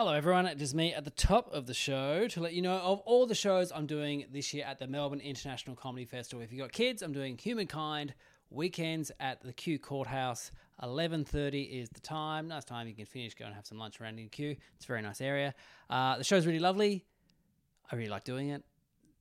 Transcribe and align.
Hello, 0.00 0.14
everyone. 0.14 0.46
It 0.46 0.62
is 0.62 0.74
me 0.74 0.94
at 0.94 1.04
the 1.04 1.10
top 1.10 1.52
of 1.52 1.66
the 1.66 1.74
show 1.74 2.26
to 2.28 2.40
let 2.40 2.54
you 2.54 2.62
know 2.62 2.78
of 2.78 3.00
all 3.00 3.26
the 3.26 3.34
shows 3.34 3.70
I'm 3.70 3.84
doing 3.84 4.24
this 4.32 4.54
year 4.54 4.64
at 4.64 4.78
the 4.78 4.86
Melbourne 4.86 5.20
International 5.20 5.76
Comedy 5.76 6.06
Festival. 6.06 6.42
If 6.42 6.50
you've 6.50 6.62
got 6.62 6.72
kids, 6.72 7.02
I'm 7.02 7.12
doing 7.12 7.36
Humankind 7.36 8.14
weekends 8.48 9.12
at 9.20 9.42
the 9.42 9.52
Kew 9.52 9.78
Courthouse. 9.78 10.52
11.30 10.82 11.82
is 11.82 11.90
the 11.90 12.00
time. 12.00 12.48
Nice 12.48 12.64
time. 12.64 12.88
You 12.88 12.94
can 12.94 13.04
finish, 13.04 13.34
go 13.34 13.44
and 13.44 13.54
have 13.54 13.66
some 13.66 13.76
lunch 13.76 14.00
around 14.00 14.18
in 14.18 14.30
Kew. 14.30 14.56
It's 14.74 14.86
a 14.86 14.88
very 14.88 15.02
nice 15.02 15.20
area. 15.20 15.52
Uh, 15.90 16.16
the 16.16 16.24
show's 16.24 16.46
really 16.46 16.60
lovely. 16.60 17.04
I 17.92 17.96
really 17.96 18.08
like 18.08 18.24
doing 18.24 18.48
it. 18.48 18.62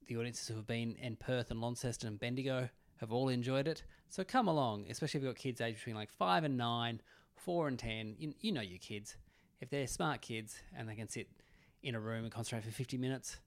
The 0.07 0.16
audiences 0.16 0.47
who 0.47 0.55
have 0.55 0.66
been 0.66 0.95
in 0.95 1.17
Perth 1.17 1.52
and 1.52 1.59
Launceston 1.59 2.07
and 2.07 2.17
Bendigo 2.17 2.69
have 3.02 3.11
all 3.11 3.27
enjoyed 3.27 3.67
it. 3.67 3.83
So 4.07 4.23
come 4.23 4.47
along, 4.47 4.85
especially 4.89 5.17
if 5.17 5.23
you've 5.25 5.35
got 5.35 5.41
kids 5.41 5.59
aged 5.59 5.80
between 5.80 5.97
like 5.97 6.09
5 6.09 6.45
and 6.45 6.57
9, 6.57 7.02
4 7.35 7.67
and 7.67 7.77
10. 7.77 8.16
You, 8.17 8.33
you 8.39 8.53
know 8.53 8.61
your 8.61 8.80
kids. 8.80 9.17
If 9.62 9.70
they're 9.70 9.88
smart 9.88 10.22
kids 10.22 10.58
and 10.77 10.88
they 10.88 10.95
can 10.95 11.09
sit 11.09 11.27
in 11.84 11.95
a 11.95 12.00
room 12.00 12.23
and 12.23 12.31
concentrate 12.31 12.64
for 12.64 12.72
50 12.72 12.97
minutes 12.97 13.38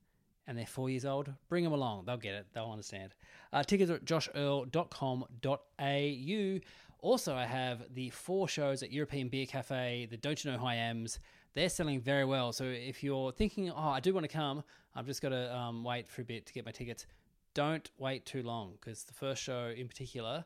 and 0.47 0.59
they're 0.59 0.67
four 0.67 0.91
years 0.91 1.05
old, 1.05 1.33
bring 1.49 1.65
them 1.65 1.73
along. 1.73 2.05
They'll 2.07 2.17
get 2.17 2.35
it. 2.35 2.47
They'll 2.53 2.71
understand. 2.71 3.15
Uh, 3.53 3.63
tickets 3.63 3.91
are 3.91 3.97
at 3.97 4.05
joshearl.com.au. 4.05 6.61
Also, 6.99 7.35
I 7.35 7.47
have 7.47 7.95
the 7.95 8.11
four 8.11 8.49
shows 8.49 8.83
at 8.83 8.93
European 8.93 9.29
Beer 9.29 9.47
Cafe, 9.47 10.07
the 10.11 10.17
Don't 10.17 10.45
You 10.45 10.53
Know 10.53 10.59
Who 10.59 10.67
I 10.67 10.75
Am's. 10.77 11.19
They're 11.55 11.69
selling 11.69 12.01
very 12.01 12.25
well. 12.25 12.53
So 12.53 12.65
if 12.65 13.03
you're 13.03 13.33
thinking, 13.33 13.71
oh, 13.71 13.77
I 13.77 14.01
do 14.01 14.15
want 14.15 14.25
to 14.25 14.33
come, 14.33 14.63
I've 14.95 15.07
just 15.07 15.21
got 15.21 15.31
to 15.31 15.55
um, 15.55 15.85
wait 15.85 16.09
for 16.09 16.23
a 16.23 16.25
bit 16.25 16.47
to 16.47 16.53
get 16.53 16.65
my 16.65 16.71
tickets, 16.71 17.07
don't 17.55 17.91
wait 17.99 18.25
too 18.25 18.43
long 18.43 18.75
because 18.81 19.05
the 19.05 19.13
first 19.13 19.43
show 19.43 19.73
in 19.77 19.89
particular, 19.89 20.45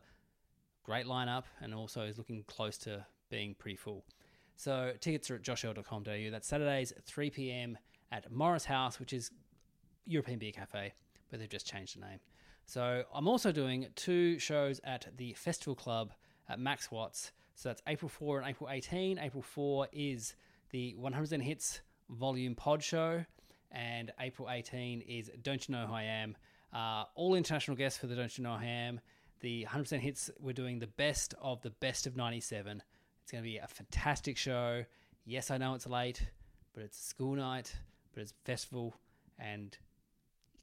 great 0.82 1.06
lineup 1.06 1.44
and 1.60 1.74
also 1.74 2.02
is 2.02 2.18
looking 2.18 2.42
close 2.46 2.78
to 2.78 3.06
being 3.30 3.54
pretty 3.54 3.76
full. 3.76 4.04
So 4.56 4.92
tickets 5.00 5.30
are 5.30 5.36
at 5.36 5.42
joshearl.com.au. 5.42 6.30
That's 6.30 6.48
Saturdays 6.48 6.92
at 6.92 7.04
3 7.04 7.30
p.m. 7.30 7.78
at 8.10 8.30
Morris 8.32 8.64
House, 8.64 8.98
which 8.98 9.12
is 9.12 9.30
European 10.06 10.38
Beer 10.38 10.52
Cafe, 10.52 10.92
but 11.30 11.38
they've 11.38 11.48
just 11.48 11.66
changed 11.66 11.96
the 11.96 12.00
name. 12.06 12.18
So 12.64 13.04
I'm 13.14 13.28
also 13.28 13.52
doing 13.52 13.86
two 13.94 14.38
shows 14.38 14.80
at 14.82 15.06
the 15.16 15.34
Festival 15.34 15.74
Club 15.74 16.12
at 16.48 16.58
Max 16.58 16.90
Watts. 16.90 17.32
So 17.54 17.68
that's 17.68 17.82
April 17.86 18.08
4 18.08 18.40
and 18.40 18.48
April 18.50 18.68
18. 18.70 19.18
April 19.18 19.42
4 19.42 19.88
is 19.92 20.34
the 20.70 20.94
100% 21.00 21.42
Hits 21.42 21.80
Volume 22.10 22.54
Pod 22.54 22.82
Show, 22.82 23.24
and 23.72 24.12
April 24.20 24.48
18 24.50 25.00
is 25.02 25.30
Don't 25.42 25.68
You 25.68 25.74
Know 25.74 25.86
Who 25.86 25.94
I 25.94 26.02
Am. 26.02 26.36
Uh, 26.72 27.04
all 27.14 27.34
international 27.34 27.76
guests 27.76 27.98
for 27.98 28.06
the 28.06 28.16
Don't 28.16 28.36
You 28.36 28.44
Know 28.44 28.56
Who 28.56 28.64
I 28.64 28.68
Am. 28.68 29.00
The 29.40 29.66
100% 29.70 30.00
Hits, 30.00 30.30
we're 30.40 30.52
doing 30.52 30.78
the 30.78 30.86
best 30.86 31.34
of 31.40 31.62
the 31.62 31.70
best 31.70 32.06
of 32.06 32.16
97. 32.16 32.82
It's 33.26 33.32
going 33.32 33.42
to 33.42 33.50
be 33.50 33.56
a 33.56 33.66
fantastic 33.66 34.36
show. 34.36 34.84
Yes, 35.24 35.50
I 35.50 35.58
know 35.58 35.74
it's 35.74 35.88
late, 35.88 36.22
but 36.72 36.84
it's 36.84 36.96
school 36.96 37.34
night, 37.34 37.74
but 38.14 38.22
it's 38.22 38.32
festival, 38.44 38.94
and 39.40 39.76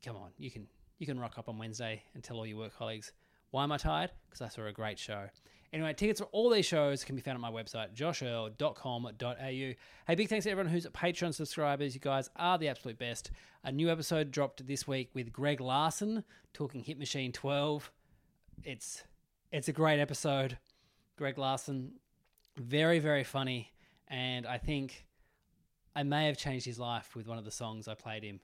come 0.02 0.16
on, 0.16 0.30
you 0.38 0.50
can 0.50 0.68
you 0.98 1.06
can 1.06 1.20
rock 1.20 1.38
up 1.38 1.50
on 1.50 1.58
Wednesday 1.58 2.02
and 2.14 2.24
tell 2.24 2.38
all 2.38 2.46
your 2.46 2.60
work 2.60 2.74
colleagues 2.78 3.12
why 3.52 3.64
am 3.64 3.74
I 3.74 3.78
tired? 3.78 4.12
Because 4.30 4.42
I 4.42 4.48
saw 4.48 4.66
a 4.66 4.72
great 4.72 4.98
show. 4.98 5.28
Anyway, 5.74 5.94
tickets 5.94 6.22
for 6.22 6.28
all 6.32 6.50
these 6.50 6.66
shows 6.66 7.04
can 7.04 7.18
be 7.18 7.22
found 7.22 7.36
on 7.36 7.42
my 7.42 7.52
website, 7.52 7.94
joshearl.com.au. 7.94 9.36
Hey, 9.36 10.16
big 10.16 10.30
thanks 10.30 10.46
to 10.46 10.52
everyone 10.52 10.72
who's 10.72 10.86
a 10.86 10.90
Patreon 10.90 11.34
subscribers. 11.34 11.94
You 11.94 12.00
guys 12.00 12.30
are 12.38 12.58
the 12.58 12.70
absolute 12.70 12.98
best. 12.98 13.30
A 13.66 13.74
new 13.74 13.92
episode 13.92 14.32
dropped 14.32 14.66
this 14.66 14.88
week 14.88 15.10
with 15.14 15.34
Greg 15.34 15.60
Larsen 15.60 16.24
talking 16.54 16.82
Hit 16.82 16.98
Machine 16.98 17.34
12. 17.34 17.92
It's 18.64 19.04
it's 19.52 19.68
a 19.68 19.74
great 19.74 20.00
episode. 20.00 20.58
Greg 21.18 21.38
Larsen, 21.38 21.92
very, 22.58 23.00
very 23.00 23.24
funny. 23.24 23.72
And 24.08 24.46
I 24.46 24.58
think 24.58 25.06
I 25.96 26.04
may 26.04 26.28
have 26.28 26.38
changed 26.38 26.66
his 26.66 26.80
life 26.80 27.16
with 27.16 27.28
one 27.28 27.38
of 27.38 27.46
the 27.46 27.52
songs 27.52 27.88
I 27.88 27.96
played 27.96 28.24
him. 28.24 28.40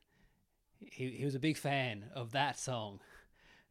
He, 0.80 1.10
he 1.10 1.26
was 1.26 1.36
a 1.36 1.40
big 1.40 1.58
fan 1.58 2.06
of 2.14 2.32
that 2.32 2.60
song. 2.60 3.00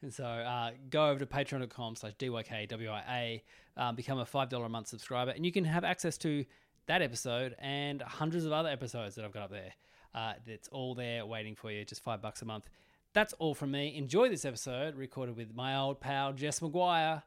And 0.01 0.15
so 0.15 0.25
uh, 0.25 0.71
go 0.91 1.09
over 1.09 1.19
to 1.19 1.27
patreon.com 1.27 1.97
slash 1.97 2.15
DYKWIA, 2.21 3.43
um, 3.77 3.97
become 3.97 4.21
a 4.21 4.25
$5 4.25 4.65
a 4.65 4.69
month 4.69 4.87
subscriber, 4.87 5.33
and 5.33 5.45
you 5.45 5.51
can 5.51 5.65
have 5.65 5.83
access 5.83 6.17
to 6.19 6.45
that 6.87 7.03
episode 7.03 7.57
and 7.59 8.01
hundreds 8.03 8.45
of 8.45 8.53
other 8.53 8.69
episodes 8.69 9.17
that 9.17 9.25
I've 9.25 9.33
got 9.33 9.43
up 9.43 9.51
there. 9.51 9.73
Uh, 10.15 10.35
it's 10.47 10.69
all 10.69 10.95
there 10.95 11.27
waiting 11.27 11.55
for 11.55 11.71
you, 11.71 11.85
just 11.85 12.03
five 12.03 12.23
bucks 12.23 12.43
a 12.43 12.45
month. 12.45 12.69
That's 13.13 13.33
all 13.35 13.55
from 13.55 13.73
me. 13.73 13.97
Enjoy 13.97 14.29
this 14.29 14.45
episode, 14.45 14.95
recorded 14.95 15.37
with 15.37 15.55
my 15.55 15.77
old 15.77 16.01
pal 16.01 16.33
Jess 16.33 16.61
McGuire, 16.61 17.23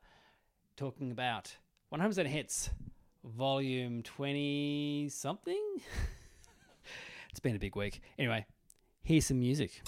talking 0.77 1.11
about 1.11 1.55
100% 1.94 2.25
Hits, 2.27 2.69
volume 3.23 4.03
20 4.03 5.09
something. 5.09 5.77
it's 7.29 7.39
been 7.39 7.55
a 7.55 7.59
big 7.59 7.75
week. 7.75 8.01
Anyway, 8.17 8.45
here's 9.03 9.25
some 9.25 9.39
music. 9.39 9.81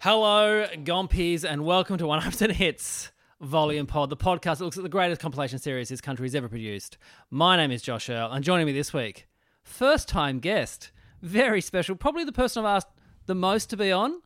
Hello, 0.00 0.66
Gompies, 0.84 1.44
and 1.44 1.64
welcome 1.64 1.98
to 1.98 2.04
100% 2.04 2.52
Hits 2.52 3.10
Volume 3.40 3.86
Pod, 3.86 4.08
the 4.08 4.16
podcast 4.16 4.58
that 4.58 4.64
looks 4.64 4.78
at 4.78 4.82
the 4.82 4.88
greatest 4.88 5.20
compilation 5.20 5.58
series 5.58 5.90
this 5.90 6.00
country 6.00 6.24
has 6.24 6.34
ever 6.34 6.48
produced. 6.48 6.96
My 7.30 7.56
name 7.56 7.70
is 7.70 7.82
Josh 7.82 8.08
Earl, 8.08 8.32
and 8.32 8.42
joining 8.42 8.64
me 8.64 8.72
this 8.72 8.94
week, 8.94 9.26
first 9.62 10.08
time 10.08 10.38
guest, 10.38 10.90
very 11.20 11.60
special, 11.60 11.96
probably 11.96 12.24
the 12.24 12.32
person 12.32 12.64
I've 12.64 12.76
asked 12.76 12.88
the 13.26 13.34
most 13.34 13.68
to 13.70 13.76
be 13.76 13.92
on. 13.92 14.22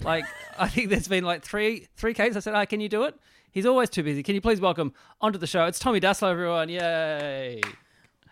Like, 0.00 0.24
I 0.58 0.68
think 0.68 0.90
there's 0.90 1.08
been 1.08 1.24
like 1.24 1.42
three 1.42 1.88
three 1.96 2.14
cases. 2.14 2.36
I 2.36 2.40
said, 2.40 2.54
"Hi, 2.54 2.66
can 2.66 2.80
you 2.80 2.88
do 2.88 3.02
it?" 3.02 3.16
He's 3.50 3.66
always 3.66 3.90
too 3.90 4.04
busy. 4.04 4.22
Can 4.22 4.34
you 4.36 4.40
please 4.40 4.60
welcome 4.60 4.92
onto 5.20 5.38
the 5.38 5.46
show? 5.46 5.66
It's 5.66 5.78
Tommy 5.78 6.00
Dassalo, 6.00 6.30
everyone! 6.30 6.68
Yay! 6.68 7.60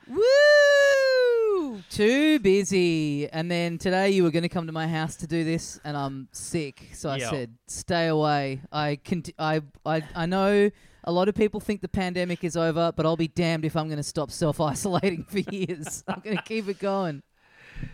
Woo! 0.09 1.02
Too 1.91 2.39
busy. 2.41 3.29
And 3.31 3.51
then 3.51 3.79
today 3.79 4.11
you 4.11 4.23
were 4.23 4.31
going 4.31 4.43
to 4.43 4.49
come 4.49 4.67
to 4.67 4.73
my 4.73 4.87
house 4.89 5.17
to 5.17 5.27
do 5.27 5.45
this, 5.45 5.81
and 5.85 5.97
I'm 5.97 6.29
sick. 6.33 6.91
So 6.95 7.09
I 7.11 7.17
Yeah. 7.17 7.31
said, 7.31 7.55
stay 7.69 8.09
away. 8.09 8.61
I, 8.73 8.97
conti- 9.05 9.35
I, 9.39 9.63
I, 9.85 10.03
I 10.15 10.27
know 10.27 10.71
a 11.05 11.13
lot 11.13 11.29
of 11.29 11.35
people 11.35 11.61
think 11.61 11.81
the 11.81 11.89
pandemic 11.89 12.45
is 12.45 12.57
over, 12.57 12.93
but 12.95 13.05
I'll 13.07 13.17
be 13.17 13.29
damned 13.29 13.65
if 13.65 13.77
I'm 13.77 13.87
going 13.89 13.97
to 13.99 14.03
stop 14.03 14.31
self 14.31 14.61
isolating 14.61 15.25
for 15.29 15.39
years. 15.39 16.05
I'm 16.09 16.21
going 16.21 16.37
to 16.37 16.43
keep 16.43 16.69
it 16.69 16.79
going. 16.79 17.23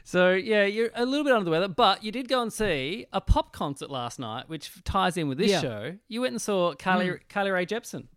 So 0.04 0.32
yeah, 0.32 0.64
you're 0.66 0.90
a 0.94 1.06
little 1.06 1.24
bit 1.24 1.32
under 1.32 1.46
the 1.46 1.50
weather, 1.50 1.68
but 1.68 2.04
you 2.04 2.12
did 2.12 2.28
go 2.28 2.42
and 2.42 2.52
see 2.52 3.06
a 3.10 3.22
pop 3.22 3.52
concert 3.54 3.90
last 3.90 4.18
night, 4.18 4.46
which 4.48 4.70
ties 4.84 5.16
in 5.16 5.28
with 5.28 5.38
this 5.38 5.50
Yeah. 5.50 5.60
show. 5.62 5.96
You 6.08 6.20
went 6.20 6.32
and 6.32 6.42
saw 6.42 6.74
Carly, 6.74 7.08
hmm. 7.08 7.14
Carly 7.30 7.50
Rae 7.50 7.64
Jepsen. 7.64 8.08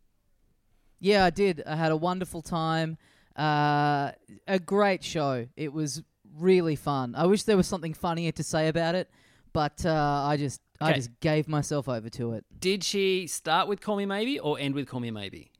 Yeah, 1.00 1.24
I 1.26 1.30
did. 1.30 1.64
I 1.66 1.78
had 1.78 1.92
a 1.92 1.96
wonderful 1.96 2.42
time. 2.42 2.98
Uh, 3.38 4.12
a 4.48 4.60
great 4.60 5.04
show. 5.04 5.48
It 5.56 5.72
was 5.74 6.04
really 6.38 6.76
fun. 6.76 7.16
I 7.16 7.26
wish 7.26 7.44
there 7.44 7.58
was 7.58 7.68
something 7.68 7.94
funnier 7.94 8.32
to 8.34 8.44
say 8.44 8.68
about 8.68 8.96
it, 8.96 9.10
but 9.54 9.86
uh, 9.86 10.24
I 10.26 10.38
just 10.38 10.62
I 10.80 10.90
Okay. 10.90 10.96
just 10.98 11.20
gave 11.20 11.48
myself 11.48 11.88
over 11.88 12.10
to 12.10 12.34
it. 12.34 12.44
Did 12.60 12.84
she 12.84 13.28
start 13.28 13.68
with 13.68 13.82
"Call 13.82 13.96
Me 13.98 14.06
Maybe" 14.06 14.40
or 14.40 14.60
end 14.60 14.74
with 14.76 14.88
"Call 14.88 15.00
Me 15.00 15.12
Maybe"? 15.12 15.52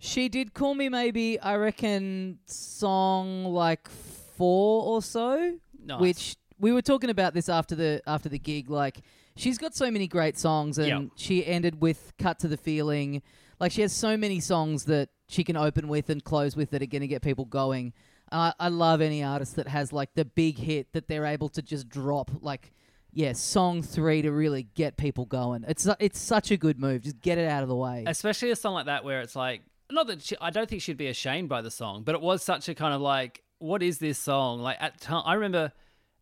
She 0.00 0.28
did 0.28 0.54
call 0.54 0.74
me 0.74 0.88
maybe 0.88 1.40
I 1.40 1.56
reckon 1.56 2.38
song 2.46 3.44
like 3.46 3.88
four 3.88 4.84
or 4.84 5.02
so, 5.02 5.58
Nice. 5.84 6.00
which 6.00 6.36
we 6.60 6.70
were 6.72 6.82
talking 6.82 7.10
about 7.10 7.34
this 7.34 7.48
after 7.48 7.74
the 7.74 8.00
after 8.06 8.28
the 8.28 8.38
gig. 8.38 8.70
Like 8.70 9.00
she's 9.36 9.58
got 9.58 9.74
so 9.74 9.90
many 9.90 10.06
great 10.06 10.38
songs, 10.38 10.78
and 10.78 10.86
Yep. 10.86 11.02
she 11.16 11.44
ended 11.44 11.80
with 11.82 12.12
"Cut 12.18 12.38
to 12.40 12.48
the 12.48 12.56
Feeling." 12.56 13.22
Like 13.60 13.72
she 13.72 13.82
has 13.82 13.92
so 13.92 14.16
many 14.16 14.40
songs 14.40 14.84
that 14.84 15.08
she 15.28 15.44
can 15.44 15.56
open 15.56 15.88
with 15.88 16.10
and 16.10 16.22
close 16.22 16.56
with 16.56 16.70
that 16.70 16.82
are 16.82 16.86
going 16.86 17.02
to 17.02 17.08
get 17.08 17.22
people 17.22 17.44
going. 17.44 17.92
Uh, 18.30 18.52
I 18.58 18.68
love 18.68 19.00
any 19.00 19.22
artist 19.24 19.56
that 19.56 19.68
has 19.68 19.92
like 19.92 20.14
the 20.14 20.24
big 20.24 20.58
hit 20.58 20.92
that 20.92 21.08
they're 21.08 21.26
able 21.26 21.48
to 21.50 21.62
just 21.62 21.88
drop 21.88 22.30
like. 22.40 22.72
Yeah, 23.10 23.32
song 23.32 23.82
three 23.82 24.20
to 24.20 24.30
really 24.30 24.68
get 24.74 24.98
people 24.98 25.24
going. 25.24 25.64
It's 25.66 25.88
it's 25.98 26.20
such 26.20 26.50
a 26.50 26.58
good 26.58 26.78
move. 26.78 27.02
Just 27.02 27.20
get 27.22 27.38
it 27.38 27.48
out 27.48 27.62
of 27.62 27.68
the 27.68 27.74
way. 27.74 28.04
especially 28.06 28.50
a 28.50 28.56
song 28.56 28.74
like 28.74 28.84
that 28.86 29.02
where 29.02 29.22
it's 29.22 29.34
like 29.34 29.62
not 29.90 30.06
that 30.08 30.22
she, 30.22 30.36
I 30.40 30.50
don't 30.50 30.68
think 30.68 30.82
she'd 30.82 30.98
be 30.98 31.06
ashamed 31.06 31.48
by 31.48 31.62
the 31.62 31.70
song, 31.70 32.02
but 32.02 32.14
it 32.14 32.20
was 32.20 32.42
such 32.42 32.68
a 32.68 32.74
kind 32.74 32.94
of 32.94 33.00
like, 33.00 33.42
what 33.58 33.82
is 33.82 33.98
this 33.98 34.18
song? 34.18 34.60
Like 34.60 34.76
at 34.80 35.06
I 35.10 35.34
remember 35.34 35.72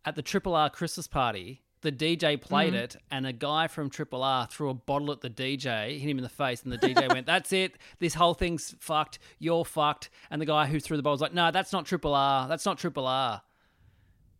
at 0.04 0.14
the 0.14 0.22
Triple 0.22 0.54
R 0.54 0.70
Christmas 0.70 1.08
party, 1.08 1.62
the 1.82 1.92
DJ 1.92 2.40
played 2.40 2.72
Mm-hmm. 2.72 2.82
it, 2.84 2.96
and 3.10 3.26
a 3.26 3.32
guy 3.32 3.68
from 3.68 3.90
Triple 3.90 4.22
R 4.22 4.46
threw 4.46 4.70
a 4.70 4.74
bottle 4.74 5.12
at 5.12 5.20
the 5.20 5.30
DJ, 5.30 5.98
hit 6.00 6.08
him 6.10 6.18
in 6.18 6.22
the 6.22 6.28
face, 6.28 6.62
and 6.62 6.72
the 6.72 6.78
DJ 6.78 7.12
went, 7.12 7.26
"That's 7.32 7.52
it. 7.52 7.76
This 7.98 8.14
whole 8.14 8.34
thing's 8.34 8.74
fucked. 8.80 9.18
You're 9.38 9.64
fucked." 9.64 10.10
And 10.30 10.40
the 10.40 10.46
guy 10.46 10.66
who 10.66 10.80
threw 10.80 10.96
the 10.96 11.02
bottle 11.02 11.14
was 11.14 11.20
like, 11.20 11.34
"No, 11.34 11.50
that's 11.50 11.72
not 11.72 11.86
Triple 11.86 12.14
R. 12.14 12.48
That's 12.48 12.64
not 12.66 12.78
Triple 12.78 13.06
R." 13.06 13.42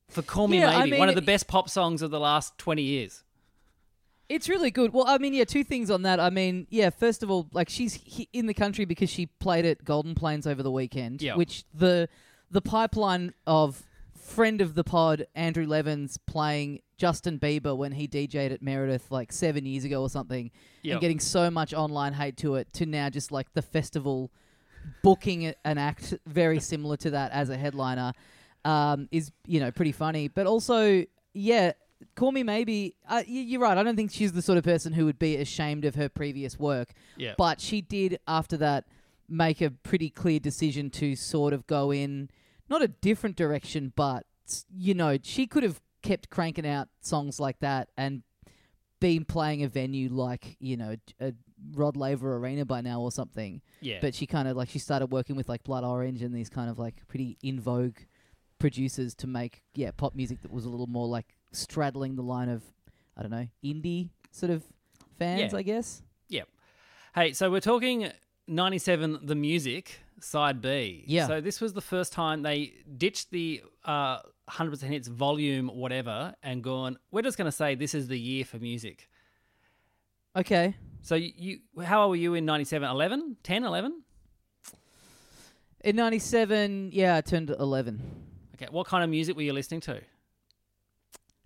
For 0.08 0.22
Call 0.22 0.48
Me 0.48 0.58
Yeah, 0.60 0.70
I 0.76 0.84
Maybe, 0.84 0.98
one 0.98 1.08
of 1.08 1.14
the 1.16 1.22
best 1.22 1.48
pop 1.48 1.68
songs 1.68 2.00
of 2.02 2.10
the 2.10 2.20
last 2.20 2.56
twenty 2.58 2.82
years. 2.82 3.22
It's 4.28 4.48
really 4.48 4.72
good. 4.72 4.92
Well, 4.92 5.04
I 5.06 5.18
mean, 5.18 5.34
yeah, 5.34 5.44
two 5.44 5.62
things 5.62 5.88
on 5.90 6.02
that. 6.02 6.18
I 6.18 6.30
mean, 6.30 6.66
yeah, 6.70 6.90
first 6.90 7.22
of 7.22 7.30
all, 7.30 7.48
like 7.52 7.68
she's 7.68 7.98
in 8.32 8.46
the 8.46 8.54
country 8.54 8.84
because 8.84 9.08
she 9.08 9.26
played 9.26 9.64
at 9.64 9.84
Golden 9.84 10.14
Plains 10.16 10.46
over 10.48 10.62
the 10.64 10.70
weekend, 10.70 11.22
Yeah. 11.22 11.36
which 11.36 11.64
the 11.72 12.08
the 12.50 12.60
pipeline 12.60 13.34
of 13.46 13.82
friend 14.26 14.60
of 14.60 14.74
the 14.74 14.84
pod 14.84 15.26
Andrew 15.34 15.66
Levins 15.66 16.18
playing 16.26 16.80
Justin 16.98 17.38
Bieber 17.38 17.76
when 17.76 17.92
he 17.92 18.08
DJ'd 18.08 18.52
at 18.52 18.62
Meredith 18.62 19.10
like 19.10 19.32
7 19.32 19.64
years 19.64 19.84
ago 19.84 20.02
or 20.02 20.10
something 20.10 20.50
Yep. 20.82 20.92
and 20.94 21.00
getting 21.00 21.20
so 21.20 21.50
much 21.50 21.72
online 21.74 22.12
hate 22.12 22.36
to 22.38 22.56
it 22.56 22.72
to 22.74 22.86
now 22.86 23.08
just 23.10 23.30
like 23.32 23.52
the 23.54 23.62
festival 23.62 24.30
booking 25.02 25.52
an 25.64 25.78
act 25.78 26.14
very 26.26 26.60
similar 26.60 26.96
to 26.98 27.10
that 27.10 27.32
as 27.32 27.50
a 27.50 27.56
headliner 27.56 28.12
um, 28.64 29.08
is 29.12 29.30
you 29.46 29.60
know 29.60 29.70
pretty 29.70 29.92
funny. 29.92 30.28
But 30.28 30.46
also, 30.46 31.04
yeah, 31.32 31.72
call 32.16 32.32
me 32.32 32.42
maybe. 32.42 32.96
Uh, 33.08 33.22
you're 33.26 33.60
right. 33.60 33.78
I 33.78 33.82
don't 33.84 33.96
think 33.96 34.10
she's 34.10 34.32
the 34.32 34.42
sort 34.42 34.58
of 34.58 34.64
person 34.64 34.92
who 34.92 35.04
would 35.04 35.18
be 35.18 35.36
ashamed 35.36 35.84
of 35.84 35.94
her 35.94 36.08
previous 36.08 36.58
work. 36.58 36.88
Yeah. 37.16 37.34
But 37.38 37.60
she 37.60 37.80
did 37.80 38.18
after 38.26 38.56
that 38.58 38.84
make 39.28 39.60
a 39.60 39.70
pretty 39.70 40.10
clear 40.10 40.40
decision 40.40 40.90
to 40.90 41.14
sort 41.16 41.52
of 41.52 41.66
go 41.66 41.92
in 41.92 42.28
not 42.68 42.82
a 42.82 42.88
different 42.88 43.36
direction, 43.36 43.92
but 43.96 44.24
you 44.76 44.94
know 44.94 45.18
she 45.22 45.46
could 45.46 45.62
have 45.62 45.80
kept 46.02 46.30
cranking 46.30 46.66
out 46.66 46.88
songs 47.00 47.40
like 47.40 47.58
that 47.60 47.88
and 47.96 48.22
been 49.00 49.24
playing 49.24 49.62
a 49.64 49.68
venue 49.68 50.08
like 50.08 50.56
you 50.60 50.76
know 50.76 50.94
a 51.20 51.32
Rod 51.72 51.96
Laver 51.96 52.36
Arena 52.36 52.64
by 52.64 52.80
now 52.80 53.00
or 53.00 53.10
something 53.10 53.60
Yeah. 53.80 53.98
but 54.00 54.14
she 54.14 54.26
kind 54.26 54.46
of 54.46 54.56
like 54.56 54.68
she 54.68 54.78
started 54.78 55.06
working 55.10 55.34
with 55.36 55.48
like 55.48 55.64
Blood 55.64 55.82
Orange 55.84 56.22
and 56.22 56.32
these 56.34 56.48
kind 56.48 56.70
of 56.70 56.78
like 56.78 57.06
pretty 57.08 57.36
in 57.42 57.58
vogue 57.60 57.96
producers 58.58 59.14
to 59.16 59.26
make 59.26 59.62
yeah 59.74 59.90
pop 59.96 60.14
music 60.14 60.40
that 60.42 60.52
was 60.52 60.64
a 60.64 60.68
little 60.68 60.86
more 60.86 61.06
like 61.08 61.36
straddling 61.52 62.14
the 62.16 62.22
line 62.22 62.48
of 62.48 62.62
I 63.16 63.22
don't 63.22 63.30
know 63.32 63.48
indie 63.64 64.10
sort 64.30 64.50
of 64.50 64.62
fans 65.18 65.52
Yeah. 65.52 65.58
I 65.58 65.62
guess. 65.62 66.02
Yep. 66.28 66.48
Hey, 67.14 67.32
so 67.32 67.50
we're 67.50 67.60
talking 67.60 68.10
97 68.46 69.20
The 69.22 69.34
Music, 69.34 70.00
side 70.20 70.60
B. 70.60 71.04
Yeah. 71.06 71.26
So 71.26 71.40
this 71.40 71.60
was 71.60 71.72
the 71.72 71.80
first 71.80 72.12
time 72.12 72.42
they 72.42 72.74
ditched 72.96 73.30
the 73.30 73.62
uh, 73.84 74.18
100% 74.50 74.82
hits 74.82 75.08
volume, 75.08 75.68
whatever, 75.68 76.34
and 76.42 76.62
gone, 76.62 76.98
we're 77.10 77.22
just 77.22 77.36
going 77.36 77.46
to 77.46 77.52
say 77.52 77.74
this 77.74 77.94
is 77.94 78.08
the 78.08 78.18
year 78.18 78.44
for 78.44 78.58
music. 78.58 79.08
Okay, 80.36 80.76
So 81.00 81.14
you, 81.14 81.32
you 81.36 81.84
how 81.84 82.02
old 82.02 82.10
were 82.10 82.16
you 82.16 82.34
in 82.34 82.44
97? 82.44 82.88
11? 82.88 83.36
10, 83.42 83.64
11? 83.64 84.02
in 85.84 85.96
'97, 85.96 86.90
yeah, 86.92 87.16
I 87.16 87.20
turned 87.20 87.48
11. 87.48 88.02
Okay, 88.54 88.66
what 88.70 88.86
kind 88.86 89.04
of 89.04 89.10
music 89.10 89.36
were 89.36 89.42
you 89.42 89.52
listening 89.52 89.80
to? 89.82 90.00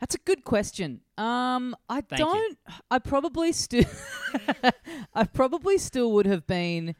That's 0.00 0.14
a 0.14 0.18
good 0.18 0.44
question. 0.44 1.02
Um, 1.18 1.76
I 1.88 2.00
Thank 2.00 2.20
don't. 2.20 2.58
I 2.90 2.98
probably 3.00 3.52
still. 3.52 3.84
I 5.14 5.24
probably 5.24 5.76
still 5.76 6.10
would 6.12 6.26
have 6.26 6.46
been 6.46 6.94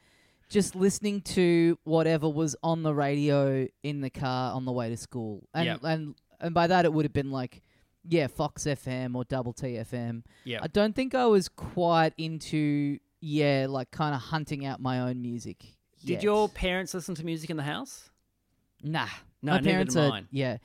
just 0.51 0.75
listening 0.77 1.23
to 1.23 1.79
whatever 1.85 2.29
was 2.29 2.55
on 2.63 2.83
the 2.83 2.93
radio 2.93 3.67
in 3.83 4.03
the 4.03 4.11
car 4.11 4.53
on 4.53 4.67
the 4.67 4.73
way 4.73 4.91
to 4.91 4.97
school, 4.97 5.49
and 5.55 5.65
Yep. 5.67 5.81
and 5.85 6.15
and 6.41 6.55
by 6.55 6.67
that 6.67 6.85
it 6.85 6.93
would 6.93 7.05
have 7.07 7.13
been 7.13 7.31
like, 7.31 7.63
yeah, 8.05 8.27
Fox 8.27 8.65
FM 8.65 9.15
or 9.15 9.25
Double 9.25 9.53
T 9.53 9.69
FM. 9.77 10.25
Yeah. 10.45 10.59
I 10.63 10.67
don't 10.67 10.95
think 10.95 11.15
I 11.15 11.27
was 11.27 11.49
quite 11.49 12.13
into 12.19 12.99
yeah, 13.23 13.67
like 13.69 13.91
kind 13.91 14.15
of 14.15 14.21
hunting 14.21 14.67
out 14.67 14.81
my 14.81 15.01
own 15.01 15.23
music. 15.23 15.61
Did 16.01 16.09
yet. 16.11 16.23
your 16.23 16.49
parents 16.49 16.95
listen 16.95 17.15
to 17.17 17.25
music 17.25 17.51
in 17.51 17.57
the 17.57 17.63
house? 17.63 18.11
Nah. 18.83 19.07
No, 19.43 19.53
my 19.53 19.59
neither 19.59 19.71
parents 19.71 19.95
did 19.95 20.05
are 20.05 20.09
mine. 20.09 20.29
yeah. 20.31 20.57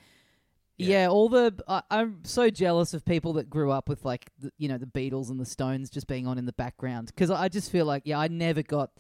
Yeah. 0.78 1.00
Yeah, 1.04 1.08
all 1.08 1.30
the 1.30 1.54
I, 1.70 1.84
I'm 1.90 2.20
so 2.24 2.50
jealous 2.50 2.94
of 2.94 3.06
people 3.06 3.34
that 3.34 3.50
grew 3.50 3.72
up 3.72 3.88
with 3.88 4.04
like 4.04 4.30
the, 4.40 4.52
you 4.58 4.68
know 4.68 4.78
the 4.78 4.86
Beatles 4.86 5.30
and 5.30 5.40
the 5.40 5.46
Stones 5.46 5.90
just 5.90 6.06
being 6.08 6.28
on 6.28 6.38
in 6.38 6.46
the 6.46 6.52
background 6.54 7.08
because 7.08 7.32
I 7.32 7.48
just 7.48 7.72
feel 7.72 7.86
like 7.86 8.04
yeah 8.06 8.20
I 8.20 8.28
never 8.28 8.62
got 8.62 8.92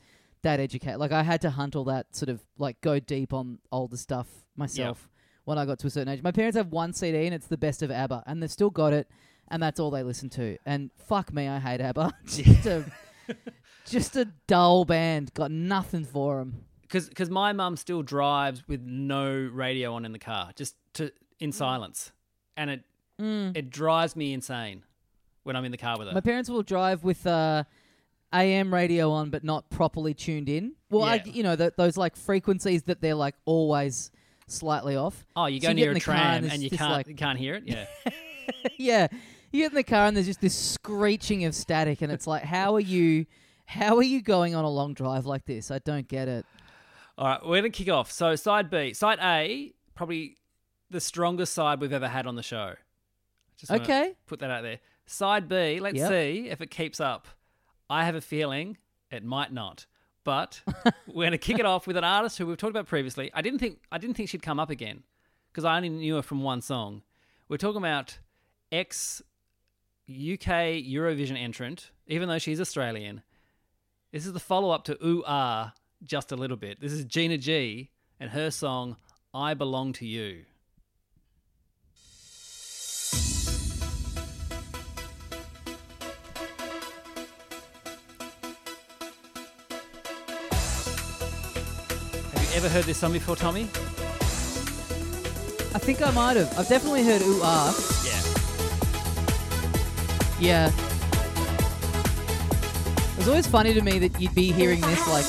that 0.45 0.59
educate. 0.59 0.95
like 0.95 1.11
I 1.11 1.21
had 1.23 1.41
to 1.41 1.49
hunt 1.51 1.75
all 1.75 1.83
that 1.85 2.15
sort 2.15 2.29
of 2.29 2.41
like 2.57 2.79
go 2.81 2.99
deep 2.99 3.33
on 3.33 3.59
older 3.71 3.97
stuff 3.97 4.27
myself 4.55 5.09
when 5.43 5.57
I 5.59 5.65
got 5.65 5.77
to 5.79 5.87
a 5.87 5.89
certain 5.91 6.07
age. 6.11 6.23
My 6.23 6.31
parents 6.31 6.57
have 6.57 6.69
one 6.71 6.93
CD 6.93 7.25
and 7.25 7.35
it's 7.35 7.47
the 7.47 7.57
best 7.57 7.83
of 7.83 7.91
ABBA 7.91 8.23
and 8.25 8.41
they've 8.41 8.51
still 8.51 8.69
got 8.71 8.93
it 8.93 9.07
and 9.49 9.61
that's 9.61 9.79
all 9.79 9.91
they 9.91 10.01
listen 10.03 10.29
to 10.29 10.57
and 10.65 10.89
fuck 10.97 11.31
me 11.33 11.47
I 11.47 11.59
hate 11.59 11.81
ABBA 11.81 12.13
just 12.25 12.65
a 12.65 12.85
just 13.85 14.15
a 14.15 14.25
dull 14.47 14.85
band 14.85 15.33
got 15.33 15.51
nothing 15.51 16.05
for 16.05 16.37
them. 16.39 16.63
Because 16.81 17.29
my 17.29 17.51
mum 17.51 17.75
still 17.75 18.01
drives 18.03 18.67
with 18.67 18.81
no 18.81 19.29
radio 19.51 19.93
on 19.95 20.05
in 20.05 20.11
the 20.13 20.19
car, 20.19 20.51
just 20.55 20.75
to 20.93 21.11
in 21.39 21.49
Mm. 21.49 21.53
silence, 21.53 22.11
and 22.55 22.69
it 22.69 22.83
it 23.19 23.69
drives 23.69 24.15
me 24.15 24.33
insane 24.33 24.83
when 25.43 25.55
I'm 25.55 25.65
in 25.65 25.71
the 25.71 25.77
car 25.77 25.97
with 25.97 26.07
her. 26.07 26.13
My 26.13 26.21
parents 26.21 26.49
will 26.49 26.63
drive 26.63 27.03
with 27.03 27.25
uh, 27.27 27.63
AM 28.35 28.73
radio 28.73 29.11
on, 29.11 29.29
but 29.29 29.43
not 29.43 29.69
properly 29.69 30.13
tuned 30.13 30.49
in. 30.49 30.73
Well, 30.89 31.03
I, 31.03 31.21
you 31.25 31.43
know, 31.43 31.55
th 31.55 31.73
those 31.77 31.97
like 31.97 32.15
frequencies 32.15 32.83
that 32.83 33.01
they're 33.01 33.15
like 33.15 33.35
always 33.45 34.11
slightly 34.47 34.95
off. 34.95 35.25
oh, 35.35 35.45
you 35.47 35.59
So 35.59 35.67
go 35.67 35.67
get 35.69 35.75
near 35.75 35.91
in 35.91 35.97
a 35.97 35.99
the 35.99 36.05
car 36.05 36.15
tram 36.15 36.41
there's 36.41 36.53
and 36.53 36.63
you 36.63 36.69
just, 36.69 36.79
can't 36.79 36.91
like- 36.91 37.07
you 37.07 37.15
can't 37.15 37.39
hear 37.39 37.55
it. 37.55 37.63
Yeah, 37.65 37.85
yeah, 38.77 39.07
you 39.51 39.61
get 39.63 39.71
in 39.71 39.75
the 39.75 39.83
car 39.83 40.05
and 40.07 40.15
there's 40.15 40.27
just 40.27 40.41
this 40.41 40.55
screeching 40.55 41.45
of 41.45 41.55
static, 41.55 42.01
and 42.01 42.11
it's 42.11 42.27
like, 42.27 42.43
how 42.43 42.75
are 42.75 42.79
you, 42.79 43.25
how 43.65 43.95
are 43.97 44.03
you 44.03 44.21
going 44.21 44.53
on 44.55 44.63
a 44.65 44.69
long 44.69 44.93
drive 44.93 45.25
like 45.25 45.45
this? 45.45 45.71
I 45.71 45.79
don't 45.79 46.07
get 46.07 46.27
it. 46.27 46.45
All 47.17 47.27
right, 47.27 47.39
we're 47.45 47.57
gonna 47.57 47.69
kick 47.69 47.89
off. 47.89 48.11
So 48.11 48.35
side 48.35 48.69
B, 48.69 48.93
side 48.93 49.19
A, 49.21 49.73
probably 49.95 50.37
the 50.89 50.99
strongest 51.01 51.53
side 51.53 51.79
we've 51.81 51.93
ever 51.93 52.07
had 52.07 52.27
on 52.27 52.35
the 52.35 52.43
show. 52.43 52.75
Just 53.57 53.71
wanna 53.71 53.83
Okay. 53.83 54.13
put 54.27 54.39
that 54.39 54.51
out 54.51 54.63
there. 54.63 54.79
Side 55.07 55.47
B, 55.47 55.79
let's 55.79 55.95
Yep. 55.97 56.09
see 56.09 56.47
if 56.49 56.61
it 56.61 56.69
keeps 56.69 56.99
up. 56.99 57.27
I 57.89 58.05
have 58.05 58.15
a 58.15 58.21
feeling 58.21 58.77
it 59.11 59.23
might 59.23 59.53
not, 59.53 59.85
but 60.23 60.61
we're 61.07 61.25
gonna 61.25 61.37
kick 61.37 61.59
it 61.59 61.65
off 61.65 61.87
with 61.87 61.97
an 61.97 62.03
artist 62.03 62.37
who 62.37 62.47
we've 62.47 62.57
talked 62.57 62.71
about 62.71 62.87
previously. 62.87 63.31
I 63.33 63.41
didn't 63.41 63.59
think 63.59 63.79
I 63.91 63.97
didn't 63.97 64.15
think 64.15 64.29
she'd 64.29 64.41
come 64.41 64.59
up 64.59 64.69
again 64.69 65.03
because 65.51 65.65
I 65.65 65.77
only 65.77 65.89
knew 65.89 66.15
her 66.15 66.21
from 66.21 66.41
one 66.43 66.61
song. 66.61 67.03
We're 67.47 67.57
talking 67.57 67.77
about 67.77 68.19
ex 68.71 69.21
UK 70.09 70.83
Eurovision 70.85 71.37
entrant, 71.37 71.91
even 72.07 72.29
though 72.29 72.39
she's 72.39 72.61
Australian. 72.61 73.21
This 74.11 74.25
is 74.25 74.33
the 74.33 74.39
follow 74.39 74.71
up 74.71 74.83
to 74.85 74.97
Ooh 75.05 75.23
Ah, 75.25 75.73
just 76.03 76.31
a 76.31 76.35
little 76.35 76.57
bit. 76.57 76.79
This 76.79 76.91
is 76.91 77.05
Gina 77.05 77.37
G 77.37 77.89
and 78.19 78.29
her 78.31 78.51
song 78.51 78.97
I 79.33 79.53
Belong 79.53 79.93
to 79.93 80.05
You. 80.05 80.45
Ever 92.55 92.69
heard 92.69 92.85
this 92.85 92.97
song 92.97 93.11
before, 93.11 93.35
Tommy? 93.35 93.63
I 95.73 95.77
think 95.77 96.01
I 96.01 96.09
might 96.11 96.37
have. 96.37 96.57
I've 96.57 96.69
definitely 96.69 97.03
heard 97.03 97.21
ooh 97.21 97.41
ah. 97.43 97.75
Yeah. 100.39 100.69
Yeah. 100.69 100.71
It 103.11 103.17
was 103.17 103.27
always 103.27 103.45
funny 103.45 103.73
to 103.73 103.81
me 103.81 103.99
that 103.99 104.21
you'd 104.21 104.33
be 104.33 104.53
hearing 104.53 104.79
this 104.79 105.05
like 105.09 105.25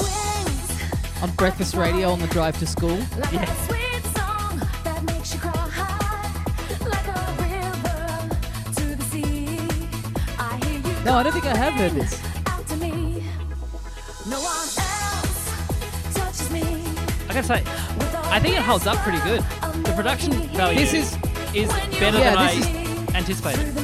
on 1.21 1.33
breakfast 1.33 1.75
radio 1.75 2.11
on 2.11 2.21
the 2.21 2.29
drive 2.29 2.57
to 2.61 2.67
school. 2.67 2.97
Yeah. 3.33 3.45
No, 11.05 11.15
I 11.15 11.23
don't 11.23 11.33
think 11.33 11.47
I 11.47 11.57
have 11.57 11.75
heard 11.75 11.93
this. 11.93 12.26
I 17.37 17.43
say, 17.43 17.63
I 18.31 18.41
think 18.41 18.57
it 18.57 18.63
holds 18.63 18.87
up 18.87 18.97
pretty 18.99 19.19
good. 19.21 19.41
The 19.85 19.93
production 19.95 20.33
value 20.55 20.79
This 20.81 20.93
is- 20.95 21.17
is 21.55 21.69
better 21.99 22.19
Yeah, 22.19 22.31
than 22.35 22.39
I 22.39 22.55
this 22.55 23.15
anticipated. 23.15 23.75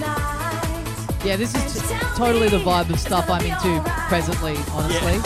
Yeah, 1.25 1.37
this 1.37 1.54
is 1.54 1.82
t- 1.88 1.94
totally 2.16 2.49
the 2.49 2.59
vibe 2.59 2.90
of 2.90 2.99
stuff 2.99 3.30
I'm 3.30 3.44
into 3.44 3.80
presently, 4.09 4.56
honestly. 4.73 5.21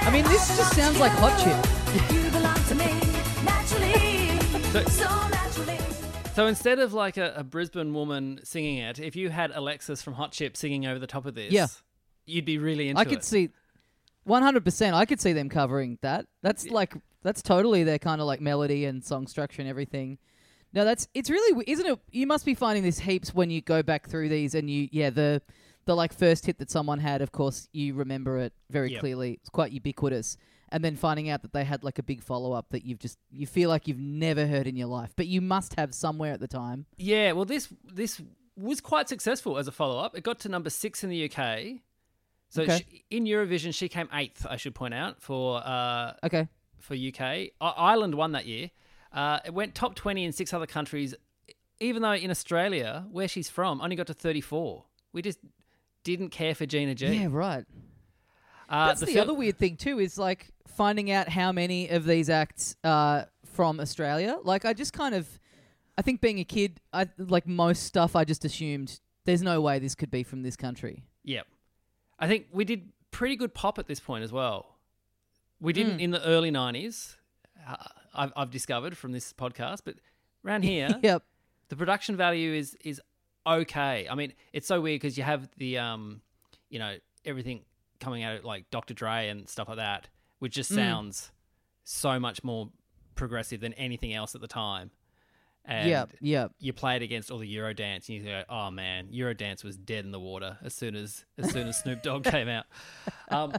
I 0.00 0.10
mean, 0.12 0.24
this 0.24 0.56
just 0.56 0.74
sounds 0.74 0.98
like 0.98 1.12
hot 1.12 1.38
chip. 1.38 1.56
So, 4.72 4.84
So 4.84 5.37
instead 6.46 6.78
of 6.78 6.92
like 6.92 7.16
a, 7.16 7.34
a 7.36 7.44
Brisbane 7.44 7.92
woman 7.94 8.40
singing 8.44 8.78
it, 8.78 8.98
if 9.00 9.16
you 9.16 9.30
had 9.30 9.50
Alexis 9.54 10.02
from 10.02 10.14
Hot 10.14 10.32
Chip 10.32 10.56
singing 10.56 10.86
over 10.86 10.98
the 10.98 11.06
top 11.06 11.26
of 11.26 11.34
this, 11.34 11.52
Yeah. 11.52 11.66
you'd 12.26 12.44
be 12.44 12.58
really 12.58 12.88
into 12.88 13.00
I 13.00 13.04
could 13.04 13.18
it. 13.18 13.24
see, 13.24 13.50
one 14.24 14.42
hundred 14.42 14.64
percent. 14.64 14.94
I 14.94 15.04
could 15.04 15.20
see 15.20 15.32
them 15.32 15.48
covering 15.48 15.98
that. 16.02 16.26
That's 16.42 16.68
like 16.68 16.94
that's 17.22 17.42
totally 17.42 17.82
their 17.84 17.98
kind 17.98 18.20
of 18.20 18.26
like 18.26 18.40
melody 18.40 18.84
and 18.84 19.04
song 19.04 19.26
structure 19.26 19.62
and 19.62 19.68
everything. 19.68 20.18
No, 20.74 20.84
that's 20.84 21.08
it's 21.14 21.30
really 21.30 21.64
isn't 21.66 21.86
it? 21.86 21.98
You 22.12 22.26
must 22.26 22.44
be 22.44 22.54
finding 22.54 22.82
this 22.82 22.98
heaps 22.98 23.34
when 23.34 23.50
you 23.50 23.62
go 23.62 23.82
back 23.82 24.08
through 24.08 24.28
these 24.28 24.54
and 24.54 24.68
you 24.70 24.88
yeah 24.92 25.08
the 25.10 25.40
the 25.86 25.96
like 25.96 26.12
first 26.12 26.44
hit 26.44 26.58
that 26.58 26.70
someone 26.70 26.98
had. 26.98 27.22
Of 27.22 27.32
course, 27.32 27.68
you 27.72 27.94
remember 27.94 28.38
it 28.38 28.52
very 28.70 28.92
Yep. 28.92 29.00
clearly. 29.00 29.32
It's 29.40 29.48
quite 29.48 29.72
ubiquitous. 29.72 30.36
And 30.70 30.84
then 30.84 30.96
finding 30.96 31.30
out 31.30 31.42
that 31.42 31.52
they 31.52 31.64
had 31.64 31.82
like 31.82 31.98
a 31.98 32.02
big 32.02 32.22
follow 32.22 32.52
up 32.52 32.66
that 32.70 32.84
you've 32.84 32.98
just 32.98 33.18
you 33.30 33.46
feel 33.46 33.70
like 33.70 33.88
you've 33.88 33.98
never 33.98 34.46
heard 34.46 34.66
in 34.66 34.76
your 34.76 34.88
life, 34.88 35.12
but 35.16 35.26
you 35.26 35.40
must 35.40 35.74
have 35.76 35.94
somewhere 35.94 36.32
at 36.32 36.40
the 36.40 36.48
time. 36.48 36.84
Yeah, 36.96 37.32
well, 37.32 37.44
this 37.46 37.68
this 37.84 38.20
was 38.56 38.80
quite 38.80 39.08
successful 39.08 39.56
as 39.56 39.66
a 39.68 39.72
follow 39.72 39.98
up. 39.98 40.16
It 40.16 40.24
got 40.24 40.40
to 40.40 40.48
number 40.48 40.68
six 40.70 41.02
in 41.04 41.10
the 41.10 41.24
UK. 41.30 41.80
So 42.50 42.62
Okay. 42.62 42.84
she, 42.90 43.04
in 43.10 43.24
Eurovision, 43.24 43.72
she 43.74 43.88
came 43.88 44.08
eighth. 44.12 44.46
I 44.48 44.56
should 44.56 44.74
point 44.74 44.94
out 44.94 45.20
for 45.22 45.58
uh, 45.64 46.14
Okay. 46.24 46.48
for 46.78 46.94
UK. 46.94 47.20
I- 47.20 47.50
Ireland 47.60 48.14
won 48.14 48.32
that 48.32 48.46
year. 48.46 48.70
Uh, 49.12 49.38
it 49.44 49.54
went 49.54 49.74
top 49.74 49.94
twenty 49.94 50.24
in 50.24 50.32
six 50.32 50.52
other 50.52 50.66
countries. 50.66 51.14
Even 51.80 52.02
though 52.02 52.12
in 52.12 52.30
Australia, 52.30 53.06
where 53.10 53.28
she's 53.28 53.48
from, 53.48 53.80
only 53.80 53.96
got 53.96 54.08
to 54.08 54.14
thirty 54.14 54.40
four. 54.40 54.84
We 55.12 55.22
just 55.22 55.38
didn't 56.04 56.30
care 56.30 56.54
for 56.54 56.66
Gina 56.66 56.94
G. 56.94 57.06
Yeah, 57.06 57.28
right. 57.30 57.64
uh, 58.68 58.88
That's 58.88 59.00
the, 59.00 59.06
fil- 59.06 59.22
other 59.22 59.34
weird 59.34 59.56
thing 59.58 59.76
too 59.76 59.98
is 59.98 60.18
like 60.18 60.50
finding 60.78 61.10
out 61.10 61.28
how 61.28 61.50
many 61.52 61.88
of 61.88 62.04
these 62.06 62.30
acts 62.30 62.76
are 62.84 63.26
from 63.44 63.80
Australia. 63.80 64.38
Like 64.44 64.64
I 64.64 64.72
just 64.72 64.92
kind 64.92 65.12
of, 65.14 65.26
I 65.98 66.02
think 66.02 66.20
being 66.20 66.38
a 66.38 66.44
kid, 66.44 66.80
I 66.92 67.08
like 67.18 67.46
most 67.48 67.82
stuff. 67.82 68.14
I 68.14 68.24
just 68.24 68.44
assumed 68.44 69.00
there's 69.24 69.42
no 69.42 69.60
way 69.60 69.80
this 69.80 69.96
could 69.96 70.10
be 70.10 70.22
from 70.22 70.42
this 70.44 70.56
country. 70.56 71.02
Yep. 71.24 71.46
I 72.20 72.28
think 72.28 72.46
we 72.52 72.64
did 72.64 72.90
pretty 73.10 73.34
good 73.34 73.52
pop 73.54 73.78
at 73.80 73.88
this 73.88 73.98
point 73.98 74.22
as 74.22 74.32
well. 74.32 74.76
We 75.60 75.72
didn't 75.72 75.98
in 76.00 76.12
the 76.12 76.24
early 76.24 76.52
90s, 76.52 77.16
uh, 77.68 77.74
I've, 78.14 78.32
I've 78.36 78.50
discovered 78.50 78.96
from 78.96 79.10
this 79.10 79.32
podcast, 79.32 79.80
but 79.84 79.96
around 80.46 80.62
here, 80.72 80.88
Yep. 81.02 81.24
the 81.70 81.76
production 81.76 82.16
value 82.16 82.52
is 82.52 82.76
is 82.84 83.00
okay. 83.44 84.06
I 84.08 84.14
mean, 84.14 84.32
it's 84.52 84.68
so 84.68 84.80
weird 84.80 85.00
because 85.00 85.18
you 85.18 85.24
have 85.24 85.48
the, 85.56 85.78
um, 85.78 86.20
you 86.70 86.78
know, 86.78 86.96
everything 87.24 87.62
coming 87.98 88.22
out 88.22 88.36
of 88.36 88.44
like 88.44 88.70
Dr. 88.70 88.94
Dre 88.94 89.28
and 89.28 89.48
stuff 89.48 89.66
like 89.68 89.78
that, 89.78 90.06
which 90.38 90.54
just 90.54 90.70
Mm. 90.72 90.76
sounds 90.76 91.32
so 91.84 92.18
much 92.20 92.44
more 92.44 92.70
progressive 93.14 93.60
than 93.60 93.72
anything 93.74 94.12
else 94.14 94.34
at 94.34 94.40
the 94.40 94.48
time. 94.48 94.90
And 95.64 95.88
Yep. 95.90 96.12
Yep. 96.20 96.52
you 96.60 96.72
play 96.72 96.96
it 96.96 97.02
against 97.02 97.30
all 97.30 97.36
the 97.38 97.54
Eurodance, 97.56 98.08
and 98.08 98.16
you 98.18 98.22
go, 98.24 98.42
"Oh 98.48 98.70
man, 98.70 99.08
Eurodance 99.12 99.62
was 99.62 99.76
dead 99.76 100.04
in 100.06 100.12
the 100.12 100.20
water 100.20 100.56
as 100.62 100.72
soon 100.72 100.94
as 100.96 101.26
as 101.36 101.50
soon 101.50 101.66
as 101.68 101.78
Snoop 101.78 102.02
Dogg 102.02 102.24
came 102.36 102.48
out." 102.48 102.64
Um, 103.28 103.52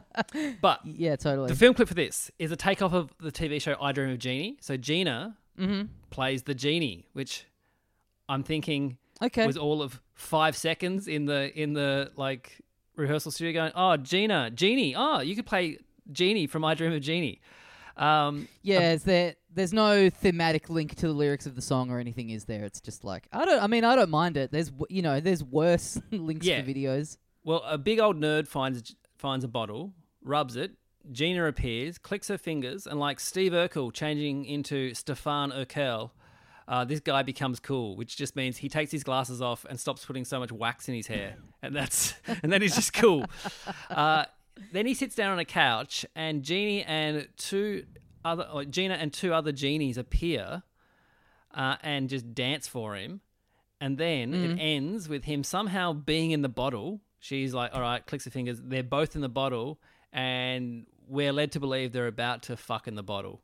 but 0.60 0.80
Yeah. 0.84 1.14
Totally. 1.16 1.48
the 1.48 1.54
film 1.54 1.74
clip 1.74 1.86
for 1.88 1.94
this 1.94 2.30
is 2.38 2.50
a 2.50 2.56
takeoff 2.56 2.92
of 2.92 3.12
the 3.20 3.30
TV 3.30 3.60
show 3.60 3.76
I 3.80 3.92
Dream 3.92 4.10
of 4.10 4.18
Jeannie. 4.18 4.56
So 4.60 4.76
Gina 4.76 5.36
mm-hmm. 5.56 5.82
plays 6.10 6.42
the 6.44 6.54
genie, 6.54 7.06
which 7.12 7.44
I'm 8.28 8.42
thinking 8.42 8.98
Okay. 9.22 9.46
was 9.46 9.56
all 9.56 9.80
of 9.82 10.00
five 10.14 10.56
seconds 10.56 11.06
in 11.06 11.26
the 11.26 11.52
in 11.56 11.74
the 11.74 12.10
like 12.16 12.60
rehearsal 12.96 13.30
studio, 13.30 13.52
going, 13.52 13.72
"Oh, 13.76 13.96
Gina, 13.96 14.50
Genie, 14.50 14.94
oh, 14.96 15.20
you 15.20 15.36
could 15.36 15.46
play 15.46 15.78
Genie 16.12 16.46
from 16.46 16.64
I 16.64 16.74
Dream 16.74 16.92
of 16.92 17.00
Jeannie." 17.00 17.40
Um, 17.96 18.48
yeah. 18.62 18.92
Is 18.92 19.04
there? 19.04 19.34
There's 19.52 19.72
no 19.72 20.08
thematic 20.10 20.70
link 20.70 20.94
to 20.96 21.08
the 21.08 21.12
lyrics 21.12 21.44
of 21.46 21.54
the 21.56 21.62
song 21.62 21.90
or 21.90 21.98
anything, 21.98 22.30
is 22.30 22.44
there? 22.44 22.64
It's 22.64 22.80
just 22.80 23.04
like 23.04 23.26
I 23.32 23.44
don't. 23.44 23.62
I 23.62 23.66
mean, 23.66 23.84
I 23.84 23.96
don't 23.96 24.10
mind 24.10 24.36
it. 24.36 24.52
There's 24.52 24.70
you 24.88 25.02
know, 25.02 25.20
there's 25.20 25.42
worse 25.44 26.00
links 26.10 26.46
Yeah. 26.46 26.62
for 26.62 26.70
videos. 26.70 27.18
Well, 27.44 27.62
a 27.66 27.76
big 27.78 27.98
old 28.00 28.16
nerd 28.20 28.46
finds 28.46 28.94
finds 29.18 29.44
a 29.44 29.48
bottle, 29.48 29.92
rubs 30.22 30.56
it. 30.56 30.72
Gina 31.10 31.46
appears, 31.46 31.96
clicks 31.98 32.28
her 32.28 32.38
fingers, 32.38 32.86
and 32.86 33.00
like 33.00 33.18
Steve 33.20 33.52
Urkel 33.52 33.92
changing 33.92 34.44
into 34.44 34.92
Stefan 34.94 35.50
Urkel, 35.50 36.10
uh, 36.68 36.84
this 36.84 37.00
guy 37.00 37.22
becomes 37.22 37.58
cool, 37.58 37.96
which 37.96 38.16
just 38.18 38.36
means 38.36 38.58
he 38.58 38.68
takes 38.68 38.92
his 38.92 39.02
glasses 39.02 39.40
off 39.40 39.64
and 39.68 39.80
stops 39.80 40.04
putting 40.04 40.26
so 40.26 40.38
much 40.38 40.52
wax 40.52 40.88
in 40.90 40.94
his 40.94 41.06
hair, 41.06 41.36
and 41.62 41.74
that's 41.74 42.14
and 42.42 42.52
then 42.52 42.60
he's 42.62 42.74
just 42.76 42.92
cool. 42.92 43.24
Uh, 43.88 44.26
then 44.72 44.86
he 44.86 44.94
sits 44.94 45.14
down 45.14 45.32
on 45.32 45.38
a 45.38 45.44
couch, 45.44 46.04
and 46.14 46.42
Genie 46.42 46.82
and 46.82 47.28
two 47.36 47.84
other 48.24 48.64
Gina 48.66 48.94
and 48.94 49.12
two 49.12 49.32
other 49.32 49.52
genies 49.52 49.96
appear, 49.96 50.62
uh, 51.54 51.76
and 51.82 52.08
just 52.08 52.34
dance 52.34 52.66
for 52.68 52.94
him. 52.96 53.20
And 53.80 53.96
then 53.96 54.34
it 54.34 54.58
ends 54.60 55.08
with 55.08 55.24
him 55.24 55.42
somehow 55.42 55.94
being 55.94 56.32
in 56.32 56.42
the 56.42 56.50
bottle. 56.50 57.00
She's 57.18 57.54
like, 57.54 57.74
all 57.74 57.80
right, 57.80 58.04
clicks 58.04 58.26
her 58.26 58.30
fingers. 58.30 58.60
They're 58.62 58.82
both 58.82 59.14
in 59.14 59.22
the 59.22 59.28
bottle, 59.30 59.78
and 60.12 60.84
we're 61.08 61.32
led 61.32 61.52
to 61.52 61.60
believe 61.60 61.92
they're 61.92 62.06
about 62.06 62.42
to 62.44 62.56
fuck 62.58 62.86
in 62.88 62.94
the 62.94 63.02
bottle. 63.02 63.40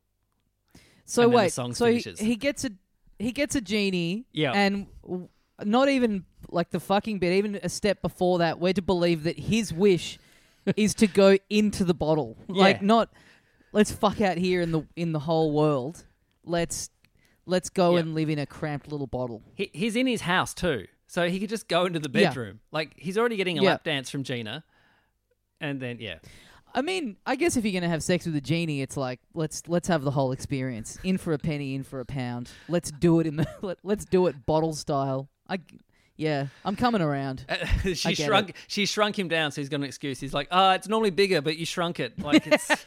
So 1.06 1.22
And 1.22 1.30
then 1.30 1.32
the 1.32 1.36
wait, 1.44 1.52
song 1.52 1.74
so 1.74 1.86
he, 1.86 1.92
finishes. 2.00 2.20
he 2.20 2.36
gets 2.36 2.64
a 2.64 2.70
he 3.18 3.32
gets 3.32 3.54
a 3.54 3.62
genie, 3.62 4.26
Yeah. 4.32 4.52
and 4.52 4.88
w- 5.02 5.28
not 5.64 5.88
even 5.88 6.26
like 6.50 6.68
the 6.70 6.80
fucking 6.80 7.18
bit, 7.18 7.32
even 7.32 7.54
a 7.62 7.70
step 7.70 8.02
before 8.02 8.38
that, 8.40 8.58
we're 8.60 8.74
to 8.74 8.82
believe 8.82 9.22
that 9.22 9.38
his 9.38 9.72
wish 9.72 10.18
is 10.76 10.94
to 10.96 11.06
go 11.06 11.36
into 11.50 11.84
the 11.84 11.94
bottle, 11.94 12.36
like 12.48 12.82
not 12.82 13.10
let's 13.72 13.92
fuck 13.92 14.20
out 14.20 14.36
here 14.38 14.60
in 14.60 14.72
the 14.72 14.82
in 14.96 15.12
the 15.12 15.20
whole 15.20 15.52
world. 15.52 16.04
Let's 16.44 16.90
let's 17.44 17.68
go 17.70 17.94
Yeah. 17.94 18.00
and 18.00 18.14
live 18.14 18.28
in 18.30 18.38
a 18.38 18.46
cramped 18.46 18.90
little 18.90 19.06
bottle. 19.06 19.42
He, 19.54 19.70
he's 19.72 19.94
in 19.96 20.06
his 20.06 20.22
house 20.22 20.54
too, 20.54 20.86
so 21.06 21.28
he 21.28 21.38
could 21.40 21.48
just 21.50 21.68
go 21.68 21.86
into 21.86 21.98
the 22.00 22.10
Yeah. 22.12 22.28
bedroom. 22.28 22.60
Like 22.72 22.92
he's 22.96 23.16
already 23.18 23.36
getting 23.36 23.58
a 23.58 23.62
Yeah. 23.62 23.70
lap 23.70 23.84
dance 23.84 24.10
from 24.10 24.24
Gina, 24.24 24.64
and 25.60 25.80
then 25.80 25.98
yeah, 26.00 26.18
I 26.74 26.82
mean, 26.82 27.16
I 27.24 27.36
guess 27.36 27.56
if 27.56 27.64
you're 27.64 27.72
gonna 27.72 27.88
have 27.90 28.02
sex 28.02 28.26
with 28.26 28.36
a 28.36 28.40
genie, 28.40 28.82
it's 28.82 28.96
like 28.96 29.20
let's 29.34 29.62
let's 29.68 29.88
have 29.88 30.02
the 30.02 30.10
whole 30.10 30.32
experience. 30.32 30.98
In 31.04 31.16
for 31.18 31.32
a 31.32 31.38
penny, 31.38 31.74
in 31.74 31.82
for 31.84 32.00
a 32.00 32.04
pound. 32.04 32.50
Let's 32.68 32.90
do 32.90 33.20
it 33.20 33.26
in 33.26 33.36
the 33.36 33.46
let, 33.62 33.78
let's 33.82 34.04
do 34.04 34.26
it 34.26 34.44
bottle 34.46 34.72
style. 34.74 35.28
I 35.48 35.58
yeah, 36.16 36.46
I'm 36.64 36.76
coming 36.76 37.02
around. 37.02 37.44
she 37.94 38.14
shrunk. 38.14 38.54
She 38.68 38.86
shrunk 38.86 39.18
him 39.18 39.28
down, 39.28 39.52
so 39.52 39.60
he's 39.60 39.68
got 39.68 39.76
an 39.76 39.84
excuse. 39.84 40.18
He's 40.20 40.34
like, 40.34 40.48
"Ah, 40.50 40.74
it's 40.74 40.88
normally 40.88 41.10
bigger, 41.10 41.40
but 41.42 41.56
you 41.56 41.66
shrunk 41.66 42.00
it." 42.00 42.18
Like 42.18 42.46
it's 42.46 42.70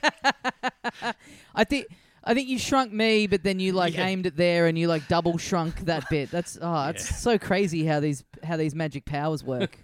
I 1.56 1.64
think 1.64 1.88
I 2.24 2.34
think 2.34 2.50
you 2.50 2.60
shrunk 2.60 2.92
me, 2.92 3.28
but 3.28 3.44
then 3.44 3.60
you 3.60 3.74
like 3.74 3.96
Yeah. 3.96 4.08
aimed 4.08 4.26
it 4.26 4.36
there 4.36 4.68
and 4.68 4.78
you 4.78 4.88
like 4.88 5.08
double 5.08 5.38
shrunk 5.38 5.82
that 5.86 6.10
bit. 6.10 6.32
That's 6.32 6.58
oh, 6.62 6.88
it's 6.90 7.20
so 7.22 7.38
crazy 7.38 7.86
how 7.86 8.00
these 8.00 8.24
how 8.44 8.58
these 8.58 8.76
magic 8.76 9.06
powers 9.06 9.44
work. 9.44 9.78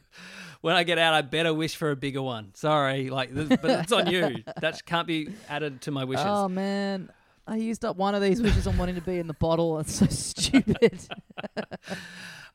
when 0.62 0.76
I 0.76 0.84
get 0.84 0.98
out, 0.98 1.14
I 1.14 1.22
better 1.22 1.54
wish 1.54 1.76
for 1.76 1.92
a 1.92 1.96
bigger 1.96 2.22
one. 2.22 2.52
Sorry, 2.56 3.10
like, 3.10 3.34
this, 3.34 3.48
but 3.50 3.70
it's 3.82 3.92
on 3.92 4.08
you. 4.08 4.44
That 4.62 4.84
can't 4.86 5.08
be 5.08 5.30
added 5.50 5.82
to 5.82 5.92
my 5.92 6.04
wishes. 6.04 6.26
oh 6.28 6.48
man, 6.50 7.10
I 7.48 7.58
used 7.58 7.86
up 7.86 7.96
one 7.96 8.16
of 8.16 8.22
these 8.22 8.42
wishes 8.42 8.66
on 8.68 8.78
wanting 8.78 8.96
to 8.96 9.02
be 9.02 9.18
in 9.20 9.28
the 9.28 9.34
bottle. 9.36 9.80
It's 9.80 9.96
so 9.96 10.08
stupid. 10.08 11.00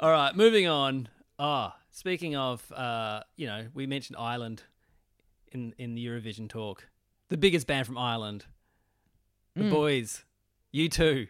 All 0.00 0.10
right, 0.10 0.34
moving 0.34 0.66
on. 0.66 1.08
Ah, 1.38 1.76
speaking 1.90 2.34
of, 2.34 2.72
uh, 2.72 3.20
you 3.36 3.46
know, 3.46 3.66
we 3.74 3.86
mentioned 3.86 4.16
Ireland 4.18 4.62
in 5.52 5.74
in 5.76 5.94
the 5.94 6.06
Eurovision 6.06 6.48
talk. 6.48 6.88
The 7.28 7.36
biggest 7.36 7.66
band 7.66 7.86
from 7.86 7.98
Ireland, 7.98 8.46
the 9.54 9.68
boys, 9.68 10.24
U2, 10.74 11.28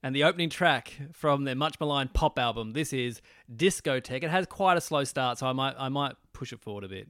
and 0.00 0.14
the 0.14 0.22
opening 0.22 0.48
track 0.48 0.92
from 1.12 1.42
their 1.42 1.56
much 1.56 1.80
maligned 1.80 2.14
pop 2.14 2.38
album. 2.38 2.72
This 2.72 2.92
is 2.92 3.20
Discotheque. 3.52 4.22
It 4.22 4.30
has 4.30 4.46
quite 4.46 4.76
a 4.76 4.80
slow 4.80 5.02
start, 5.02 5.38
so 5.38 5.48
I 5.48 5.52
might 5.52 5.74
I 5.76 5.88
might 5.88 6.14
push 6.32 6.52
it 6.52 6.60
forward 6.60 6.84
a 6.84 6.88
bit. 6.88 7.08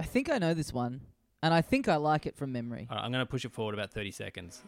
I 0.00 0.04
think 0.04 0.28
I 0.28 0.38
know 0.38 0.54
this 0.54 0.72
one, 0.72 1.02
and 1.40 1.54
I 1.54 1.62
think 1.62 1.86
I 1.86 1.96
like 1.96 2.26
it 2.26 2.36
from 2.36 2.50
memory. 2.50 2.88
All 2.90 2.96
right, 2.96 3.04
I'm 3.04 3.12
going 3.12 3.24
to 3.24 3.30
push 3.30 3.44
it 3.44 3.52
forward 3.52 3.74
about 3.74 3.92
30 3.92 4.10
seconds. 4.10 4.60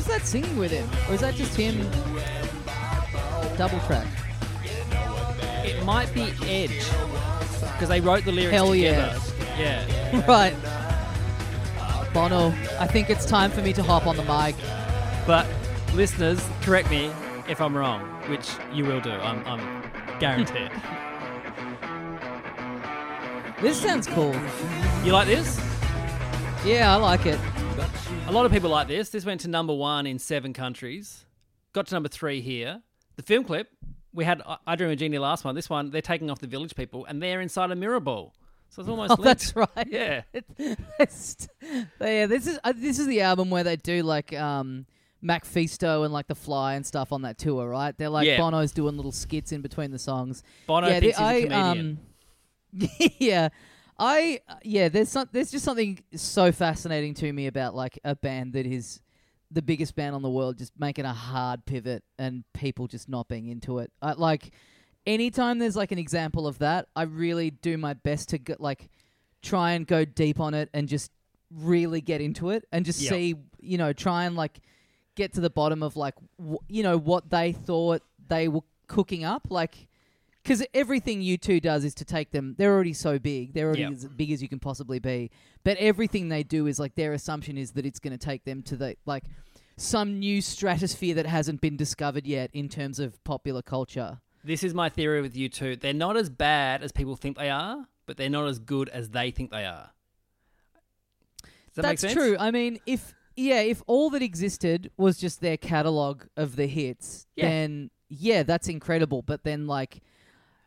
Who's 0.00 0.06
that 0.06 0.22
singing 0.22 0.56
with 0.56 0.70
him, 0.70 0.88
or 1.10 1.14
is 1.14 1.20
that 1.20 1.34
just 1.34 1.54
him? 1.54 1.76
Double 3.58 3.78
track. 3.80 4.06
It 5.62 5.84
might 5.84 6.10
be 6.14 6.22
Edge 6.48 6.88
because 7.60 7.90
they 7.90 8.00
wrote 8.00 8.24
the 8.24 8.32
lyrics 8.32 8.50
Hell 8.50 8.74
yeah. 8.74 9.18
together. 9.18 9.46
Yeah. 9.58 10.26
right. 10.26 12.14
Bono, 12.14 12.48
I 12.78 12.86
think 12.86 13.10
it's 13.10 13.26
time 13.26 13.50
for 13.50 13.60
me 13.60 13.74
to 13.74 13.82
hop 13.82 14.06
on 14.06 14.16
the 14.16 14.24
mic. 14.24 14.56
But 15.26 15.46
listeners, 15.92 16.42
correct 16.62 16.88
me 16.90 17.10
if 17.46 17.60
I'm 17.60 17.76
wrong, 17.76 18.00
which 18.30 18.48
you 18.72 18.86
will 18.86 19.02
do. 19.02 19.10
I'm, 19.10 19.46
I'm 19.46 19.82
Guaranteed. 20.18 20.70
This 23.60 23.78
sounds 23.78 24.06
cool. 24.06 24.34
You 25.04 25.12
like 25.12 25.26
this? 25.26 25.60
Yeah, 26.64 26.94
I 26.94 26.96
like 26.96 27.26
it. 27.26 27.38
A 28.30 28.32
lot 28.32 28.46
of 28.46 28.52
people 28.52 28.70
like 28.70 28.86
this. 28.86 29.08
This 29.08 29.24
went 29.24 29.40
to 29.40 29.48
number 29.48 29.74
one 29.74 30.06
in 30.06 30.20
seven 30.20 30.52
countries. 30.52 31.24
Got 31.72 31.88
to 31.88 31.94
number 31.94 32.08
three 32.08 32.40
here. 32.40 32.80
The 33.16 33.24
film 33.24 33.42
clip, 33.42 33.66
we 34.12 34.24
had 34.24 34.40
I- 34.46 34.58
I 34.68 34.76
Dream 34.76 34.90
of 34.90 34.98
Jeannie 34.98 35.18
last 35.18 35.44
one. 35.44 35.56
This 35.56 35.68
one, 35.68 35.90
they're 35.90 36.00
taking 36.00 36.30
off 36.30 36.38
the 36.38 36.46
village 36.46 36.76
people 36.76 37.04
and 37.06 37.20
they're 37.20 37.40
inside 37.40 37.72
a 37.72 37.74
mirror 37.74 37.98
ball. 37.98 38.32
So 38.68 38.82
it's 38.82 38.88
almost 38.88 39.10
Oh, 39.18 39.20
linked. 39.20 39.24
that's 39.24 39.56
right. 39.56 39.86
Yeah. 39.88 40.22
It's- 41.00 41.48
yeah, 42.00 42.26
this 42.26 42.46
is 42.46 42.60
uh, 42.62 42.72
this 42.76 43.00
is 43.00 43.08
the 43.08 43.20
album 43.22 43.50
where 43.50 43.64
they 43.64 43.74
do 43.74 44.04
like 44.04 44.32
um 44.32 44.86
and 46.04 46.12
like 46.12 46.28
The 46.28 46.36
Fly 46.36 46.74
and 46.74 46.86
stuff 46.86 47.12
on 47.12 47.22
that 47.22 47.36
tour, 47.36 47.68
right? 47.68 47.98
They're 47.98 48.08
like 48.10 48.28
Yeah. 48.28 48.38
Bono's 48.38 48.70
doing 48.70 48.94
little 48.96 49.12
skits 49.12 49.50
in 49.50 49.60
between 49.60 49.90
the 49.90 49.98
songs. 49.98 50.44
Bono 50.68 50.86
yeah, 50.86 51.00
thinks 51.00 51.18
the- 51.18 51.32
he's 51.32 51.44
a 51.46 51.54
I, 51.56 51.72
comedian. 51.74 51.98
Um, 52.80 52.88
yeah, 53.18 53.48
I 54.00 54.40
yeah. 54.64 54.88
There's 54.88 55.10
some, 55.10 55.28
there's 55.30 55.50
just 55.50 55.64
something 55.64 56.00
so 56.16 56.50
fascinating 56.52 57.14
to 57.14 57.32
me 57.32 57.46
about 57.46 57.74
like 57.74 57.98
a 58.04 58.16
band 58.16 58.54
that 58.54 58.66
is 58.66 59.00
the 59.50 59.62
biggest 59.62 59.94
band 59.94 60.14
on 60.14 60.22
the 60.22 60.30
world, 60.30 60.58
just 60.58 60.72
making 60.78 61.04
a 61.04 61.12
hard 61.12 61.66
pivot 61.66 62.02
and 62.18 62.44
people 62.54 62.86
just 62.86 63.08
not 63.08 63.28
being 63.28 63.46
into 63.48 63.78
it. 63.78 63.92
I, 64.00 64.12
like 64.12 64.52
anytime 65.06 65.58
there's 65.58 65.76
like 65.76 65.92
an 65.92 65.98
example 65.98 66.46
of 66.46 66.58
that, 66.58 66.86
I 66.96 67.02
really 67.02 67.50
do 67.50 67.76
my 67.76 67.94
best 67.94 68.30
to 68.30 68.38
get 68.38 68.60
like 68.60 68.88
try 69.42 69.72
and 69.72 69.86
go 69.86 70.04
deep 70.04 70.40
on 70.40 70.54
it 70.54 70.70
and 70.72 70.88
just 70.88 71.10
really 71.50 72.00
get 72.00 72.20
into 72.20 72.50
it 72.50 72.64
and 72.72 72.84
just 72.84 73.00
Yep. 73.00 73.10
see, 73.10 73.34
you 73.60 73.76
know, 73.78 73.92
try 73.92 74.24
and 74.24 74.36
like 74.36 74.60
get 75.16 75.32
to 75.34 75.40
the 75.40 75.50
bottom 75.50 75.82
of 75.82 75.96
like, 75.96 76.14
w- 76.38 76.58
you 76.68 76.82
know, 76.82 76.96
what 76.96 77.28
they 77.30 77.52
thought 77.52 78.02
they 78.28 78.48
were 78.48 78.60
cooking 78.86 79.24
up. 79.24 79.48
Like, 79.50 79.88
because 80.42 80.64
everything 80.74 81.20
U2 81.20 81.60
does 81.60 81.84
is 81.84 81.94
to 81.96 82.04
take 82.04 82.30
them, 82.30 82.54
they're 82.58 82.72
already 82.72 82.92
so 82.94 83.18
big. 83.18 83.52
They're 83.52 83.66
already 83.66 83.82
Yep. 83.82 83.92
as 83.92 84.04
big 84.06 84.30
as 84.32 84.42
you 84.42 84.48
can 84.48 84.58
possibly 84.58 84.98
be. 84.98 85.30
But 85.64 85.76
everything 85.78 86.28
they 86.28 86.42
do 86.42 86.66
is 86.66 86.78
like 86.78 86.94
their 86.94 87.12
assumption 87.12 87.58
is 87.58 87.72
that 87.72 87.84
it's 87.84 87.98
going 87.98 88.16
to 88.16 88.24
take 88.24 88.44
them 88.44 88.62
to 88.64 88.76
the, 88.76 88.96
like, 89.06 89.24
some 89.76 90.18
new 90.18 90.40
stratosphere 90.40 91.14
that 91.14 91.26
hasn't 91.26 91.60
been 91.60 91.76
discovered 91.76 92.26
yet 92.26 92.50
in 92.52 92.68
terms 92.68 92.98
of 92.98 93.22
popular 93.24 93.62
culture. 93.62 94.20
This 94.44 94.62
is 94.62 94.72
my 94.74 94.88
theory 94.88 95.20
with 95.20 95.34
U2. 95.34 95.76
They're 95.80 95.92
not 95.92 96.16
as 96.16 96.30
bad 96.30 96.82
as 96.82 96.92
people 96.92 97.16
think 97.16 97.36
they 97.36 97.50
are, 97.50 97.86
but 98.06 98.16
they're 98.16 98.30
not 98.30 98.46
as 98.48 98.58
good 98.58 98.88
as 98.88 99.10
they 99.10 99.30
think 99.30 99.50
they 99.50 99.64
are. 99.66 99.90
Does 101.42 101.74
that 101.76 101.82
make 101.82 101.90
That's 101.90 102.00
sense? 102.00 102.14
true. 102.14 102.36
I 102.38 102.50
mean, 102.50 102.80
if 102.86 103.14
yeah, 103.36 103.60
if 103.60 103.82
all 103.86 104.10
that 104.10 104.22
existed 104.22 104.90
was 104.96 105.16
just 105.18 105.40
their 105.40 105.56
catalog 105.56 106.24
of 106.36 106.56
the 106.56 106.66
hits, 106.66 107.26
Yeah. 107.36 107.48
then 107.48 107.90
yeah, 108.08 108.42
that's 108.42 108.68
incredible. 108.68 109.22
But 109.22 109.44
then 109.44 109.66
like, 109.66 110.00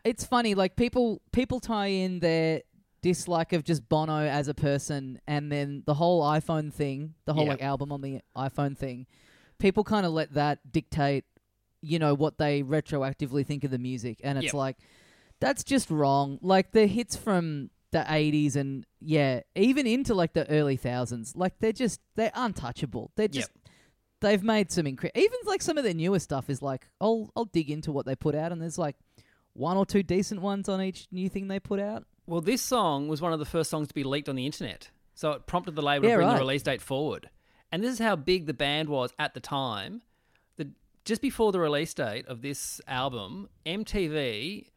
it's 0.04 0.26
funny. 0.26 0.56
Like 0.56 0.76
people 0.76 1.22
people 1.32 1.60
tie 1.60 1.88
in 1.88 2.20
their 2.20 2.62
dislike 3.02 3.52
of 3.54 3.64
just 3.64 3.88
Bono 3.90 4.18
as 4.26 4.48
a 4.48 4.54
person, 4.54 5.20
and 5.28 5.52
then 5.52 5.84
the 5.86 5.94
whole 5.96 6.24
iPhone 6.24 6.72
thing, 6.74 7.16
the 7.26 7.34
whole 7.34 7.44
Yeah. 7.46 7.52
like 7.52 7.62
album 7.62 7.92
on 7.92 8.02
the 8.02 8.22
iPhone 8.36 8.78
thing. 8.78 9.08
People 9.60 9.84
kind 9.84 10.06
of 10.06 10.14
let 10.14 10.34
that 10.34 10.72
dictate, 10.72 11.26
you 11.82 12.00
know, 12.00 12.14
what 12.14 12.38
they 12.38 12.64
retroactively 12.64 13.46
think 13.46 13.64
of 13.64 13.72
the 13.72 13.78
music, 13.78 14.20
and 14.24 14.38
it's 14.38 14.46
Yep. 14.46 14.54
like 14.54 14.78
that's 15.40 15.64
just 15.64 15.90
wrong. 15.90 16.40
Like 16.42 16.72
the 16.72 16.88
hits 16.88 17.16
from 17.18 17.70
the 17.92 18.00
80s 18.10 18.56
and 18.56 18.86
yeah, 19.02 19.42
even 19.56 19.86
into 19.86 20.14
like 20.16 20.34
the 20.34 20.50
early 20.50 20.78
thousands, 20.78 21.36
like 21.36 21.60
they're 21.60 21.72
just 21.74 22.00
they're 22.16 22.32
untouchable. 22.34 23.12
They're 23.16 23.28
just 23.28 23.52
they've 24.22 24.42
made 24.44 24.72
some 24.72 24.88
incredible. 24.88 25.22
Even 25.22 25.38
like 25.46 25.62
some 25.62 25.78
of 25.78 25.84
their 25.84 25.94
newer 25.94 26.20
stuff 26.20 26.50
is 26.50 26.62
like 26.62 26.88
I'll 27.02 27.30
I'll 27.36 27.46
dig 27.46 27.70
into 27.70 27.92
what 27.92 28.06
they 28.06 28.16
put 28.16 28.34
out, 28.36 28.52
and 28.54 28.62
there's 28.62 28.78
like 28.78 28.96
one 29.54 29.78
or 29.78 29.86
two 29.86 30.04
decent 30.04 30.42
ones 30.42 30.68
on 30.70 30.82
each 30.82 31.08
new 31.12 31.30
thing 31.30 31.48
they 31.48 31.60
put 31.60 31.80
out. 31.80 32.06
Well, 32.26 32.42
this 32.42 32.62
song 32.62 33.08
was 33.08 33.22
one 33.22 33.34
of 33.34 33.40
the 33.40 33.46
first 33.46 33.70
songs 33.70 33.88
to 33.90 33.94
be 33.94 34.04
leaked 34.04 34.30
on 34.30 34.36
the 34.36 34.46
internet. 34.46 34.90
So 35.14 35.32
it 35.32 35.46
prompted 35.46 35.76
the 35.76 35.82
label 35.82 36.06
Yeah, 36.08 36.14
to 36.16 36.18
bring 36.20 36.28
right. 36.30 36.34
the 36.36 36.40
release 36.40 36.64
date 36.64 36.82
forward. 36.82 37.30
And 37.72 37.84
this 37.84 37.92
is 37.92 38.00
how 38.00 38.16
big 38.16 38.46
the 38.46 38.54
band 38.54 38.90
was 38.90 39.14
at 39.20 39.34
the 39.34 39.39
time. 39.39 40.02
The, 40.58 40.70
just 41.06 41.22
before 41.22 41.52
the 41.52 41.60
release 41.60 41.94
date 41.94 42.26
of 42.28 42.42
this 42.42 42.80
album, 42.88 43.50
MTV 43.66 44.68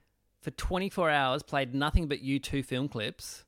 for 0.43 0.51
24 0.51 1.11
hours 1.11 1.43
played 1.43 1.75
nothing 1.75 2.07
but 2.09 2.23
U2 2.23 2.65
film 2.65 2.89
clips, 2.89 3.45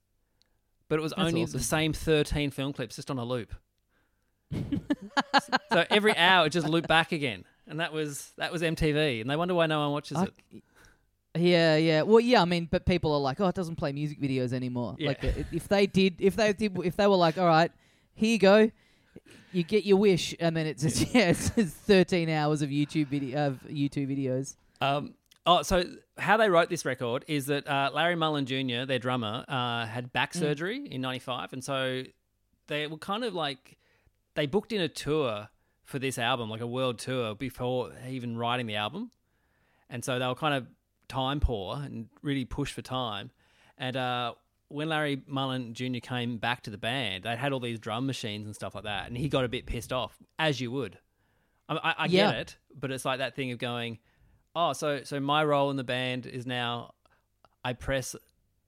but 0.88 0.98
it 0.98 1.02
was 1.02 1.12
That's 1.16 1.28
only 1.28 1.42
awesome. 1.42 1.58
the 1.58 1.64
same 1.64 1.92
13 1.92 2.50
film 2.50 2.72
clips 2.72 2.96
just 2.96 3.10
on 3.10 3.18
a 3.18 3.24
loop. 3.24 3.52
so 5.72 5.84
every 5.90 6.16
hour 6.16 6.46
it 6.46 6.50
just 6.50 6.66
looped 6.68 6.88
back 6.88 7.12
again. 7.12 7.44
And 7.66 7.80
that 7.80 7.92
was 7.92 8.32
that 8.38 8.50
was 8.50 8.62
MTV. 8.62 9.20
And 9.20 9.28
they 9.28 9.36
wonder 9.36 9.54
why 9.54 9.66
no 9.66 9.80
one 9.80 9.92
watches 9.92 10.16
I- 10.16 10.24
it. 10.24 10.62
Yeah, 11.38 11.76
yeah. 11.76 12.02
Well, 12.02 12.20
yeah. 12.20 12.42
I 12.42 12.44
mean, 12.44 12.68
but 12.70 12.84
people 12.86 13.12
are 13.14 13.20
like, 13.20 13.40
oh, 13.40 13.48
it 13.48 13.54
doesn't 13.54 13.76
play 13.76 13.92
music 13.92 14.20
videos 14.20 14.52
anymore. 14.52 14.96
Yeah. 14.98 15.08
Like, 15.08 15.24
if 15.52 15.68
they 15.68 15.86
did, 15.86 16.16
if 16.20 16.36
they 16.36 16.52
did, 16.52 16.76
if 16.84 16.96
they 16.96 17.06
were 17.06 17.16
like, 17.16 17.38
all 17.38 17.46
right, 17.46 17.70
here 18.14 18.30
you 18.32 18.38
go, 18.38 18.70
you 19.52 19.62
get 19.62 19.84
your 19.84 19.96
wish, 19.96 20.34
and 20.40 20.56
then 20.56 20.66
it's 20.66 20.82
just, 20.84 21.14
yeah, 21.14 21.30
it's, 21.30 21.50
it's 21.56 21.72
thirteen 21.72 22.28
hours 22.28 22.62
of 22.62 22.70
YouTube 22.70 23.06
video 23.08 23.46
of 23.48 23.60
YouTube 23.68 24.08
videos. 24.08 24.56
Um, 24.80 25.14
oh, 25.46 25.62
so 25.62 25.84
how 26.18 26.36
they 26.36 26.50
wrote 26.50 26.68
this 26.68 26.84
record 26.84 27.24
is 27.28 27.46
that 27.46 27.66
uh, 27.68 27.90
Larry 27.94 28.16
Mullen 28.16 28.44
Jr., 28.46 28.84
their 28.86 28.98
drummer, 28.98 29.44
uh, 29.48 29.86
had 29.86 30.12
back 30.12 30.32
Mm. 30.32 30.38
surgery 30.40 30.86
in 30.90 31.00
'95, 31.00 31.52
and 31.52 31.64
so 31.64 32.02
they 32.66 32.86
were 32.86 32.98
kind 32.98 33.24
of 33.24 33.34
like 33.34 33.78
they 34.34 34.46
booked 34.46 34.72
in 34.72 34.80
a 34.80 34.88
tour 34.88 35.48
for 35.84 35.98
this 35.98 36.18
album, 36.18 36.50
like 36.50 36.60
a 36.60 36.66
world 36.66 36.98
tour, 36.98 37.34
before 37.34 37.92
even 38.08 38.36
writing 38.36 38.66
the 38.66 38.76
album, 38.76 39.10
and 39.88 40.04
so 40.04 40.18
they 40.18 40.26
were 40.26 40.34
kind 40.34 40.54
of 40.54 40.66
time 41.08 41.40
poor 41.40 41.76
and 41.76 42.08
really 42.22 42.44
pushed 42.44 42.74
for 42.74 42.82
time. 42.82 43.30
And 43.76 43.96
uh, 43.96 44.34
when 44.68 44.88
Larry 44.88 45.22
Mullen 45.26 45.72
Jr. 45.74 45.98
came 46.02 46.38
back 46.38 46.62
to 46.64 46.70
the 46.70 46.78
band, 46.78 47.24
they 47.24 47.36
had 47.36 47.52
all 47.52 47.60
these 47.60 47.78
drum 47.78 48.06
machines 48.06 48.46
and 48.46 48.54
stuff 48.54 48.74
like 48.74 48.84
that, 48.84 49.06
and 49.08 49.16
he 49.16 49.28
got 49.28 49.44
a 49.44 49.48
bit 49.48 49.66
pissed 49.66 49.92
off, 49.92 50.18
as 50.38 50.60
you 50.60 50.70
would. 50.70 50.98
I, 51.68 51.76
I, 51.76 51.94
I 51.98 52.06
Yeah. 52.06 52.30
get 52.30 52.34
it, 52.40 52.56
but 52.78 52.90
it's 52.90 53.04
like 53.04 53.18
that 53.18 53.34
thing 53.36 53.52
of 53.52 53.58
going, 53.58 53.98
oh, 54.56 54.72
so 54.72 55.02
so 55.04 55.20
my 55.20 55.44
role 55.44 55.70
in 55.70 55.76
the 55.76 55.84
band 55.84 56.26
is 56.26 56.46
now 56.46 56.94
I 57.64 57.72
press 57.72 58.14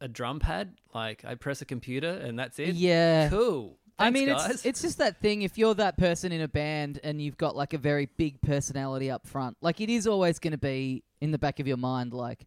a 0.01 0.09
drum 0.09 0.39
pad, 0.39 0.77
like 0.95 1.25
I 1.25 1.35
press 1.35 1.61
a 1.61 1.65
computer, 1.65 2.09
and 2.11 2.39
that's 2.39 2.59
it. 2.59 2.75
Yeah. 2.77 3.29
cool. 3.29 3.79
I 4.01 4.11
mean, 4.11 4.29
guys. 4.29 4.51
it's 4.51 4.67
it's 4.67 4.83
just 4.83 4.99
that 4.99 5.21
thing. 5.21 5.43
If 5.43 5.59
you're 5.59 5.75
that 5.75 5.97
person 5.97 6.33
in 6.33 6.41
a 6.41 6.49
band 6.49 7.01
and 7.05 7.21
you've 7.21 7.37
got 7.37 7.55
like 7.57 7.73
a 7.75 7.79
very 7.79 8.07
big 8.17 8.41
personality 8.41 9.11
up 9.11 9.27
front, 9.27 9.57
like 9.61 9.81
it 9.81 9.91
is 9.91 10.07
always 10.07 10.39
going 10.39 10.53
to 10.53 10.59
be 10.59 11.05
in 11.21 11.31
the 11.31 11.39
back 11.39 11.61
of 11.61 11.67
your 11.67 11.77
mind, 11.77 12.13
like 12.13 12.47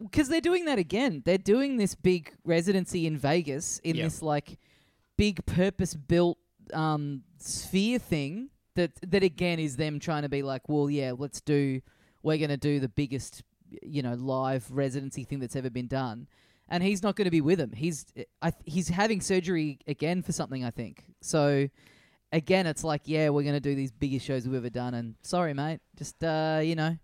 because 0.00 0.28
they're 0.28 0.40
doing 0.40 0.64
that 0.64 0.78
again. 0.78 1.22
They're 1.24 1.38
doing 1.38 1.76
this 1.76 1.94
big 1.94 2.32
residency 2.44 3.06
in 3.06 3.16
Vegas 3.16 3.78
in 3.84 3.96
Yep. 3.96 4.04
this 4.04 4.22
like 4.22 4.58
big 5.16 5.44
purpose 5.46 5.94
built 5.94 6.38
um, 6.72 7.22
sphere 7.38 7.98
thing. 7.98 8.50
That 8.74 8.92
that 9.10 9.22
again 9.22 9.58
is 9.58 9.76
them 9.76 9.98
trying 9.98 10.22
to 10.22 10.28
be 10.28 10.42
like, 10.42 10.68
well, 10.68 10.88
yeah, 10.88 11.12
let's 11.16 11.40
do. 11.40 11.80
We're 12.22 12.38
going 12.38 12.50
to 12.50 12.56
do 12.56 12.80
the 12.80 12.88
biggest, 12.88 13.42
you 13.82 14.02
know, 14.02 14.14
live 14.14 14.70
residency 14.70 15.24
thing 15.24 15.38
that's 15.40 15.56
ever 15.56 15.70
been 15.70 15.86
done 15.88 16.26
and 16.68 16.82
he's 16.82 17.02
not 17.02 17.16
going 17.16 17.24
to 17.26 17.30
be 17.30 17.40
with 17.40 17.58
him. 17.60 17.72
He's 17.72 18.06
I, 18.42 18.52
he's 18.64 18.88
having 18.88 19.20
surgery 19.20 19.78
again 19.86 20.22
for 20.22 20.32
something, 20.32 20.64
I 20.64 20.70
think. 20.70 21.04
So 21.20 21.68
again, 22.32 22.66
it's 22.66 22.84
like, 22.84 23.02
yeah, 23.04 23.30
we're 23.30 23.42
going 23.42 23.54
to 23.54 23.60
do 23.60 23.74
these 23.74 23.90
biggest 23.90 24.26
shows 24.26 24.46
we've 24.46 24.56
ever 24.56 24.70
done, 24.70 24.94
and 24.94 25.14
sorry, 25.22 25.54
mate, 25.54 25.80
just 25.96 26.22
uh, 26.22 26.60
you 26.62 26.74
know, 26.74 26.96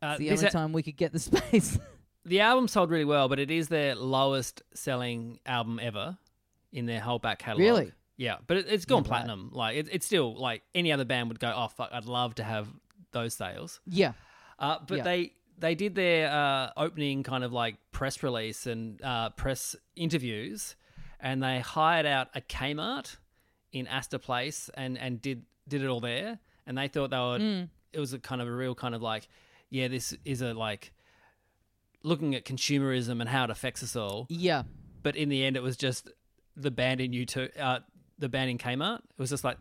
Uh, 0.00 0.16
it's 0.16 0.18
the 0.18 0.30
only 0.30 0.46
a- 0.46 0.50
time 0.50 0.72
we 0.72 0.82
could 0.82 0.96
get 0.96 1.12
the 1.12 1.18
space. 1.30 1.78
the 2.24 2.40
album 2.40 2.68
sold 2.68 2.90
really 2.90 3.04
well, 3.04 3.28
but 3.28 3.38
it 3.38 3.50
is 3.50 3.68
their 3.68 3.94
lowest 3.94 4.62
selling 4.74 5.38
album 5.46 5.78
ever 5.82 6.16
in 6.72 6.86
their 6.86 7.00
whole 7.00 7.18
back 7.18 7.38
catalog. 7.40 7.60
Really? 7.60 7.92
Yeah, 8.16 8.36
but 8.46 8.56
it, 8.58 8.66
it's 8.68 8.84
gone 8.84 8.98
right. 9.02 9.08
platinum. 9.08 9.50
Like 9.52 9.76
it, 9.76 9.88
it's 9.90 10.06
still 10.06 10.34
like 10.36 10.62
any 10.74 10.92
other 10.92 11.04
band 11.04 11.28
would 11.28 11.40
go, 11.40 11.52
oh 11.54 11.68
fuck, 11.68 11.90
I'd 11.92 12.04
love 12.04 12.36
to 12.36 12.44
have 12.44 12.68
those 13.10 13.34
sales. 13.34 13.80
yeah, 13.86 14.12
Uh, 14.58 14.78
but 14.86 14.98
Yeah. 14.98 15.02
they 15.04 15.32
they 15.62 15.74
did 15.74 15.94
their 15.94 16.30
uh, 16.30 16.70
opening 16.76 17.22
kind 17.22 17.42
of 17.44 17.52
like 17.52 17.76
press 17.92 18.22
release 18.22 18.66
and 18.66 19.00
uh, 19.02 19.30
press 19.30 19.74
interviews, 19.96 20.76
and 21.20 21.42
they 21.42 21.60
hired 21.60 22.04
out 22.04 22.28
a 22.34 22.40
Kmart 22.42 23.16
in 23.72 23.86
Astor 23.86 24.18
Place 24.18 24.68
and 24.74 24.98
and 24.98 25.22
did 25.22 25.44
did 25.66 25.82
it 25.82 25.86
all 25.86 26.00
there. 26.00 26.38
And 26.66 26.76
they 26.76 26.88
thought 26.88 27.10
they 27.10 27.18
would. 27.18 27.68
It 27.92 28.00
was 28.00 28.12
a 28.12 28.18
kind 28.18 28.40
of 28.42 28.48
a 28.48 28.52
real 28.52 28.74
kind 28.74 28.94
of 28.94 29.02
like, 29.02 29.28
yeah, 29.70 29.88
this 29.88 30.14
is 30.24 30.42
a 30.42 30.52
like 30.54 30.92
looking 32.02 32.34
at 32.34 32.44
consumerism 32.44 33.20
and 33.20 33.28
how 33.28 33.44
it 33.44 33.50
affects 33.50 33.82
us 33.82 33.94
all. 33.96 34.26
yeah, 34.28 34.62
But 35.02 35.16
in 35.16 35.28
the 35.28 35.44
end, 35.44 35.56
it 35.56 35.62
was 35.62 35.76
just 35.76 36.10
the 36.56 36.70
band 36.70 37.00
in 37.00 37.12
U 37.12 37.24
two, 37.26 37.48
uh, 37.58 37.80
the 38.18 38.28
band 38.28 38.50
in 38.50 38.58
Kmart. 38.58 38.98
It 38.98 39.18
was 39.18 39.30
just 39.30 39.44
like 39.44 39.58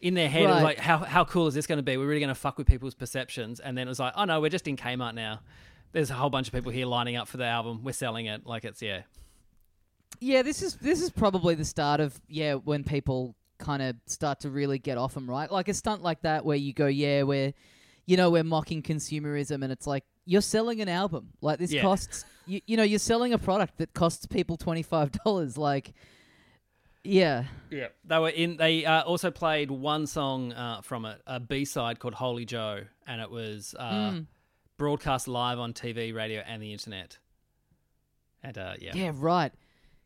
in 0.00 0.14
their 0.14 0.28
head, 0.28 0.42
it 0.44 0.48
was 0.48 0.62
like, 0.62 0.78
how 0.78 0.98
how 0.98 1.24
cool 1.24 1.46
is 1.46 1.54
this 1.54 1.66
going 1.66 1.78
to 1.78 1.82
be? 1.82 1.96
We're 1.96 2.06
really 2.06 2.20
going 2.20 2.28
to 2.28 2.34
fuck 2.34 2.58
with 2.58 2.66
people's 2.66 2.94
perceptions. 2.94 3.60
And 3.60 3.76
then 3.76 3.86
it 3.86 3.90
was 3.90 3.98
like, 3.98 4.12
oh 4.16 4.24
no, 4.24 4.40
we're 4.40 4.50
just 4.50 4.68
in 4.68 4.76
Kmart 4.76 5.14
now. 5.14 5.40
There's 5.92 6.10
a 6.10 6.14
whole 6.14 6.30
bunch 6.30 6.48
of 6.48 6.54
people 6.54 6.72
here 6.72 6.86
lining 6.86 7.16
up 7.16 7.28
for 7.28 7.36
the 7.38 7.46
album. 7.46 7.82
We're 7.82 7.92
selling 7.92 8.26
it 8.26 8.46
like 8.46 8.64
it's 8.64 8.82
yeah. 8.82 9.02
yeah. 10.20 10.42
This 10.42 10.62
is 10.62 10.76
this 10.76 11.00
is 11.00 11.10
probably 11.10 11.54
the 11.54 11.64
start 11.64 12.00
of 12.00 12.20
yeah 12.28 12.54
when 12.54 12.84
people 12.84 13.34
kind 13.58 13.82
of 13.82 13.96
start 14.06 14.40
to 14.40 14.50
really 14.50 14.78
get 14.78 14.98
off 14.98 15.14
them, 15.14 15.28
right? 15.28 15.50
Like 15.50 15.68
a 15.68 15.74
stunt 15.74 16.02
like 16.02 16.22
that 16.22 16.44
where 16.44 16.56
you 16.56 16.72
go, 16.72 16.86
yeah, 16.86 17.22
we're 17.22 17.54
you 18.04 18.16
know 18.16 18.30
we're 18.30 18.44
mocking 18.44 18.82
consumerism, 18.82 19.62
and 19.62 19.72
it's 19.72 19.86
like 19.86 20.04
you're 20.26 20.42
selling 20.42 20.80
an 20.80 20.88
album. 20.88 21.30
Like 21.40 21.58
this 21.58 21.72
Yeah. 21.72 21.82
costs 21.82 22.24
you, 22.46 22.60
you 22.66 22.76
know, 22.76 22.82
you're 22.82 22.98
selling 22.98 23.32
a 23.32 23.38
product 23.38 23.78
that 23.78 23.92
costs 23.92 24.26
people 24.26 24.56
twenty 24.56 24.82
five 24.82 25.12
dollars. 25.24 25.58
Like, 25.58 25.92
yeah, 27.06 27.44
Yeah, 27.70 27.88
they 28.04 28.18
were 28.18 28.28
in. 28.28 28.56
They 28.56 28.84
uh, 28.84 29.02
also 29.04 29.30
played 29.30 29.70
one 29.70 30.06
song 30.06 30.52
uh, 30.52 30.80
from 30.82 31.04
it, 31.04 31.20
a 31.26 31.40
B 31.40 31.64
side 31.64 31.98
called 31.98 32.14
"Holy 32.14 32.44
Joe," 32.44 32.82
and 33.06 33.20
it 33.20 33.30
was 33.30 33.74
uh, 33.78 34.10
Hmm. 34.12 34.20
broadcast 34.76 35.28
live 35.28 35.58
on 35.58 35.72
TV, 35.72 36.14
radio, 36.14 36.42
and 36.46 36.62
the 36.62 36.72
internet. 36.72 37.18
And 38.42 38.56
uh, 38.58 38.74
yeah, 38.80 38.92
yeah, 38.94 39.12
right. 39.14 39.52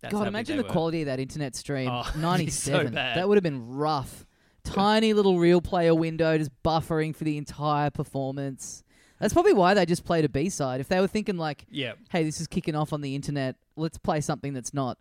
that's 0.01 0.13
God, 0.13 0.27
imagine 0.27 0.57
the 0.57 0.63
were. 0.63 0.69
quality 0.71 1.03
of 1.03 1.07
that 1.07 1.21
internet 1.21 1.55
stream. 1.57 1.89
Oh, 1.91 2.11
be 2.39 2.51
so 2.51 2.85
that 2.85 3.29
would 3.29 3.37
have 3.37 3.43
been 3.45 3.69
rough. 3.77 4.27
Tiny 4.63 5.15
little 5.15 5.39
real 5.39 5.61
player 5.61 5.95
window 5.95 6.37
just 6.39 6.51
buffering 6.63 7.15
for 7.17 7.25
the 7.25 7.37
entire 7.39 7.91
performance. 7.91 8.83
That's 9.19 9.33
probably 9.35 9.53
why 9.55 9.75
they 9.75 9.85
just 9.87 10.05
played 10.05 10.25
a 10.25 10.29
B 10.29 10.49
side. 10.49 10.81
If 10.81 10.89
they 10.89 11.01
were 11.01 11.07
thinking 11.07 11.37
like, 11.37 11.67
Yeah, 11.71 11.93
hey, 12.11 12.25
this 12.25 12.41
is 12.41 12.47
kicking 12.47 12.75
off 12.75 12.93
on 12.93 13.01
the 13.01 13.15
internet. 13.15 13.57
Let's 13.77 13.99
play 13.99 14.21
something 14.21 14.53
that's 14.53 14.73
not 14.75 14.99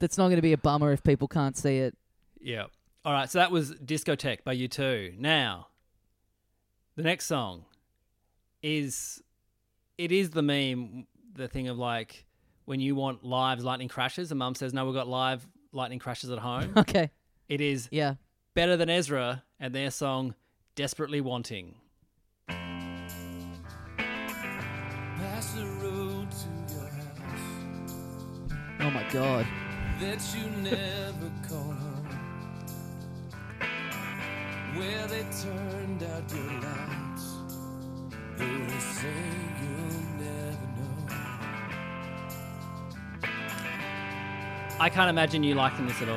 that's 0.00 0.18
not 0.18 0.24
going 0.26 0.36
to 0.36 0.42
be 0.42 0.52
a 0.52 0.58
bummer 0.58 0.90
if 0.92 1.02
people 1.04 1.28
can't 1.28 1.56
see 1.56 1.78
it. 1.78 1.96
yeah. 2.40 2.64
All 3.04 3.12
right, 3.14 3.30
so 3.30 3.38
that 3.38 3.50
was 3.50 3.72
"Discotheque" 3.74 4.44
by 4.44 4.54
U2. 4.54 5.18
Now, 5.18 5.68
the 6.96 7.02
next 7.02 7.24
song 7.26 7.64
is 8.62 9.22
it 9.96 10.12
is 10.12 10.30
the 10.30 10.42
meme, 10.42 11.06
the 11.32 11.48
thing 11.48 11.68
of 11.68 11.78
like 11.78 12.26
when 12.66 12.78
you 12.80 12.94
want 12.94 13.24
live 13.24 13.60
lightning 13.60 13.88
crashes, 13.88 14.30
and 14.30 14.38
Mum 14.38 14.54
says, 14.54 14.74
"No, 14.74 14.84
we've 14.84 14.94
got 14.94 15.08
live 15.08 15.46
lightning 15.72 15.98
crashes 15.98 16.30
at 16.30 16.38
home." 16.38 16.72
Okay. 16.76 17.10
it 17.48 17.62
is 17.62 17.88
Yeah. 17.90 18.14
better 18.54 18.76
than 18.76 18.90
Ezra 18.90 19.44
and 19.58 19.74
their 19.74 19.90
song 19.90 20.34
"Desperately 20.74 21.22
Wanting." 21.22 21.76
Pass 25.16 25.52
the 25.54 25.64
road 25.82 26.28
to 26.30 26.74
your 26.74 26.88
house 26.88 28.52
Oh 28.80 28.90
my 28.90 29.06
god. 29.10 29.46
That 30.00 30.34
you 30.34 30.46
never 30.62 31.30
call 31.48 31.58
home. 31.58 32.06
Where 34.76 35.06
they 35.08 35.24
turned 35.42 36.02
out 36.02 36.32
your 36.32 36.52
lights. 36.60 37.34
Though 38.36 38.64
they 38.66 38.78
say 38.78 39.14
you'll 39.60 40.02
never 40.18 40.68
know. 40.78 41.16
I 44.80 44.88
can't 44.88 45.10
imagine 45.10 45.42
you 45.42 45.54
liking 45.54 45.86
this 45.86 46.00
at 46.00 46.08
all. 46.08 46.16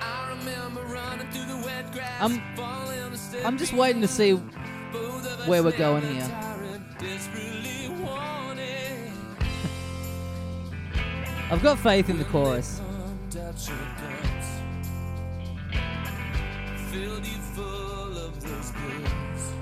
I 0.00 0.36
remember 0.38 0.82
running 0.82 1.28
through 1.30 1.46
the 1.46 1.66
wet 1.66 1.90
grass. 1.92 2.20
I'm- 2.22 2.42
falling 2.54 2.98
a 3.12 3.16
step 3.16 3.44
I'm 3.44 3.58
just 3.58 3.72
waiting 3.72 4.02
to 4.02 4.08
see 4.08 4.34
Both 4.34 5.26
of 5.26 5.40
us 5.40 5.48
where 5.48 5.62
we're 5.64 5.76
going 5.76 6.02
here. 6.02 6.28
tired, 6.28 6.82
desperately 6.98 7.88
wanting. 8.00 9.12
I've 11.50 11.62
got 11.62 11.78
faith 11.80 12.08
in 12.08 12.18
the 12.18 12.24
chorus. 12.26 12.80
Pumped 13.34 13.48
out 13.48 13.68
your 13.68 13.78
guts. 13.98 14.48
Filled 16.90 17.26
you 17.26 17.38
full 17.54 18.18
of 18.18 18.40
those 18.40 18.70
pills. 18.70 19.52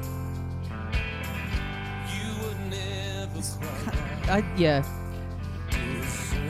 You 2.12 2.28
would 2.42 2.60
never 2.68 3.40
quite 3.40 3.86
right. 3.86 4.28
I 4.28 4.30
yeah. 4.58 4.82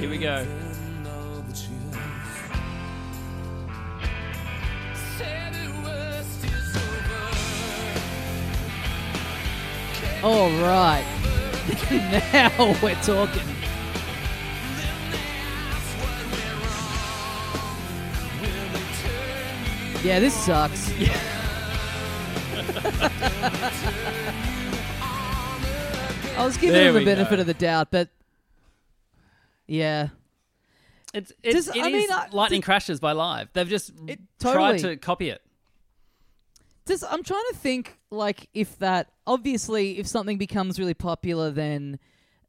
Here 0.01 0.11
we 0.11 0.19
go. 0.19 0.45
Deserving 0.45 1.07
all 1.07 1.43
the 1.43 1.53
chills. 1.53 1.97
Said 5.17 5.55
the 5.55 5.69
worst 5.85 6.45
is 6.45 6.77
over. 10.23 10.27
All 10.27 10.51
right. 10.61 11.07
now 12.33 12.77
we're 12.83 12.95
talking. 12.97 13.62
Yeah, 20.05 20.19
this 20.21 20.35
sucks. 20.35 20.91
I 26.37 26.45
was 26.45 26.57
giving 26.57 26.73
There 26.73 26.89
him 26.89 26.95
the 26.95 27.01
we 27.01 27.05
benefit 27.05 27.37
go. 27.37 27.41
of 27.43 27.47
the 27.47 27.55
doubt, 27.55 27.89
but 27.91 28.09
yeah, 29.67 30.09
It's 31.15 31.31
it's 31.43 31.67
Does- 31.67 31.77
it 31.77 31.83
I 31.83 31.87
is 31.89 31.93
mean, 31.93 32.11
I- 32.11 32.29
lightning 32.33 32.63
crashes 32.63 32.99
by 32.99 33.13
live. 33.13 33.49
They've 33.53 33.69
just 33.69 33.93
It- 34.09 34.21
tried 34.41 34.79
totally. 34.79 34.95
to 34.95 34.97
copy 34.97 35.29
it. 35.29 35.43
Just 36.87 37.05
I'm 37.09 37.23
trying 37.23 37.45
to 37.51 37.57
think 37.59 37.99
like 38.11 38.49
if 38.55 38.79
that 38.79 39.13
obviously 39.27 39.99
if 39.99 40.07
something 40.07 40.37
becomes 40.39 40.79
really 40.81 40.95
popular 40.95 41.51
then 41.51 41.99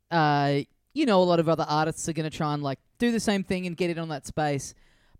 uh 0.09 0.61
you 0.93 1.05
know 1.05 1.21
a 1.21 1.25
lot 1.25 1.39
of 1.39 1.47
other 1.47 1.65
artists 1.69 2.09
are 2.09 2.13
going 2.13 2.29
to 2.29 2.35
try 2.35 2.53
and 2.53 2.63
like 2.63 2.79
do 2.97 3.11
the 3.11 3.19
same 3.19 3.43
thing 3.43 3.67
and 3.67 3.77
get 3.77 3.89
it 3.91 3.97
on 3.99 4.09
that 4.09 4.25
space. 4.25 4.73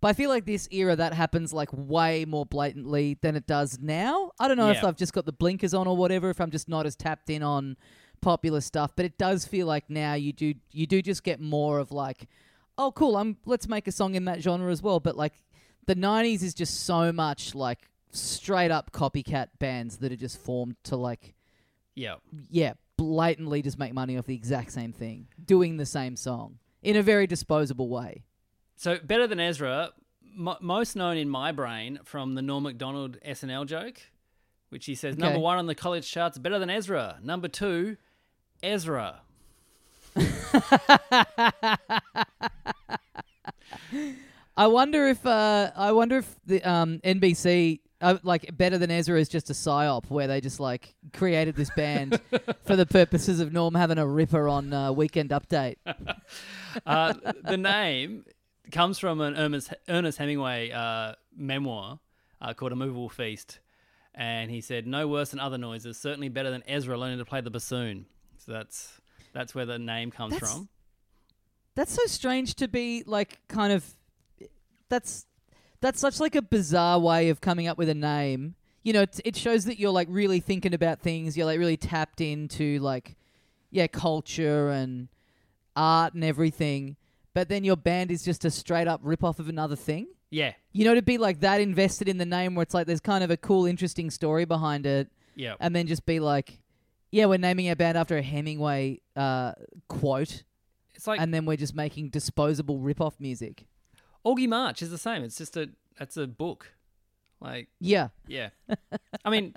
But 0.04 0.10
I 0.10 0.14
feel 0.16 0.30
like 0.30 0.46
this 0.46 0.68
era 0.70 0.98
that 0.98 1.14
happens 1.14 1.54
like 1.54 1.70
way 1.72 2.26
more 2.26 2.46
blatantly 2.46 3.18
than 3.22 3.38
it 3.38 3.48
does 3.48 3.80
now. 3.80 4.32
I 4.38 4.50
don't 4.50 4.58
know 4.58 4.70
if 4.70 4.84
I've 4.84 4.98
just 4.98 5.14
got 5.14 5.26
the 5.26 5.32
blinkers 5.32 5.74
on 5.74 5.88
or 5.88 5.96
whatever 5.96 6.30
if 6.30 6.42
I'm 6.42 6.52
just 6.52 6.68
not 6.68 6.86
as 6.86 6.98
tapped 6.98 7.30
in 7.30 7.42
on 7.42 7.78
popular 8.20 8.60
stuff, 8.60 8.92
but 8.98 9.06
it 9.06 9.18
does 9.18 9.46
feel 9.46 9.66
like 9.66 9.90
now 9.90 10.16
you 10.16 10.34
do 10.34 10.56
you 10.72 10.88
do 10.88 11.02
just 11.02 11.24
get 11.24 11.40
more 11.40 11.80
of 11.80 11.94
like 11.94 12.28
oh 12.78 12.92
cool, 12.92 13.16
I'm 13.16 13.38
let's 13.46 13.70
make 13.70 13.88
a 13.88 13.94
song 13.94 14.16
in 14.16 14.26
that 14.26 14.42
genre 14.42 14.70
as 14.74 14.84
well, 14.84 15.00
but 15.00 15.16
like 15.16 15.36
the 15.86 15.96
90s 15.96 16.44
is 16.44 16.54
just 16.54 16.82
so 16.82 17.14
much 17.14 17.56
like 17.56 17.90
straight 18.12 18.72
up 18.72 18.92
copycat 18.92 19.52
bands 19.58 20.00
that 20.00 20.12
are 20.12 20.18
just 20.18 20.38
formed 20.38 20.76
to 20.84 20.98
like 20.98 21.34
Yeah. 21.96 22.16
yeah 22.50 22.74
blatantly 22.98 23.62
just 23.62 23.80
make 23.80 23.94
money 23.94 24.18
off 24.18 24.26
the 24.26 24.36
exact 24.36 24.74
same 24.74 24.92
thing 24.92 25.30
doing 25.46 25.78
the 25.78 25.86
same 25.86 26.18
song 26.18 26.60
in 26.82 26.98
a 26.98 27.02
very 27.02 27.26
disposable 27.26 27.88
way 27.88 28.26
So 28.84 29.00
better 29.02 29.28
than 29.28 29.40
Ezra, 29.40 29.92
mo 30.36 30.58
most 30.60 30.98
known 30.98 31.16
in 31.16 31.30
my 31.30 31.54
brain 31.54 32.00
from 32.04 32.36
the 32.36 32.42
Norm 32.42 32.64
Macdonald 32.64 33.18
SNL 33.26 33.66
joke, 33.66 34.02
which 34.72 34.86
he 34.86 34.94
says 34.94 35.18
number 35.18 35.40
one 35.40 35.58
on 35.58 35.68
the 35.68 35.76
college 35.76 36.12
charts, 36.12 36.38
better 36.38 36.60
than 36.60 36.70
Ezra. 36.70 37.18
Number 37.24 37.48
two, 37.48 37.96
Ezra. 38.62 39.22
i 44.56 44.68
wonder 44.68 45.08
if 45.08 45.26
uh 45.26 45.72
i 45.76 45.92
wonder 45.92 46.18
if 46.18 46.36
the 46.46 46.62
um 46.62 47.00
nbc 47.00 47.80
uh, 48.02 48.18
like 48.22 48.56
better 48.56 48.78
than 48.78 48.92
ezra 48.92 49.20
is 49.20 49.28
just 49.28 49.50
a 49.50 49.54
psyop 49.54 50.08
where 50.12 50.28
they 50.28 50.40
just 50.40 50.60
like 50.60 50.94
created 51.14 51.56
this 51.56 51.72
band 51.76 52.20
for 52.64 52.76
the 52.76 52.86
purposes 52.86 53.40
of 53.40 53.52
norm 53.52 53.74
having 53.74 53.98
a 53.98 54.06
ripper 54.06 54.48
on 54.48 54.72
uh, 54.72 54.92
weekend 54.92 55.32
update 55.32 55.78
Uh, 56.86 57.14
the 57.44 57.58
name 57.58 58.26
comes 58.72 59.00
from 59.00 59.22
an 59.22 59.36
Ernest, 59.36 59.74
Ernest 59.90 60.18
Hemingway 60.18 60.72
uh, 60.72 61.14
memoir 61.36 62.00
uh, 62.42 62.54
called 62.54 62.72
A 62.72 62.76
Movable 62.76 63.10
Feast. 63.10 63.60
And 64.16 64.52
he 64.52 64.62
said, 64.62 64.86
no 64.86 65.08
worse 65.08 65.32
than 65.32 65.40
other 65.40 65.58
noises, 65.58 65.98
certainly 65.98 66.30
better 66.30 66.52
than 66.52 66.64
Ezra 66.68 66.98
learning 66.98 67.18
to 67.18 67.26
play 67.26 67.42
the 67.42 67.50
bassoon. 67.50 68.06
So 68.38 68.52
that's 68.52 69.00
that's 69.34 69.56
where 69.56 69.66
the 69.66 69.80
name 69.80 70.12
comes 70.12 70.34
That's- 70.34 70.52
from. 70.54 70.70
that's 71.76 71.94
so 71.94 72.06
strange 72.06 72.54
to 72.56 72.68
be 72.68 73.04
like 73.08 73.40
kind 73.48 73.74
of 73.74 73.96
that's 74.90 75.26
that's 75.82 76.00
such 76.00 76.20
like 76.20 76.36
a 76.36 76.42
bizarre 76.42 77.00
way 77.00 77.30
of 77.30 77.42
coming 77.42 77.66
up 77.68 77.78
with 77.80 77.90
a 77.90 77.96
name 77.96 78.54
you 78.84 78.94
know 78.94 79.02
it, 79.02 79.20
it 79.26 79.36
shows 79.36 79.66
that 79.66 79.80
you're 79.80 79.92
like 79.92 80.08
really 80.12 80.40
thinking 80.40 80.74
about 80.76 81.00
things 81.00 81.36
you're 81.36 81.48
like 81.48 81.58
really 81.58 81.78
tapped 81.78 82.22
into 82.22 82.78
like 82.80 83.16
yeah 83.72 83.88
culture 83.88 84.70
and 84.70 85.08
art 85.76 86.14
and 86.14 86.24
everything 86.24 86.96
but 87.34 87.50
then 87.50 87.64
your 87.64 87.76
band 87.76 88.12
is 88.12 88.24
just 88.24 88.46
a 88.46 88.52
straight 88.52 88.88
up 88.88 89.00
rip 89.04 89.24
off 89.24 89.40
of 89.40 89.50
another 89.50 89.76
thing 89.76 90.08
Yeah, 90.32 90.54
you 90.72 90.86
know 90.86 90.96
to 90.96 91.02
be 91.02 91.18
like 91.18 91.40
that 91.42 91.62
invested 91.62 92.08
in 92.08 92.18
the 92.18 92.26
name 92.26 92.56
where 92.56 92.64
it's 92.64 92.74
like 92.74 92.88
there's 92.88 93.00
kind 93.00 93.24
of 93.24 93.32
a 93.32 93.38
cool 93.38 93.66
interesting 93.66 94.10
story 94.10 94.46
behind 94.46 94.86
it 94.86 95.10
yeah. 95.36 95.56
and 95.60 95.76
then 95.76 95.88
just 95.88 96.06
be 96.06 96.20
like 96.20 96.60
yeah 97.12 97.26
we're 97.26 97.38
naming 97.38 97.70
our 97.70 97.76
band 97.76 97.98
after 97.98 98.18
a 98.18 98.22
hemingway 98.22 99.00
uh, 99.16 99.54
quote 99.88 100.44
It's 100.96 101.08
like 101.08 101.20
and 101.20 101.34
then 101.34 101.46
we're 101.46 101.58
just 101.58 101.76
making 101.76 102.10
disposable 102.10 102.80
rip-off 102.80 103.20
music. 103.20 103.66
Augie 104.26 104.48
March 104.48 104.82
is 104.82 104.90
the 104.90 104.98
same. 104.98 105.24
It's 105.24 105.38
just 105.38 105.58
a 105.58 105.70
that's 105.98 106.18
a 106.18 106.28
book. 106.28 106.74
Like 107.40 107.68
Yeah, 107.80 108.10
yeah, 108.28 108.50
I 109.26 109.30
mean, 109.30 109.54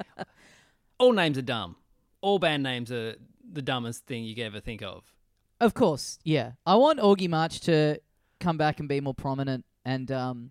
all 0.98 1.12
names 1.12 1.38
are 1.38 1.42
dumb. 1.42 1.76
All 2.20 2.38
band 2.38 2.62
names 2.64 2.90
are 2.90 3.14
the 3.52 3.62
dumbest 3.62 4.06
thing 4.06 4.24
you 4.24 4.34
could 4.34 4.44
ever 4.44 4.60
think 4.60 4.82
of. 4.82 5.04
Of 5.60 5.74
course. 5.74 6.18
Yeah, 6.24 6.52
I 6.64 6.76
want 6.76 6.98
Augie 7.00 7.28
March 7.28 7.60
to 7.62 8.00
come 8.40 8.56
back 8.56 8.80
and 8.80 8.88
be 8.88 9.00
more 9.00 9.14
prominent, 9.14 9.64
and 9.84 10.10
um, 10.12 10.50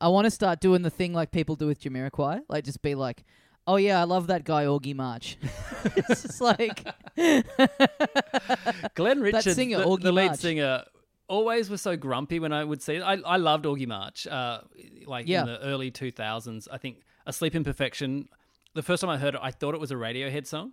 I 0.00 0.08
want 0.08 0.24
to 0.26 0.30
start 0.30 0.60
doing 0.60 0.82
the 0.82 0.90
thing 0.90 1.12
like 1.12 1.30
people 1.30 1.56
do 1.56 1.66
with 1.66 1.80
Jamiroquai, 1.80 2.40
like 2.48 2.64
just 2.64 2.82
be 2.82 2.94
like, 2.94 3.24
"Oh 3.66 3.76
yeah, 3.76 4.00
I 4.00 4.04
love 4.04 4.26
that 4.28 4.44
guy 4.44 4.64
Augie 4.64 4.94
March." 4.94 5.36
it's 5.96 6.22
just 6.22 6.40
like, 6.40 6.84
Glenn 8.94 9.20
Richards, 9.20 9.54
singer, 9.54 9.78
the, 9.78 9.84
Augie 9.84 10.02
the 10.02 10.12
lead 10.12 10.26
March. 10.28 10.38
singer, 10.40 10.84
always 11.28 11.70
was 11.70 11.82
so 11.82 11.96
grumpy 11.96 12.38
when 12.40 12.52
I 12.52 12.64
would 12.64 12.82
see 12.82 12.96
it. 12.96 13.02
I, 13.02 13.14
I 13.24 13.36
loved 13.36 13.64
Augie 13.64 13.86
March, 13.86 14.26
uh, 14.26 14.60
like 15.06 15.26
Yeah. 15.28 15.40
in 15.42 15.46
the 15.46 15.58
early 15.60 15.90
2000s. 15.90 16.68
I 16.70 16.78
think 16.78 16.98
Asleep 17.26 17.54
in 17.54 17.64
Perfection, 17.64 18.28
the 18.74 18.82
first 18.82 19.00
time 19.00 19.10
I 19.10 19.18
heard 19.18 19.34
it, 19.34 19.40
I 19.42 19.50
thought 19.50 19.74
it 19.74 19.80
was 19.80 19.90
a 19.90 19.94
Radiohead 19.96 20.46
song. 20.46 20.72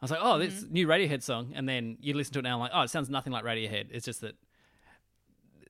I 0.00 0.04
was 0.04 0.10
like, 0.10 0.20
oh, 0.22 0.38
this 0.38 0.64
new 0.68 0.86
Radiohead 0.86 1.22
song, 1.22 1.52
and 1.54 1.68
then 1.68 1.96
you 2.00 2.14
listen 2.14 2.34
to 2.34 2.38
it 2.40 2.42
now, 2.42 2.54
I'm 2.54 2.60
like, 2.60 2.72
oh, 2.74 2.82
it 2.82 2.90
sounds 2.90 3.08
nothing 3.08 3.32
like 3.32 3.44
Radiohead. 3.44 3.86
It's 3.90 4.04
just 4.04 4.20
that 4.20 4.34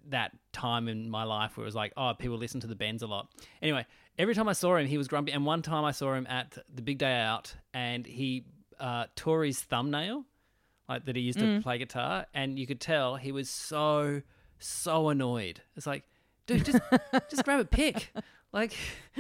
that 0.08 0.32
time 0.52 0.88
in 0.88 1.08
my 1.08 1.24
life 1.24 1.56
where 1.56 1.64
it 1.64 1.66
was 1.66 1.74
like, 1.74 1.92
oh, 1.96 2.12
people 2.18 2.36
listen 2.36 2.60
to 2.60 2.66
the 2.66 2.74
Bends 2.74 3.02
a 3.02 3.06
lot. 3.06 3.28
Anyway, 3.62 3.86
every 4.18 4.34
time 4.34 4.48
I 4.48 4.52
saw 4.52 4.76
him, 4.76 4.86
he 4.86 4.98
was 4.98 5.08
grumpy. 5.08 5.32
And 5.32 5.46
one 5.46 5.62
time 5.62 5.84
I 5.84 5.92
saw 5.92 6.14
him 6.14 6.26
at 6.28 6.58
the 6.72 6.82
big 6.82 6.98
day 6.98 7.20
out, 7.20 7.54
and 7.72 8.06
he 8.06 8.44
uh, 8.78 9.06
tore 9.16 9.44
his 9.44 9.60
thumbnail, 9.60 10.24
like 10.88 11.06
that 11.06 11.16
he 11.16 11.22
used 11.22 11.38
to 11.38 11.60
play 11.62 11.78
guitar, 11.78 12.26
and 12.34 12.58
you 12.58 12.66
could 12.66 12.80
tell 12.80 13.16
he 13.16 13.32
was 13.32 13.48
so 13.48 14.22
so 14.58 15.08
annoyed. 15.08 15.62
It's 15.76 15.86
like, 15.86 16.04
dude, 16.46 16.64
just 16.64 16.80
just 17.30 17.44
grab 17.44 17.60
a 17.60 17.64
pick. 17.64 18.12
Like, 18.54 18.74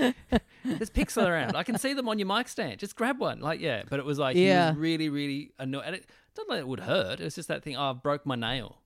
there's 0.64 1.18
all 1.18 1.26
around. 1.26 1.56
I 1.56 1.64
can 1.64 1.76
see 1.76 1.92
them 1.92 2.08
on 2.08 2.18
your 2.20 2.28
mic 2.28 2.48
stand. 2.48 2.78
Just 2.78 2.94
grab 2.94 3.18
one. 3.18 3.40
Like, 3.40 3.60
yeah. 3.60 3.82
But 3.90 3.98
it 3.98 4.04
was 4.04 4.18
like 4.18 4.36
he 4.36 4.46
Yeah. 4.46 4.70
was 4.70 4.78
really, 4.78 5.08
really 5.08 5.50
annoyed. 5.58 5.82
And 5.86 5.96
it 5.96 6.06
not 6.38 6.48
like 6.48 6.60
it 6.60 6.68
would 6.68 6.80
hurt. 6.80 7.20
It 7.20 7.24
was 7.24 7.34
just 7.34 7.48
that 7.48 7.62
thing. 7.64 7.76
Oh, 7.76 7.90
I 7.90 7.92
broke 7.92 8.24
my 8.24 8.36
nail. 8.36 8.78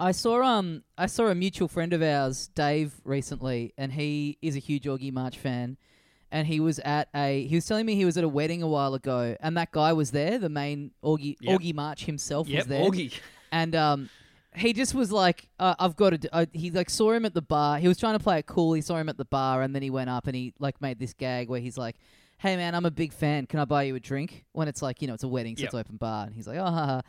I 0.00 0.10
saw 0.10 0.42
um 0.42 0.82
I 0.98 1.06
saw 1.06 1.26
a 1.28 1.34
mutual 1.34 1.68
friend 1.68 1.92
of 1.92 2.02
ours, 2.02 2.48
Dave, 2.48 2.94
recently, 3.04 3.72
and 3.78 3.92
he 3.92 4.38
is 4.42 4.56
a 4.56 4.58
huge 4.58 4.84
Augie 4.84 5.12
March 5.12 5.38
fan. 5.38 5.76
And 6.32 6.46
he 6.46 6.58
was 6.60 6.78
at 6.80 7.08
a 7.14 7.46
he 7.46 7.54
was 7.54 7.66
telling 7.66 7.86
me 7.86 7.94
he 7.94 8.04
was 8.04 8.16
at 8.16 8.24
a 8.24 8.28
wedding 8.28 8.62
a 8.62 8.66
while 8.68 8.94
ago, 8.94 9.36
and 9.40 9.56
that 9.56 9.70
guy 9.70 9.92
was 9.92 10.10
there, 10.10 10.38
the 10.38 10.48
main 10.48 10.90
Augie 11.04 11.36
Yep. 11.40 11.60
Augie 11.60 11.74
March 11.74 12.04
himself 12.06 12.48
Yep, 12.48 12.58
was 12.58 12.66
there. 12.66 12.82
Augie. 12.90 13.12
And 13.52 13.76
um 13.76 14.10
he 14.54 14.72
just 14.72 14.94
was 14.94 15.10
like, 15.10 15.48
uh, 15.58 15.74
I've 15.78 15.96
got 15.96 16.10
to. 16.10 16.18
Do, 16.18 16.28
uh, 16.32 16.46
he 16.52 16.70
like 16.70 16.90
saw 16.90 17.12
him 17.12 17.24
at 17.24 17.34
the 17.34 17.42
bar. 17.42 17.78
He 17.78 17.88
was 17.88 17.98
trying 17.98 18.18
to 18.18 18.22
play 18.22 18.38
it 18.38 18.46
cool. 18.46 18.74
He 18.74 18.82
saw 18.82 18.96
him 18.96 19.08
at 19.08 19.16
the 19.16 19.24
bar, 19.24 19.62
and 19.62 19.74
then 19.74 19.82
he 19.82 19.90
went 19.90 20.10
up 20.10 20.26
and 20.26 20.36
he 20.36 20.52
like 20.58 20.80
made 20.80 20.98
this 20.98 21.14
gag 21.14 21.48
where 21.48 21.60
he's 21.60 21.78
like, 21.78 21.96
"Hey 22.38 22.56
man, 22.56 22.74
I'm 22.74 22.84
a 22.84 22.90
big 22.90 23.12
fan. 23.12 23.46
Can 23.46 23.60
I 23.60 23.64
buy 23.64 23.84
you 23.84 23.94
a 23.94 24.00
drink?" 24.00 24.44
When 24.52 24.68
it's 24.68 24.82
like 24.82 25.00
you 25.00 25.08
know 25.08 25.14
it's 25.14 25.22
a 25.22 25.28
wedding, 25.28 25.56
so 25.56 25.64
it's 25.64 25.74
open 25.74 25.96
bar. 25.96 26.26
And 26.26 26.34
he's 26.34 26.46
like, 26.46 26.58
"Oh," 26.58 26.64
ha, 26.64 26.86
ha." 26.86 27.00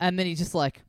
and 0.00 0.18
then 0.18 0.26
he 0.26 0.34
just 0.34 0.54
like, 0.54 0.82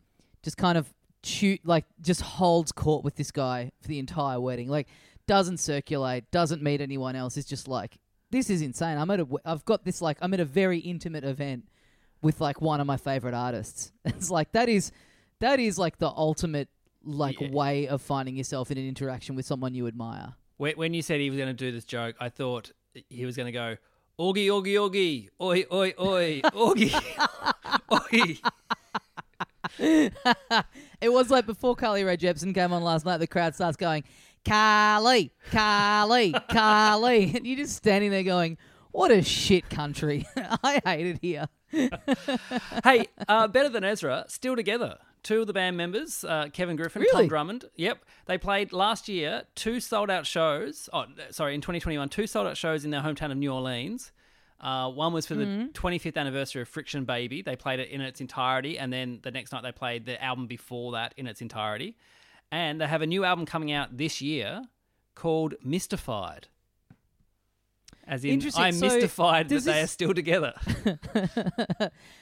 just 0.43 0.57
kind 0.57 0.77
of 0.77 0.93
shoot 1.23 1.59
like 1.65 1.85
just 2.01 2.21
holds 2.21 2.71
court 2.71 3.03
with 3.03 3.15
this 3.15 3.31
guy 3.31 3.71
for 3.81 3.87
the 3.87 3.99
entire 3.99 4.39
wedding. 4.39 4.69
Like 4.69 4.87
doesn't 5.27 5.57
circulate, 5.57 6.31
doesn't 6.31 6.61
meet 6.61 6.79
anyone 6.79 7.15
else. 7.15 7.35
Is 7.35 7.45
just 7.45 7.67
like, 7.67 7.97
this 8.31 8.49
is 8.49 8.61
insane. 8.61 8.97
I'm 8.97 9.11
at 9.11 9.19
a. 9.19 9.23
w- 9.23 9.39
I've 9.43 9.65
got 9.65 9.83
this 9.83 10.01
like 10.01 10.17
I'm 10.21 10.33
at 10.33 10.39
a 10.39 10.45
very 10.45 10.79
intimate 10.79 11.25
event 11.25 11.67
with 12.21 12.39
like 12.39 12.61
one 12.61 12.79
of 12.79 12.87
my 12.87 12.97
favorite 12.97 13.33
artists. 13.33 13.91
It's 14.05 14.31
like 14.31 14.53
that 14.53 14.69
is 14.69 14.91
that 15.39 15.59
is 15.59 15.77
like 15.77 15.97
the 15.97 16.07
ultimate 16.09 16.69
like 17.03 17.39
Yeah. 17.39 17.49
way 17.51 17.87
of 17.87 18.01
finding 18.01 18.35
yourself 18.35 18.69
in 18.71 18.77
an 18.77 18.87
interaction 18.87 19.35
with 19.35 19.45
someone 19.45 19.73
you 19.73 19.87
admire. 19.87 20.35
When 20.57 20.75
when 20.75 20.93
you 20.93 21.01
said 21.01 21.19
he 21.21 21.29
was 21.29 21.37
going 21.37 21.49
to 21.49 21.53
do 21.53 21.71
this 21.71 21.85
joke, 21.85 22.15
I 22.19 22.29
thought 22.29 22.71
he 23.09 23.25
was 23.25 23.35
going 23.37 23.45
to 23.45 23.51
go, 23.51 23.77
Augie, 24.19 24.47
Augie, 24.47 24.73
Augie, 24.75 25.29
oi, 25.39 25.65
oi, 25.71 25.93
oi, 25.99 26.41
Augie, 26.41 26.93
oi. 27.91 28.37
It 30.99 31.09
was 31.09 31.29
like 31.29 31.45
before 31.45 31.75
Carly 31.75 32.03
Rae 32.03 32.17
Jepsen 32.17 32.53
came 32.55 32.73
on 32.73 32.83
last 32.83 33.05
night. 33.05 33.17
The 33.17 33.27
crowd 33.27 33.53
starts 33.53 33.77
going, 33.77 34.03
Carly, 34.43 35.31
Carly, 35.51 36.33
Carly, 36.49 37.31
and 37.35 37.45
you're 37.45 37.57
just 37.57 37.75
standing 37.75 38.09
there 38.09 38.23
going, 38.23 38.57
"What 38.91 39.11
a 39.11 39.21
shit 39.21 39.69
country! 39.69 40.25
I 40.63 40.81
hate 40.83 41.05
it 41.05 41.19
here." 41.21 41.45
hey, 42.83 43.05
uh, 43.27 43.47
Better 43.47 43.69
Than 43.69 43.83
Ezra, 43.83 44.25
still 44.27 44.55
together. 44.55 44.97
Two 45.23 45.41
of 45.41 45.47
the 45.47 45.53
band 45.53 45.75
members, 45.75 46.23
uh, 46.23 46.47
Kevin 46.53 46.75
Griffin, 46.75 47.01
Really? 47.01 47.23
Tom 47.23 47.27
Drummond. 47.27 47.65
Yep. 47.75 48.03
They 48.27 48.37
played 48.37 48.71
last 48.71 49.07
year 49.09 49.43
two 49.55 49.79
sold 49.79 50.09
out 50.09 50.25
shows. 50.25 50.89
Oh, 50.93 51.05
sorry, 51.31 51.53
in 51.55 51.61
2021, 51.61 52.07
two 52.09 52.27
sold 52.27 52.47
out 52.47 52.55
shows 52.57 52.85
in 52.85 52.91
their 52.91 53.01
hometown 53.01 53.31
of 53.31 53.37
New 53.37 53.51
Orleans. 53.51 54.11
Uh, 54.59 54.89
one 54.89 55.13
was 55.13 55.27
for 55.27 55.35
the 55.35 55.69
25th 55.73 56.17
anniversary 56.17 56.61
of 56.63 56.67
Friction 56.67 57.05
Baby. 57.05 57.41
They 57.43 57.55
played 57.55 57.79
it 57.79 57.89
in 57.89 58.01
its 58.01 58.21
entirety. 58.21 58.79
And 58.79 58.91
then 58.91 59.19
the 59.21 59.29
next 59.29 59.51
night, 59.51 59.61
they 59.63 59.71
played 59.71 60.05
the 60.05 60.21
album 60.23 60.47
before 60.47 60.93
that 60.93 61.13
in 61.15 61.27
its 61.27 61.41
entirety. 61.41 61.95
And 62.51 62.81
they 62.81 62.87
have 62.87 63.01
a 63.03 63.05
new 63.07 63.23
album 63.23 63.45
coming 63.45 63.71
out 63.71 63.97
this 63.97 64.19
year 64.21 64.63
called 65.13 65.53
Mystified. 65.63 66.47
As 68.07 68.23
in, 68.23 68.31
Interesting. 68.31 68.63
I'm 68.63 68.73
So, 68.73 68.87
mystified 68.87 69.49
that 69.49 69.55
does 69.55 69.65
they 69.65 69.73
this- 69.73 69.83
are 69.83 69.87
still 69.87 70.13
together. 70.13 70.53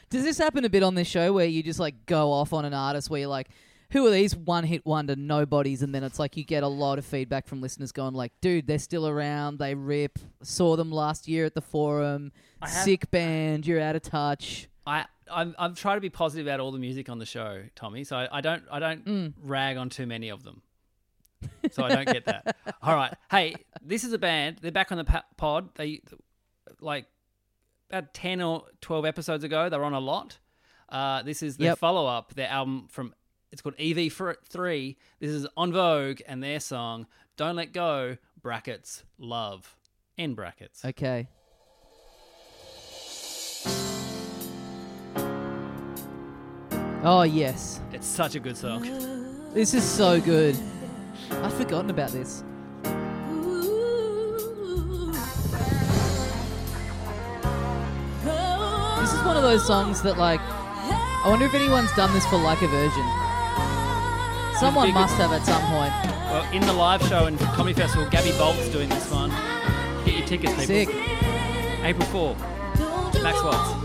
Does 0.09 0.23
this 0.23 0.37
happen 0.37 0.65
a 0.65 0.69
bit 0.69 0.83
on 0.83 0.95
this 0.95 1.07
show 1.07 1.33
where 1.33 1.45
you 1.45 1.63
just 1.63 1.79
like 1.79 2.05
go 2.05 2.31
off 2.31 2.53
on 2.53 2.63
an 2.65 2.73
artist 2.73 3.09
where 3.09 3.19
you're 3.19 3.29
like, 3.29 3.49
who 3.91 4.05
are 4.07 4.11
these 4.11 4.35
one 4.35 4.63
hit 4.63 4.85
wonder 4.85 5.15
nobodies? 5.15 5.81
And 5.81 5.93
then 5.93 6.03
it's 6.03 6.19
like 6.19 6.37
you 6.37 6.43
get 6.43 6.63
a 6.63 6.67
lot 6.67 6.97
of 6.99 7.05
feedback 7.05 7.47
from 7.47 7.61
listeners 7.61 7.91
going 7.91 8.13
like, 8.13 8.31
dude, 8.41 8.67
they're 8.67 8.79
still 8.79 9.07
around. 9.07 9.59
They 9.59 9.75
rip. 9.75 10.17
Saw 10.41 10.75
them 10.75 10.91
last 10.91 11.27
year 11.27 11.45
at 11.45 11.53
the 11.55 11.61
forum. 11.61 12.31
have- 12.61 12.69
Sick 12.71 13.09
band. 13.11 13.65
You're 13.67 13.81
out 13.81 13.95
of 13.95 14.01
touch. 14.01 14.67
I 14.87 15.05
I'm, 15.31 15.55
I'm 15.57 15.73
trying 15.73 15.97
to 15.97 16.01
be 16.01 16.09
positive 16.11 16.45
about 16.45 16.59
all 16.59 16.71
the 16.71 16.77
music 16.77 17.09
on 17.09 17.17
the 17.17 17.25
show, 17.25 17.63
Tommy. 17.75 18.03
So 18.03 18.15
I, 18.15 18.37
I 18.37 18.41
don't 18.41 18.63
I 18.71 18.79
don't 18.79 19.05
Mm. 19.05 19.33
rag 19.41 19.77
on 19.77 19.89
too 19.89 20.05
many 20.05 20.29
of 20.29 20.43
them. 20.43 20.61
So 21.71 21.83
I 21.83 21.89
don't 21.95 22.07
get 22.07 22.25
that. 22.25 22.55
all 22.81 22.95
right, 22.95 23.13
hey, 23.31 23.55
this 23.81 24.03
is 24.03 24.13
a 24.13 24.17
band. 24.17 24.57
They're 24.61 24.71
back 24.71 24.91
on 24.91 24.97
the 24.97 25.23
pod. 25.37 25.69
They 25.75 26.01
like 26.81 27.05
about 27.89 28.13
ten 28.13 28.41
or 28.41 28.63
twelve 28.81 29.05
episodes 29.05 29.43
ago. 29.43 29.69
They 29.69 29.77
were 29.77 29.83
on 29.85 29.93
a 29.93 29.99
lot. 29.99 30.37
Uh, 30.89 31.23
this 31.23 31.41
is 31.43 31.57
the 31.57 31.65
Yep. 31.65 31.79
follow 31.79 32.05
up. 32.07 32.33
Their 32.35 32.47
album 32.49 32.87
from 32.89 33.13
it's 33.51 33.61
called 33.61 33.75
EV 33.79 34.11
three. 34.47 34.97
This 35.19 35.31
is 35.31 35.47
En 35.57 35.71
Vogue 35.71 36.19
and 36.27 36.43
their 36.43 36.59
song 36.59 37.07
"Don't 37.37 37.55
Let 37.55 37.73
Go." 37.73 38.17
Brackets 38.41 39.03
love 39.17 39.75
end 40.17 40.35
brackets. 40.35 40.85
Okay. 40.85 41.27
Oh 47.07 47.21
yes, 47.21 47.81
It's 47.93 48.07
such 48.07 48.33
a 48.35 48.39
good 48.39 48.57
song. 48.57 48.81
this 49.53 49.73
is 49.75 49.83
so 49.83 50.19
good. 50.19 50.55
I'd 51.31 51.53
forgotten 51.53 51.89
about 51.89 52.11
this. 52.11 52.43
This 58.23 59.13
is 59.13 59.21
one 59.23 59.37
of 59.37 59.43
those 59.43 59.65
songs 59.65 60.01
that 60.01 60.17
like 60.17 60.39
I 60.41 61.25
wonder 61.27 61.45
if 61.45 61.53
anyone's 61.53 61.91
done 61.93 62.11
this 62.13 62.25
for 62.27 62.37
like 62.37 62.61
a 62.61 62.67
version. 62.67 63.05
Someone 64.59 64.87
big- 64.87 64.93
must 64.95 65.15
have 65.17 65.31
at 65.31 65.45
some 65.45 65.61
point. 65.63 65.93
Well, 66.31 66.51
in 66.53 66.61
the 66.65 66.73
live 66.73 67.01
show 67.03 67.25
and 67.25 67.37
comedy 67.39 67.73
festival, 67.73 68.05
Gabbi 68.07 68.37
Bolt's 68.37 68.69
doing 68.69 68.89
this 68.89 69.11
one. 69.11 69.29
Get 70.05 70.17
your 70.17 70.27
tickets, 70.27 70.53
people. 70.53 70.65
Sick. 70.65 70.89
April 71.83 72.07
4. 72.07 72.35
Max 73.21 73.43
Watts. 73.43 73.84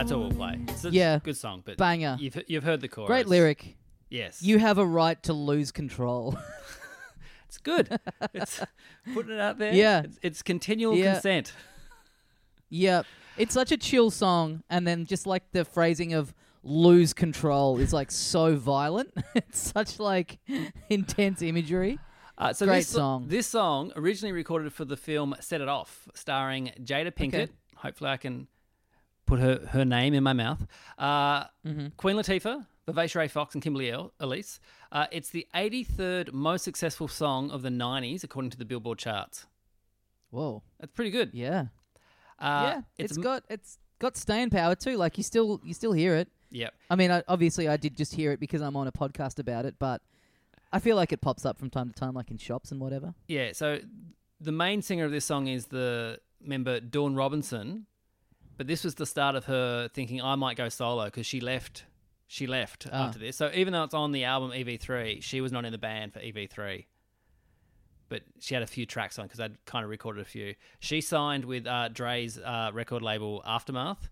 That's 0.00 0.12
all 0.12 0.20
we'll 0.20 0.30
play. 0.30 0.58
It's 0.68 0.82
a 0.86 0.90
Yeah. 0.90 1.18
good 1.22 1.36
song, 1.36 1.62
but 1.62 1.76
Banger. 1.76 2.16
You've 2.18 2.42
you've 2.46 2.64
heard 2.64 2.80
the 2.80 2.88
chorus. 2.88 3.06
Great 3.08 3.26
lyric. 3.26 3.76
Yes, 4.08 4.42
You 4.42 4.58
have 4.58 4.78
a 4.78 4.84
right 4.86 5.22
to 5.24 5.34
lose 5.34 5.70
control. 5.70 6.38
It's 7.46 7.58
good. 7.58 7.98
it's 8.32 8.60
putting 9.12 9.32
it 9.34 9.40
out 9.40 9.58
there. 9.58 9.74
Yeah. 9.74 10.02
it's, 10.04 10.18
it's 10.22 10.42
continual 10.42 10.94
Yeah. 10.96 11.14
consent. 11.14 11.52
Yep. 12.68 13.04
It's 13.36 13.52
such 13.52 13.72
a 13.72 13.76
chill 13.76 14.10
song, 14.12 14.62
and 14.70 14.86
then 14.86 15.04
just 15.04 15.26
like 15.26 15.50
the 15.50 15.64
phrasing 15.64 16.14
of 16.14 16.32
lose 16.62 17.12
control 17.12 17.78
is 17.78 17.92
like 17.92 18.10
so 18.12 18.54
violent. 18.54 19.12
it's 19.34 19.58
such 19.58 19.98
like 19.98 20.38
intense 20.88 21.42
imagery. 21.42 21.98
Uh, 22.38 22.52
so 22.52 22.66
Great 22.66 22.76
this, 22.78 22.88
song. 22.88 23.26
This 23.26 23.48
song 23.48 23.92
originally 23.96 24.32
recorded 24.32 24.72
for 24.72 24.84
the 24.84 24.96
film 24.96 25.34
Set 25.40 25.60
It 25.60 25.68
Off, 25.68 26.08
starring 26.14 26.70
Jada 26.80 27.10
Pinkett. 27.12 27.50
Hopefully, 27.74 28.10
I 28.10 28.16
can 28.16 28.46
put 29.30 29.40
her, 29.40 29.66
her 29.68 29.84
name 29.84 30.12
in 30.14 30.22
my 30.22 30.32
mouth. 30.32 30.66
Uh, 30.98 31.44
Mm-hmm. 31.66 31.86
Queen 31.96 32.16
Latifah, 32.16 32.66
Vivica 32.88 33.14
Ray 33.16 33.28
Fox, 33.28 33.54
and 33.54 33.62
Kimberly 33.62 33.90
El- 33.90 34.12
Elise. 34.18 34.60
Uh, 34.90 35.06
it's 35.12 35.30
the 35.30 35.46
83rd 35.54 36.32
most 36.32 36.64
successful 36.64 37.06
song 37.06 37.50
of 37.50 37.62
the 37.62 37.68
90s, 37.68 38.24
according 38.24 38.50
to 38.50 38.56
the 38.58 38.64
Billboard 38.64 38.98
charts. 38.98 39.46
Whoa. 40.30 40.62
That's 40.78 40.92
pretty 40.92 41.10
good. 41.10 41.30
Yeah. 41.32 41.66
Uh, 42.38 42.62
yeah. 42.64 42.80
it's 42.98 43.12
it's 43.12 43.18
got 43.18 43.44
it's 43.50 43.78
got 43.98 44.16
staying 44.16 44.50
power 44.50 44.74
too. 44.74 44.96
Like 44.96 45.18
you 45.18 45.24
still 45.24 45.60
you 45.64 45.74
still 45.74 45.92
hear 45.92 46.14
it. 46.16 46.28
Yep. 46.50 46.72
I 46.88 46.96
mean, 46.96 47.10
I, 47.10 47.22
obviously 47.28 47.68
I 47.68 47.76
did 47.76 47.96
just 47.96 48.14
hear 48.14 48.32
it 48.32 48.40
because 48.40 48.62
I'm 48.62 48.76
on 48.76 48.86
a 48.86 48.92
podcast 48.92 49.38
about 49.38 49.66
it, 49.66 49.74
but 49.78 50.00
I 50.72 50.78
feel 50.78 50.96
like 50.96 51.12
it 51.12 51.20
pops 51.20 51.44
up 51.44 51.58
from 51.58 51.68
time 51.70 51.88
to 51.88 51.94
time, 51.94 52.14
like 52.14 52.30
in 52.30 52.38
shops 52.38 52.70
and 52.72 52.80
whatever. 52.80 53.12
Yeah, 53.28 53.52
so 53.52 53.78
the 54.40 54.52
main 54.52 54.82
singer 54.82 55.04
of 55.04 55.10
this 55.12 55.24
song 55.24 55.48
is 55.48 55.66
the 55.66 56.18
member 56.40 56.80
Dawn 56.80 57.14
Robinson, 57.14 57.86
but 58.60 58.66
this 58.66 58.84
was 58.84 58.94
the 58.96 59.06
start 59.06 59.36
of 59.36 59.46
her 59.46 59.88
thinking 59.88 60.20
I 60.20 60.34
might 60.34 60.58
go 60.58 60.68
solo 60.68 61.06
because 61.06 61.24
she 61.26 61.40
left 61.40 61.84
She 62.26 62.46
left 62.46 62.86
Ah. 62.92 63.06
after 63.06 63.18
this. 63.18 63.38
So 63.38 63.50
even 63.54 63.72
though 63.72 63.84
it's 63.84 63.94
on 63.94 64.12
the 64.12 64.24
album 64.24 64.50
EV3, 64.52 65.22
she 65.22 65.40
was 65.40 65.50
not 65.50 65.64
in 65.64 65.72
the 65.72 65.78
band 65.78 66.12
for 66.12 66.20
EV3. 66.20 66.84
But 68.10 68.22
she 68.38 68.52
had 68.52 68.62
a 68.62 68.66
few 68.66 68.84
tracks 68.84 69.18
on 69.18 69.24
because 69.24 69.40
I'd 69.40 69.64
kind 69.64 69.82
of 69.82 69.88
recorded 69.90 70.20
a 70.20 70.24
few. 70.26 70.54
She 70.78 71.00
signed 71.00 71.46
with 71.46 71.66
uh, 71.66 71.88
Dre's 71.88 72.36
uh, 72.38 72.70
record 72.74 73.00
label 73.00 73.42
Aftermath, 73.46 74.10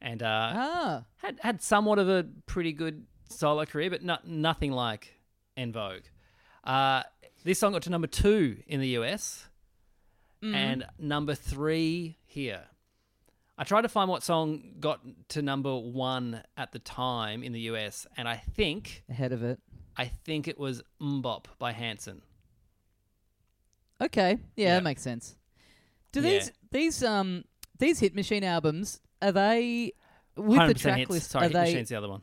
and 0.00 0.22
uh, 0.24 0.52
Ah, 0.56 1.04
had 1.18 1.38
had 1.40 1.62
somewhat 1.62 2.00
of 2.00 2.08
a 2.08 2.26
pretty 2.46 2.72
good 2.72 3.06
solo 3.30 3.64
career, 3.64 3.90
but 3.90 4.02
not 4.02 4.26
nothing 4.26 4.72
like 4.72 5.14
En 5.56 5.70
Vogue. 5.72 6.02
Uh, 6.64 7.04
this 7.44 7.60
song 7.60 7.72
got 7.74 7.82
to 7.82 7.90
number 7.90 8.08
two 8.08 8.56
in 8.66 8.80
the 8.80 8.88
US 8.98 9.46
and 10.42 10.84
number 10.98 11.34
three 11.36 12.18
here. 12.26 12.64
I 13.56 13.64
tried 13.64 13.82
to 13.82 13.88
find 13.88 14.10
what 14.10 14.22
song 14.24 14.62
got 14.80 15.00
to 15.28 15.42
number 15.42 15.76
one 15.76 16.42
at 16.56 16.72
the 16.72 16.78
time 16.80 17.42
in 17.42 17.52
the 17.52 17.60
US, 17.62 18.06
and 18.16 18.28
I 18.28 18.36
think 18.36 19.04
ahead 19.08 19.32
of 19.32 19.42
it. 19.44 19.60
I 19.96 20.06
think 20.06 20.48
it 20.48 20.58
was 20.58 20.82
MMMBop 21.00 21.44
by 21.58 21.70
Hanson. 21.72 22.22
Okay, 24.00 24.38
yeah, 24.56 24.64
Yeah. 24.68 24.74
that 24.74 24.82
makes 24.82 25.02
sense. 25.02 25.36
Do 26.12 26.20
Yeah. 26.20 26.30
these 26.30 26.52
these 26.70 27.02
um 27.04 27.44
these 27.78 28.00
hit 28.00 28.14
machine 28.14 28.44
albums 28.44 29.00
are 29.22 29.32
they 29.32 29.92
with 30.36 30.46
the 30.58 30.74
100% 30.74 30.78
track 30.80 30.98
hits. 30.98 31.10
list? 31.10 31.30
Sorry, 31.30 31.46
are 31.46 31.48
Hit 31.48 31.52
they? 31.54 31.60
Machine's 31.72 31.88
the 31.88 31.96
other 31.96 32.08
one. 32.08 32.22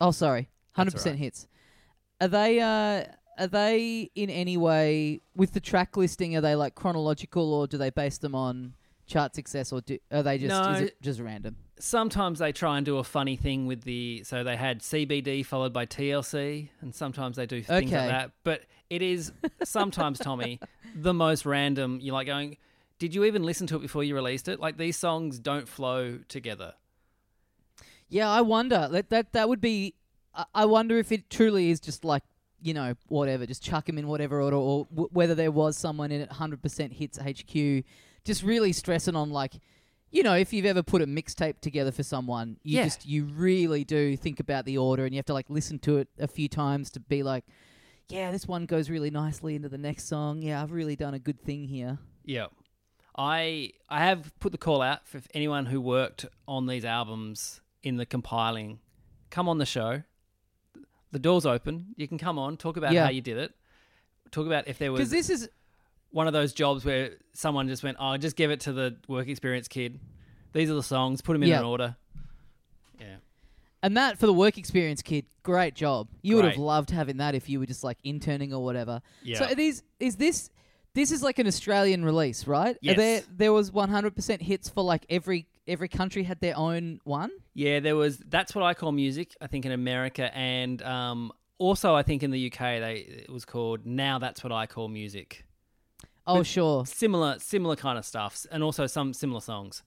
Oh, 0.00 0.10
sorry, 0.10 0.48
hundred 0.72 0.92
That's 0.92 1.02
percent 1.02 1.14
alright. 1.16 1.24
hits. 1.24 1.46
Are 2.20 2.28
they 2.28 2.60
uh 2.60 3.04
are 3.38 3.46
they 3.46 4.10
in 4.14 4.30
any 4.30 4.56
way 4.56 5.20
with 5.34 5.52
the 5.52 5.60
track 5.60 5.96
listing? 5.96 6.36
Are 6.36 6.40
they 6.40 6.54
like 6.54 6.74
chronological, 6.74 7.52
or 7.52 7.66
do 7.66 7.76
they 7.78 7.90
base 7.90 8.18
them 8.18 8.34
on 8.34 8.74
chart 9.12 9.34
success, 9.34 9.72
or 9.72 9.80
do, 9.80 9.98
are 10.10 10.22
they 10.22 10.38
just 10.38 10.70
is 10.70 10.80
it 10.88 11.02
just 11.02 11.20
random? 11.20 11.56
sometimes 11.78 12.38
they 12.38 12.52
try 12.52 12.76
and 12.76 12.86
do 12.86 12.98
a 12.98 13.04
funny 13.04 13.34
thing 13.36 13.66
with 13.66 13.82
the 13.82 14.22
so 14.24 14.44
they 14.44 14.54
had 14.56 14.80
CBD 14.80 15.44
followed 15.44 15.72
by 15.72 15.84
TLC 15.84 16.68
and 16.80 16.94
sometimes 16.94 17.36
they 17.36 17.44
do 17.46 17.60
things 17.60 17.88
Okay. 17.92 17.98
like 17.98 18.08
that 18.08 18.30
but 18.44 18.62
it 18.88 19.02
is 19.02 19.32
sometimes 19.64 20.20
Tommy 20.20 20.60
the 20.94 21.12
most 21.12 21.44
random 21.44 21.98
you're 22.00 22.12
like 22.14 22.28
going 22.28 22.56
did 23.00 23.16
you 23.16 23.24
even 23.24 23.42
listen 23.42 23.66
to 23.66 23.74
it 23.76 23.80
before 23.80 24.04
you 24.04 24.14
released 24.14 24.46
it 24.46 24.60
like 24.60 24.76
these 24.76 24.96
songs 24.96 25.40
don't 25.40 25.66
flow 25.68 26.18
together 26.28 26.74
Yeah, 28.08 28.28
I 28.30 28.42
wonder. 28.42 28.88
That 28.90 29.10
that 29.10 29.32
that 29.32 29.48
would 29.48 29.60
be. 29.60 29.94
I- 30.54 30.66
wonder 30.66 30.98
if 30.98 31.10
it 31.12 31.28
truly 31.30 31.70
is 31.70 31.80
just 31.80 32.04
like 32.04 32.22
you 32.62 32.74
know 32.74 32.94
whatever, 33.08 33.44
just 33.46 33.62
chuck 33.62 33.86
them 33.86 33.98
in 33.98 34.06
whatever 34.06 34.40
order, 34.40 34.56
or 34.56 34.86
w- 34.90 35.08
whether 35.12 35.34
there 35.34 35.50
was 35.50 35.76
someone 35.76 36.12
in 36.12 36.20
it 36.20 36.30
hundred 36.32 36.62
percent 36.62 36.92
hits 36.92 37.18
HQ, 37.18 37.84
just 38.24 38.42
really 38.42 38.72
stressing 38.72 39.16
on 39.16 39.30
like. 39.30 39.54
You 40.14 40.22
know, 40.22 40.34
if 40.34 40.52
you've 40.52 40.66
ever 40.66 40.82
put 40.82 41.00
a 41.00 41.06
mixtape 41.06 41.60
together 41.60 41.90
for 41.90 42.02
someone, 42.02 42.58
you 42.62 42.76
Yeah. 42.76 42.84
just 42.84 43.06
you 43.06 43.24
really 43.24 43.82
do 43.82 44.14
think 44.14 44.40
about 44.40 44.66
the 44.66 44.76
order, 44.76 45.06
and 45.06 45.14
you 45.14 45.18
have 45.18 45.24
to 45.26 45.32
like 45.32 45.48
listen 45.48 45.78
to 45.80 45.96
it 45.96 46.08
a 46.18 46.28
few 46.28 46.48
times 46.48 46.90
to 46.90 47.00
be 47.00 47.22
like, 47.22 47.44
yeah, 48.10 48.30
this 48.30 48.46
one 48.46 48.66
goes 48.66 48.90
really 48.90 49.08
nicely 49.10 49.54
into 49.54 49.70
the 49.70 49.78
next 49.78 50.04
song. 50.08 50.42
Yeah, 50.42 50.62
I've 50.62 50.70
really 50.72 50.96
done 50.96 51.14
a 51.14 51.18
good 51.18 51.40
thing 51.40 51.64
here. 51.66 51.98
yeah 52.26 52.48
I 53.16 53.72
I 53.88 54.04
have 54.04 54.38
put 54.38 54.52
the 54.52 54.58
call 54.58 54.82
out 54.82 55.06
for 55.08 55.20
anyone 55.32 55.66
who 55.66 55.80
worked 55.80 56.26
on 56.46 56.66
these 56.66 56.84
albums 56.84 57.60
in 57.82 57.96
the 57.96 58.04
compiling 58.06 58.80
come 59.30 59.48
on 59.48 59.56
the 59.58 59.66
show 59.66 60.02
the 61.10 61.18
door's 61.18 61.44
open 61.46 61.94
you 61.96 62.06
can 62.06 62.18
come 62.18 62.38
on 62.38 62.56
talk 62.56 62.76
about 62.76 62.92
Yeah. 62.92 63.04
how 63.04 63.10
you 63.10 63.20
did 63.22 63.38
it 63.38 63.54
talk 64.30 64.46
about 64.46 64.68
if 64.68 64.78
there 64.78 64.92
was 64.92 64.98
Because 64.98 65.10
this 65.10 65.30
is 65.30 65.48
one 66.12 66.26
of 66.26 66.32
those 66.32 66.52
jobs 66.52 66.84
where 66.84 67.16
someone 67.32 67.66
just 67.68 67.82
went, 67.82 67.96
"Oh, 68.00 68.16
just 68.16 68.36
give 68.36 68.50
it 68.50 68.60
to 68.60 68.72
the 68.72 68.96
work 69.08 69.28
experience 69.28 69.66
kid. 69.68 69.98
These 70.52 70.70
are 70.70 70.74
the 70.74 70.82
songs. 70.82 71.20
Put 71.22 71.32
them 71.32 71.42
in 71.42 71.48
Yeah. 71.50 71.58
an 71.60 71.64
order." 71.64 71.96
Yeah, 73.00 73.16
And 73.82 73.96
that 73.96 74.18
for 74.18 74.26
the 74.26 74.32
work 74.32 74.58
experience 74.58 75.02
kid, 75.02 75.26
great 75.42 75.74
job. 75.74 76.08
You 76.22 76.36
would 76.36 76.44
have 76.44 76.54
Great. 76.54 76.64
loved 76.64 76.90
having 76.90 77.16
that 77.16 77.34
if 77.34 77.48
you 77.48 77.58
were 77.58 77.66
just 77.66 77.82
like 77.82 77.98
interning 78.04 78.52
or 78.54 78.62
whatever. 78.62 79.02
Yeah. 79.22 79.38
So 79.38 79.44
are 79.46 79.54
these 79.54 79.82
is 79.98 80.16
this 80.16 80.50
this 80.94 81.10
is 81.10 81.22
like 81.22 81.38
an 81.38 81.46
Australian 81.46 82.04
release, 82.04 82.46
right? 82.46 82.76
Are 82.76 82.78
Yes. 82.82 82.96
there 82.96 83.22
there 83.34 83.52
was 83.52 83.70
100% 83.72 84.42
hits 84.42 84.68
for 84.68 84.84
like 84.84 85.04
every 85.08 85.48
every 85.66 85.88
country 85.88 86.22
had 86.24 86.38
their 86.40 86.56
own 86.56 87.00
one. 87.04 87.30
yeah. 87.54 87.80
There 87.80 87.96
was 87.96 88.18
that's 88.18 88.54
what 88.54 88.62
I 88.64 88.74
call 88.74 88.92
music. 88.92 89.34
I 89.40 89.46
think 89.48 89.64
in 89.64 89.72
America 89.72 90.30
and 90.36 90.80
um, 90.82 91.32
also 91.58 91.94
I 91.94 92.02
think 92.02 92.22
in 92.22 92.30
the 92.30 92.52
UK 92.52 92.58
they 92.78 92.94
it 93.26 93.30
was 93.30 93.44
called 93.44 93.84
now. 93.86 94.18
That's 94.20 94.44
what 94.44 94.52
I 94.52 94.66
call 94.66 94.88
music. 94.88 95.44
Oh, 96.26 96.42
sure. 96.42 96.86
Similar, 96.86 97.38
similar 97.38 97.76
kind 97.76 97.98
of 97.98 98.04
stuffs, 98.04 98.46
and 98.50 98.62
also 98.62 98.86
some 98.86 99.12
similar 99.12 99.40
songs. 99.40 99.82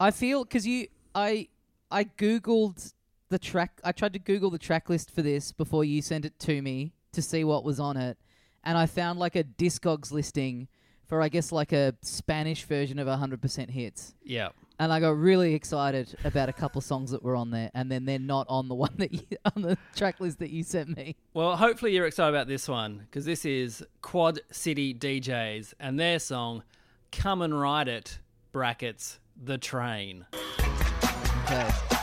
I 0.00 0.10
feel 0.10 0.44
cuz 0.44 0.66
you 0.66 0.88
I 1.14 1.48
I 1.90 2.04
googled 2.04 2.92
the 3.28 3.38
track 3.38 3.80
I 3.84 3.92
tried 3.92 4.12
to 4.14 4.18
google 4.18 4.50
the 4.50 4.58
track 4.58 4.88
list 4.88 5.10
for 5.10 5.22
this 5.22 5.52
before 5.52 5.84
you 5.84 6.00
sent 6.02 6.24
it 6.24 6.38
to 6.40 6.62
me 6.62 6.92
to 7.12 7.20
see 7.20 7.44
what 7.44 7.64
was 7.64 7.80
on 7.80 7.96
it 7.96 8.16
and 8.64 8.78
I 8.78 8.86
found 8.86 9.18
like 9.18 9.36
a 9.36 9.44
Discogs 9.44 10.12
listing 10.12 10.68
for 11.06 11.22
I 11.22 11.28
guess 11.28 11.50
like 11.52 11.72
a 11.72 11.94
Spanish 12.02 12.64
version 12.64 12.98
of 12.98 13.08
100% 13.08 13.70
hits. 13.70 14.14
Yeah. 14.22 14.50
And 14.78 14.92
I 14.92 15.00
got 15.00 15.16
really 15.16 15.54
excited 15.54 16.16
about 16.24 16.48
a 16.48 16.52
couple 16.52 16.80
songs 16.80 17.10
that 17.10 17.22
were 17.22 17.36
on 17.36 17.50
there, 17.50 17.70
and 17.74 17.90
then 17.90 18.04
they're 18.04 18.18
not 18.18 18.46
on 18.48 18.68
the 18.68 18.74
one 18.74 18.94
that 18.98 19.12
you, 19.12 19.22
on 19.56 19.62
the 19.62 19.78
track 19.94 20.20
list 20.20 20.38
that 20.38 20.50
you 20.50 20.62
sent 20.62 20.96
me. 20.96 21.16
Well, 21.34 21.56
hopefully 21.56 21.92
you're 21.94 22.06
excited 22.06 22.34
about 22.34 22.48
this 22.48 22.68
one 22.68 22.98
because 22.98 23.24
this 23.24 23.44
is 23.44 23.84
Quad 24.02 24.40
City 24.50 24.94
DJs 24.94 25.74
and 25.80 25.98
their 25.98 26.18
song 26.18 26.62
"Come 27.12 27.42
and 27.42 27.58
Ride 27.58 27.88
It" 27.88 28.18
(brackets 28.52 29.18
the 29.36 29.58
train). 29.58 30.26
Okay. 31.44 31.97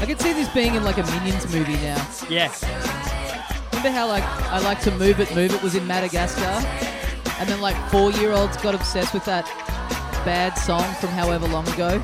I 0.00 0.06
could 0.06 0.20
see 0.20 0.32
this 0.32 0.48
being 0.48 0.74
in 0.74 0.82
like 0.82 0.96
a 0.96 1.02
Minions 1.02 1.52
movie 1.52 1.74
now. 1.74 2.08
Yeah, 2.28 2.50
Remember 3.70 3.90
how 3.90 4.08
like 4.08 4.24
I 4.24 4.58
like 4.60 4.80
to 4.82 4.90
move 4.92 5.20
it, 5.20 5.34
move 5.34 5.54
it 5.54 5.62
was 5.62 5.74
in 5.74 5.86
Madagascar, 5.86 6.66
and 7.38 7.48
then 7.48 7.60
like 7.60 7.76
four 7.90 8.10
year 8.12 8.32
olds 8.32 8.56
got 8.58 8.74
obsessed 8.74 9.12
with 9.12 9.24
that 9.26 9.44
bad 10.24 10.54
song 10.54 10.84
from 10.94 11.10
however 11.10 11.46
long 11.48 11.68
ago. 11.68 12.02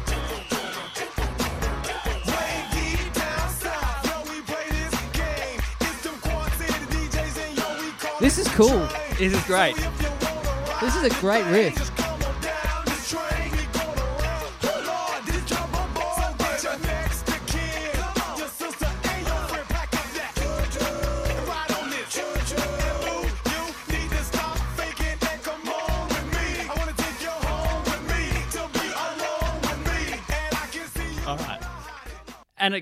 This 8.20 8.38
is 8.38 8.48
cool. 8.48 8.88
this 9.18 9.32
is 9.32 9.44
great. 9.44 9.76
This 10.80 10.96
is 10.96 11.04
a 11.04 11.20
great 11.20 11.44
riff. 11.46 11.95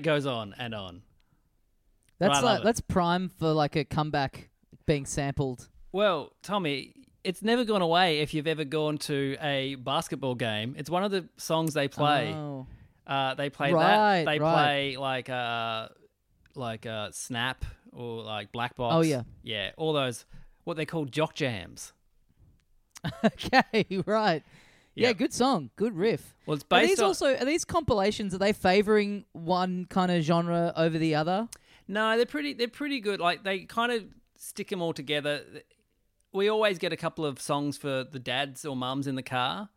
Goes 0.05 0.25
on 0.25 0.55
and 0.57 0.73
on. 0.73 1.01
That's 2.19 2.37
I 2.37 2.41
love 2.41 2.43
like 2.43 2.59
it. 2.61 2.63
that's 2.63 2.79
prime 2.81 3.27
for 3.27 3.51
like 3.51 3.75
a 3.75 3.83
comeback 3.83 4.49
being 4.85 5.05
sampled. 5.05 5.67
Well, 5.91 6.31
Tommy, 6.41 6.93
it's 7.23 7.41
never 7.41 7.65
gone 7.65 7.81
away 7.81 8.19
if 8.19 8.33
you've 8.33 8.47
ever 8.47 8.63
gone 8.63 8.97
to 8.99 9.35
a 9.41 9.75
basketball 9.75 10.35
game. 10.35 10.75
It's 10.77 10.89
one 10.89 11.03
of 11.03 11.11
the 11.11 11.27
songs 11.37 11.73
they 11.73 11.87
play. 11.89 12.33
Oh. 12.33 12.67
Uh, 13.05 13.33
they 13.35 13.49
play 13.49 13.71
Right, 13.73 14.23
that. 14.23 14.25
They 14.31 14.39
right. 14.39 14.53
play 14.53 14.97
like 14.97 15.29
uh, 15.29 15.89
like 16.55 16.85
uh, 16.85 17.09
Snap 17.11 17.65
or 17.91 18.23
like 18.23 18.51
Black 18.51 18.75
Box. 18.75 18.95
Oh, 18.95 19.01
yeah. 19.01 19.23
yeah, 19.43 19.71
all 19.77 19.93
those 19.93 20.25
what 20.63 20.77
they 20.77 20.85
call 20.85 21.05
jock 21.05 21.33
jams. 21.35 21.91
Okay, 23.23 23.85
right. 24.05 24.41
Yeah. 24.95 25.07
Yeah. 25.09 25.13
good 25.13 25.33
song, 25.33 25.69
good 25.75 25.95
riff. 25.95 26.35
Well, 26.45 26.55
it's 26.55 26.65
Are 26.71 26.81
these 26.85 26.99
on. 26.99 27.05
also 27.07 27.35
are 27.35 27.45
these 27.45 27.65
compilations? 27.65 28.33
Are 28.33 28.37
they 28.37 28.53
favoring 28.53 29.25
one 29.33 29.85
kind 29.89 30.11
of 30.11 30.23
genre 30.23 30.73
over 30.75 30.97
the 30.97 31.15
other? 31.15 31.49
No, 31.87 32.15
they're 32.17 32.25
pretty. 32.25 32.53
They're 32.53 32.67
pretty 32.67 32.99
good. 32.99 33.19
Like 33.19 33.43
they 33.43 33.59
kind 33.59 33.91
of 33.91 34.03
stick 34.37 34.69
them 34.69 34.81
all 34.81 34.93
together. 34.93 35.41
We 36.31 36.49
always 36.49 36.77
get 36.79 36.91
a 36.93 36.97
couple 36.97 37.25
of 37.25 37.39
songs 37.39 37.77
for 37.77 38.03
the 38.03 38.19
dads 38.19 38.65
or 38.65 38.75
mums 38.75 39.07
in 39.07 39.15
the 39.15 39.23
car. 39.23 39.69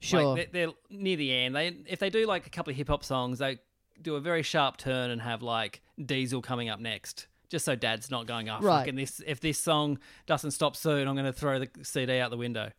Sure. 0.00 0.34
Like 0.36 0.52
they're, 0.52 0.66
they're 0.66 0.74
near 0.90 1.16
the 1.16 1.32
end. 1.32 1.54
They 1.56 1.68
if 1.86 1.98
they 1.98 2.10
do 2.10 2.26
like 2.26 2.46
a 2.46 2.50
couple 2.50 2.70
of 2.72 2.76
hip 2.76 2.88
hop 2.88 3.04
songs, 3.04 3.38
they 3.38 3.58
do 4.02 4.16
a 4.16 4.20
very 4.20 4.42
sharp 4.42 4.76
turn 4.76 5.10
and 5.10 5.22
have 5.22 5.42
like 5.42 5.80
Diesel 6.04 6.42
coming 6.42 6.68
up 6.68 6.80
next 6.80 7.28
just 7.48 7.64
so 7.64 7.76
Dad's 7.76 8.10
not 8.10 8.26
going, 8.26 8.48
oh, 8.48 8.58
Right. 8.60 8.80
fucking 8.80 8.96
this. 8.96 9.22
If 9.26 9.40
this 9.40 9.58
song 9.58 9.98
doesn't 10.26 10.50
stop 10.50 10.74
soon, 10.76 11.06
I'm 11.06 11.14
going 11.14 11.26
to 11.26 11.32
throw 11.32 11.60
the 11.60 11.68
CD 11.82 12.18
out 12.18 12.30
the 12.30 12.36
window. 12.36 12.72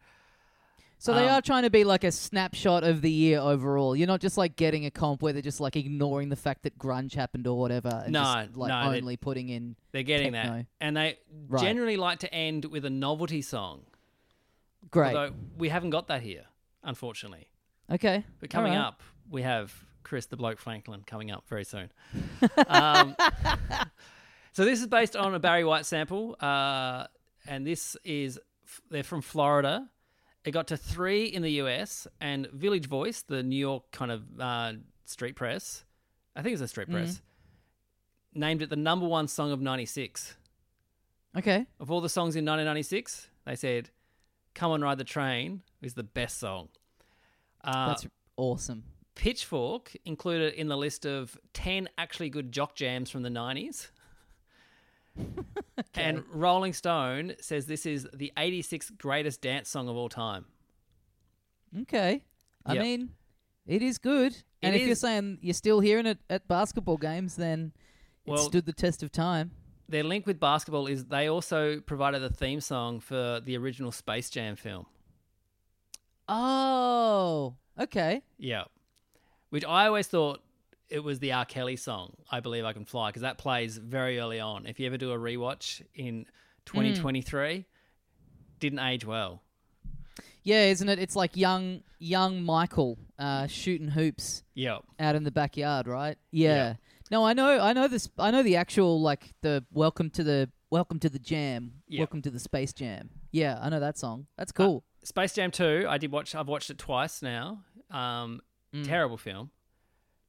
So 1.00 1.14
they 1.14 1.26
Um, 1.28 1.36
are 1.36 1.42
trying 1.44 1.62
to 1.64 1.70
be 1.70 1.84
like 1.84 2.04
a 2.04 2.12
snapshot 2.12 2.84
of 2.84 3.02
the 3.02 3.12
year 3.12 3.40
overall. 3.40 3.96
You're 3.96 4.08
not 4.08 4.20
just 4.20 4.36
like 4.38 4.56
getting 4.56 4.86
a 4.86 4.92
comp 4.92 5.22
where 5.22 5.32
they're 5.32 5.44
just 5.44 5.60
like 5.60 5.76
ignoring 5.76 6.30
the 6.30 6.36
fact 6.36 6.64
that 6.64 6.78
grunge 6.80 7.14
happened 7.14 7.46
or 7.46 7.58
whatever. 7.60 8.02
And 8.04 8.14
No, 8.14 8.24
just, 8.46 8.58
like 8.58 8.70
no, 8.70 8.92
only 8.98 9.16
putting 9.16 9.50
in. 9.50 9.76
They're 9.92 10.02
getting 10.04 10.34
Techno. 10.34 10.58
that, 10.58 10.66
and 10.82 10.98
they 10.98 11.20
Right. 11.48 11.62
generally 11.62 11.98
like 11.98 12.20
to 12.20 12.34
end 12.34 12.66
with 12.66 12.84
a 12.84 12.90
novelty 12.90 13.44
song. 13.44 13.86
Great. 14.90 15.16
Although 15.16 15.36
we 15.58 15.70
haven't 15.70 15.92
got 15.92 16.08
that 16.08 16.22
here, 16.24 16.46
unfortunately. 16.84 17.48
okay. 17.92 18.24
But 18.40 18.50
coming 18.50 18.72
Alright. 18.74 18.88
up, 18.88 19.04
we 19.30 19.44
have 19.44 19.74
Chris 20.04 20.26
the 20.26 20.38
Bloke 20.38 20.58
Franklin 20.60 21.04
coming 21.06 21.30
up 21.30 21.48
very 21.48 21.64
soon. 21.66 21.92
um, 22.68 23.16
so 24.54 24.66
this 24.66 24.80
is 24.82 24.88
based 24.88 25.16
on 25.16 25.36
a 25.36 25.40
Barry 25.40 25.64
White 25.64 25.86
sample, 25.86 26.36
uh, 26.40 27.06
and 27.48 27.68
this 27.68 27.96
is 28.04 28.40
they're 28.90 29.04
from 29.04 29.22
Florida. 29.22 29.90
It 30.48 30.52
got 30.52 30.68
to 30.68 30.78
three 30.78 31.26
in 31.26 31.42
the 31.42 31.52
US, 31.64 32.08
and 32.22 32.48
Village 32.52 32.88
Voice, 32.88 33.22
the 33.22 33.44
New 33.44 33.58
York 33.58 33.92
kind 33.92 34.12
of 34.12 34.24
uh, 34.40 34.74
street 35.04 35.36
press, 35.36 35.84
I 36.38 36.42
think 36.42 36.54
it's 36.54 36.62
a 36.62 36.70
street 36.70 36.90
press, 36.90 37.22
named 38.34 38.62
it 38.62 38.70
the 38.70 38.78
number 38.78 39.06
one 39.06 39.28
song 39.28 39.52
of 39.52 39.60
'96. 39.60 40.36
Okay. 41.38 41.66
Of 41.82 41.92
all 41.92 42.00
the 42.00 42.08
songs 42.08 42.38
in 42.38 42.46
1996, 42.46 43.28
they 43.46 43.58
said 43.58 43.90
"Come 44.56 44.72
on, 44.72 44.82
Ride 44.82 45.00
the 45.00 45.04
Train" 45.04 45.64
is 45.82 45.96
the 45.96 46.04
best 46.04 46.40
song. 46.40 46.70
Uh, 47.62 47.90
That's 47.90 48.08
awesome. 48.38 48.86
Pitchfork 49.16 49.98
included 50.06 50.54
in 50.54 50.70
the 50.70 50.78
list 50.78 51.06
of 51.06 51.38
10 51.56 51.90
actually 51.98 52.30
good 52.30 52.54
jock 52.54 52.76
jams 52.76 53.10
from 53.10 53.24
the 53.24 53.30
90s. 53.30 53.90
And 55.94 56.24
Rolling 56.32 56.74
Stone 56.74 57.34
says 57.42 57.66
this 57.66 57.86
is 57.86 58.08
the 58.14 58.32
86th 58.38 58.98
greatest 58.98 59.42
dance 59.42 59.70
song 59.70 59.88
of 59.90 59.96
all 59.96 60.10
time. 60.10 60.46
Okay. 61.82 62.24
I 62.66 62.74
Yep. 62.74 62.84
mean, 62.84 63.10
it 63.66 63.82
is 63.82 63.98
good. 63.98 64.36
And 64.62 64.76
It 64.76 64.82
if 64.82 64.88
you're 64.88 64.96
saying 64.96 65.40
you're 65.42 65.54
still 65.54 65.80
hearing 65.80 66.06
it 66.06 66.20
at 66.30 66.48
basketball 66.48 66.98
games, 66.98 67.36
then 67.36 67.74
it 68.26 68.32
Well- 68.32 68.40
stood 68.50 68.66
the 68.66 68.74
test 68.74 69.04
of 69.04 69.12
time. 69.12 69.52
Their 69.90 70.04
link 70.04 70.26
with 70.26 70.40
basketball 70.40 70.88
is 70.88 71.06
they 71.06 71.28
also 71.30 71.80
provided 71.80 72.20
the 72.20 72.30
theme 72.30 72.60
song 72.60 73.00
for 73.00 73.40
the 73.40 73.56
original 73.58 73.92
Space 73.92 74.30
Jam 74.30 74.56
film. 74.56 74.86
Oh, 76.28 77.56
okay. 77.80 78.22
Yeah. 78.38 78.66
Which 79.50 79.64
I 79.66 79.88
always 79.88 80.08
thought 80.08 80.42
it 80.90 81.00
was 81.04 81.20
the 81.20 81.34
R. 81.34 81.46
Kelly 81.46 81.76
song, 81.76 82.14
I 82.32 82.40
Believe 82.40 82.66
I 82.66 82.74
Can 82.74 82.86
Fly, 82.86 83.10
because 83.10 83.22
that 83.24 83.38
plays 83.38 83.78
very 83.78 84.20
early 84.20 84.40
on. 84.40 84.66
If 84.66 84.80
you 84.80 84.88
ever 84.88 84.98
do 84.98 85.12
a 85.12 85.18
rewatch 85.18 85.82
in 85.96 86.26
2023, 86.66 87.66
didn't 88.60 88.80
age 88.80 89.06
well. 89.06 89.42
Yeah, 90.44 90.66
isn't 90.66 90.88
it? 90.88 90.98
It's 91.00 91.16
like 91.16 91.36
young 91.36 91.82
young 92.00 92.42
Michael 92.44 92.98
uh, 93.20 93.48
shooting 93.48 93.90
hoops 93.90 94.44
Yeah. 94.54 94.78
out 95.00 95.16
in 95.16 95.24
the 95.24 95.32
backyard, 95.32 95.88
right? 95.88 96.18
Yeah. 96.32 96.50
Yeah. 96.56 96.74
No, 97.12 97.26
I 97.26 97.34
know, 97.34 97.60
I 97.60 97.74
know 97.74 97.88
this. 97.88 98.10
I 98.18 98.32
know 98.32 98.44
the 98.44 98.56
actual 98.58 99.02
like 99.02 99.34
the 99.42 99.66
welcome 99.72 100.10
to 100.12 100.24
the 100.24 100.50
welcome 100.70 101.00
to 101.00 101.10
the 101.10 101.20
jam, 101.20 101.74
Yeah. 101.88 102.00
welcome 102.02 102.22
to 102.22 102.30
the 102.32 102.40
space 102.40 102.72
jam. 102.72 103.10
Yeah, 103.32 103.60
I 103.62 103.70
know 103.70 103.80
that 103.80 103.98
song. 103.98 104.28
That's 104.38 104.52
cool. 104.52 104.84
Space 105.04 105.34
Jam 105.34 105.52
2, 105.52 105.86
I 105.88 105.98
did 105.98 106.12
watch. 106.12 106.36
I've 106.36 106.48
watched 106.48 106.70
it 106.70 106.78
twice 106.78 107.22
now. 107.22 107.64
Um, 107.92 108.42
Terrible 108.84 109.18
film. 109.18 109.52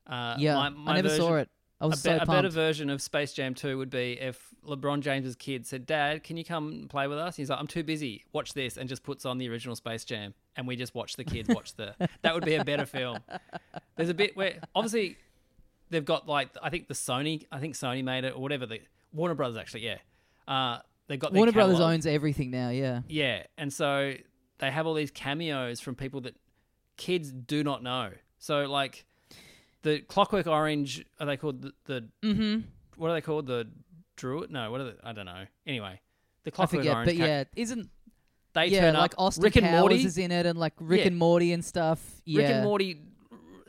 Uh, 0.08 0.36
yeah, 0.38 0.54
my- 0.54 0.68
my 0.70 0.92
I 0.92 0.94
never 0.96 1.10
saw 1.10 1.36
it. 1.36 1.48
I 1.80 1.86
was 1.86 1.98
a, 2.00 2.02
so 2.02 2.10
be- 2.18 2.22
a 2.22 2.26
better 2.26 2.48
version 2.48 2.90
of 2.90 3.00
Space 3.00 3.32
Jam 3.32 3.54
2 3.54 3.78
would 3.78 3.90
be 3.90 4.18
if 4.20 4.52
LeBron 4.66 5.00
James's 5.00 5.36
kid 5.36 5.64
said, 5.64 5.86
"Dad, 5.86 6.24
can 6.24 6.36
you 6.36 6.44
come 6.44 6.86
play 6.88 7.06
with 7.06 7.18
us?" 7.18 7.36
He's 7.36 7.50
like, 7.50 7.60
"I'm 7.60 7.68
too 7.68 7.84
busy. 7.84 8.24
Watch 8.32 8.52
this," 8.54 8.76
and 8.76 8.88
just 8.88 9.04
puts 9.04 9.24
on 9.24 9.38
the 9.38 9.48
original 9.48 9.76
Space 9.76 10.04
Jam, 10.04 10.34
and 10.56 10.66
we 10.66 10.74
just 10.74 10.92
watch 10.94 11.14
the 11.14 11.22
kid 11.24 11.46
watch 11.48 11.74
the. 11.74 11.94
That 12.22 12.34
would 12.34 12.44
be 12.44 12.54
a 12.56 12.64
better 12.64 12.84
film. 12.86 13.18
There's 13.96 14.08
a 14.08 14.14
bit 14.14 14.36
where 14.36 14.58
obviously 14.74 15.18
they've 15.90 16.04
got 16.04 16.26
like 16.26 16.48
I 16.60 16.68
think 16.70 16.88
the 16.88 16.94
Sony, 16.94 17.46
I 17.52 17.60
think 17.60 17.74
Sony 17.74 18.02
made 18.02 18.24
it 18.24 18.34
or 18.34 18.40
whatever. 18.42 18.66
The 18.66 18.80
Warner 19.12 19.34
Brothers 19.36 19.56
actually, 19.56 19.84
yeah. 19.84 19.98
Uh, 20.48 20.78
they've 21.06 21.18
got 21.20 21.32
Warner 21.32 21.52
Brothers 21.52 21.78
owns 21.78 22.06
everything 22.06 22.50
now. 22.50 22.70
Yeah. 22.70 23.02
Yeah, 23.08 23.44
and 23.56 23.72
so 23.72 24.14
they 24.58 24.70
have 24.72 24.86
all 24.88 24.94
these 24.94 25.12
cameos 25.12 25.78
from 25.80 25.94
people 25.94 26.22
that 26.22 26.34
kids 26.96 27.30
do 27.30 27.62
not 27.62 27.84
know. 27.84 28.10
So 28.38 28.64
like 28.64 29.04
the 29.92 30.00
Clockwork 30.00 30.46
Orange, 30.46 31.04
are 31.20 31.26
they 31.26 31.36
called 31.36 31.62
the, 31.62 31.72
the 31.86 32.08
Mm-hmm. 32.24 32.60
what 32.96 33.10
are 33.10 33.14
they 33.14 33.20
called? 33.20 33.46
The 33.46 33.68
Druid? 34.16 34.50
No, 34.50 34.70
what 34.70 34.80
are 34.80 34.84
they? 34.84 34.96
I 35.04 35.12
don't 35.12 35.26
know. 35.26 35.44
Anyway, 35.66 36.00
the 36.44 36.50
Clockwork 36.50 36.80
I 36.80 36.82
forget, 36.82 36.94
Orange. 36.96 37.06
but 37.08 37.16
yeah, 37.16 37.44
isn't 37.56 37.88
they 38.54 38.66
yeah 38.66 38.80
turn 38.80 38.94
like 38.94 39.12
up. 39.14 39.20
Austin 39.20 39.44
Rick 39.44 39.56
and 39.56 39.66
Powers 39.66 39.80
Morty. 39.80 40.04
is 40.04 40.18
in 40.18 40.30
it, 40.32 40.46
and 40.46 40.58
like 40.58 40.72
Rick 40.80 41.00
Yeah. 41.00 41.06
and 41.08 41.16
Morty 41.18 41.52
and 41.52 41.64
stuff. 41.64 42.20
Yeah. 42.24 42.42
Rick 42.42 42.50
and 42.50 42.64
Morty 42.64 43.00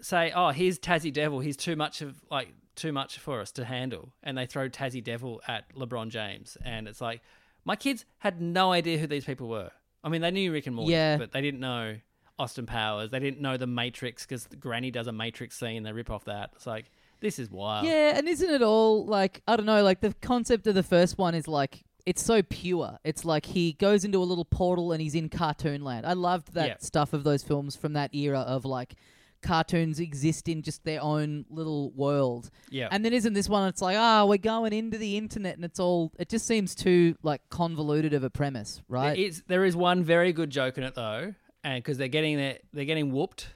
say, 0.02 0.32
"Oh, 0.36 0.50
here's 0.50 0.80
Tassie 0.80 1.14
Devil. 1.14 1.40
He's 1.40 1.58
too 1.58 1.76
much 1.76 2.02
of 2.02 2.16
like 2.32 2.50
too 2.76 2.92
much 2.92 3.20
for 3.20 3.42
us 3.42 3.52
to 3.54 3.66
handle," 3.66 4.14
and 4.24 4.38
they 4.38 4.46
throw 4.46 4.70
Tassie 4.70 5.04
Devil 5.04 5.42
at 5.48 5.74
LeBron 5.76 6.10
James, 6.10 6.58
and 6.64 6.88
it's 6.88 7.02
like 7.02 7.22
my 7.66 7.76
kids 7.76 8.06
had 8.20 8.42
no 8.42 8.72
idea 8.72 8.98
who 8.98 9.06
these 9.08 9.26
people 9.26 9.48
were. 9.50 9.72
I 10.04 10.10
mean, 10.10 10.22
they 10.22 10.32
knew 10.32 10.52
Rick 10.54 10.66
and 10.68 10.76
Morty, 10.76 10.94
Yeah. 10.94 11.18
but 11.18 11.32
they 11.34 11.42
didn't 11.42 11.60
know 11.60 11.98
Austin 12.40 12.66
Powers. 12.66 13.10
They 13.12 13.20
didn't 13.20 13.42
know 13.42 13.58
the 13.58 13.68
Matrix 13.68 14.26
because 14.26 14.48
Granny 14.60 14.90
does 14.92 15.08
a 15.08 15.12
Matrix 15.12 15.60
scene. 15.60 15.84
They 15.84 15.92
rip 15.92 16.10
off 16.10 16.26
that. 16.26 16.52
It's 16.56 16.66
like 16.66 16.86
this 17.20 17.38
is 17.38 17.52
wild. 17.52 17.86
Yeah, 17.86 18.18
and 18.18 18.28
isn't 18.28 18.50
it 18.50 18.62
all 18.62 19.06
like 19.06 19.42
I 19.48 19.56
don't 19.58 19.66
know, 19.66 19.84
like 19.84 20.00
the 20.00 20.14
concept 20.22 20.66
of 20.68 20.76
the 20.76 20.84
first 20.84 21.18
one 21.18 21.36
is 21.36 21.48
like 21.48 21.84
it's 22.06 22.24
so 22.24 22.42
pure. 22.42 22.98
It's 23.04 23.26
like 23.26 23.46
he 23.46 23.74
goes 23.74 24.04
into 24.06 24.18
a 24.20 24.24
little 24.24 24.46
portal 24.46 24.94
and 24.94 25.02
he's 25.02 25.14
in 25.16 25.30
cartoon 25.30 25.84
land. 25.84 26.06
I 26.08 26.14
loved 26.14 26.54
that 26.54 26.68
Yeah. 26.68 26.76
stuff 26.80 27.14
of 27.14 27.24
those 27.24 27.44
films 27.44 27.76
from 27.76 27.94
that 27.94 28.16
era 28.16 28.40
of 28.40 28.64
like 28.66 28.96
cartoons 29.42 30.00
exist 30.00 30.48
in 30.50 30.62
just 30.62 30.84
their 30.84 31.02
own 31.02 31.46
little 31.50 31.92
world. 31.92 32.50
Yeah. 32.70 32.88
And 32.92 33.06
then 33.06 33.14
isn't 33.14 33.34
this 33.34 33.48
one 33.48 33.68
it's 33.70 33.82
like, 33.82 33.98
ah, 33.98 34.26
we're 34.26 34.38
going 34.38 34.74
into 34.74 34.98
the 34.98 35.18
internet 35.18 35.56
and 35.56 35.64
it's 35.64 35.80
all 35.80 36.12
it 36.20 36.30
just 36.30 36.46
seems 36.48 36.76
too 36.76 37.16
like 37.24 37.42
convoluted 37.50 38.14
of 38.14 38.24
a 38.24 38.30
premise, 38.30 38.82
right? 38.88 39.16
There 39.16 39.26
is 39.26 39.44
there 39.48 39.66
is 39.66 39.76
one 39.76 40.04
very 40.04 40.34
good 40.34 40.50
joke 40.50 40.78
in 40.78 40.84
it 40.84 40.96
though, 40.96 41.34
and 41.64 41.84
because 41.84 41.98
they're 41.98 42.08
getting 42.08 42.38
their, 42.38 42.58
they're 42.74 42.86
getting 42.86 43.12
whooped, 43.12 43.48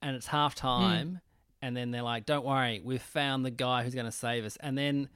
and 0.00 0.16
it's 0.16 0.26
half 0.26 0.54
time, 0.54 1.20
and 1.60 1.76
then 1.76 1.90
they're 1.90 2.02
like, 2.02 2.26
"Don't 2.26 2.44
worry, 2.44 2.80
we've 2.84 3.02
found 3.02 3.44
the 3.44 3.50
guy 3.50 3.82
who's 3.84 3.94
going 3.94 4.06
to 4.06 4.12
save 4.12 4.44
us." 4.44 4.56
And 4.60 4.76
then 4.78 5.08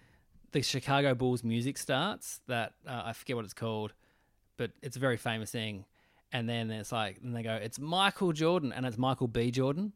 the 0.52 0.62
Chicago 0.62 1.14
Bulls 1.14 1.42
music 1.44 1.78
starts. 1.78 2.40
That 2.46 2.72
uh, 2.86 3.02
I 3.06 3.12
forget 3.12 3.36
what 3.36 3.44
it's 3.44 3.54
called, 3.54 3.92
but 4.56 4.70
it's 4.82 4.96
a 4.96 5.00
very 5.00 5.16
famous 5.16 5.50
thing. 5.50 5.84
And 6.32 6.48
then 6.48 6.70
it's 6.70 6.90
like, 6.92 7.18
and 7.22 7.34
they 7.34 7.42
go, 7.42 7.54
"It's 7.54 7.78
Michael 7.78 8.32
Jordan," 8.32 8.72
and 8.72 8.84
it's 8.86 8.98
Michael 8.98 9.28
B. 9.28 9.50
Jordan. 9.50 9.92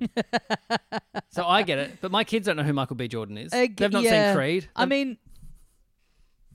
so 1.30 1.46
I 1.46 1.62
get 1.62 1.78
it, 1.78 1.98
but 2.00 2.10
my 2.10 2.24
kids 2.24 2.46
don't 2.46 2.56
know 2.56 2.62
who 2.62 2.72
Michael 2.72 2.96
B. 2.96 3.06
Jordan 3.08 3.36
is. 3.38 3.52
I 3.52 3.66
g- 3.66 3.74
They've 3.76 3.92
not 3.92 4.02
yeah. 4.02 4.30
seen 4.32 4.36
Creed. 4.38 4.68
I 4.74 4.84
They've- 4.84 4.88
mean, 4.90 5.16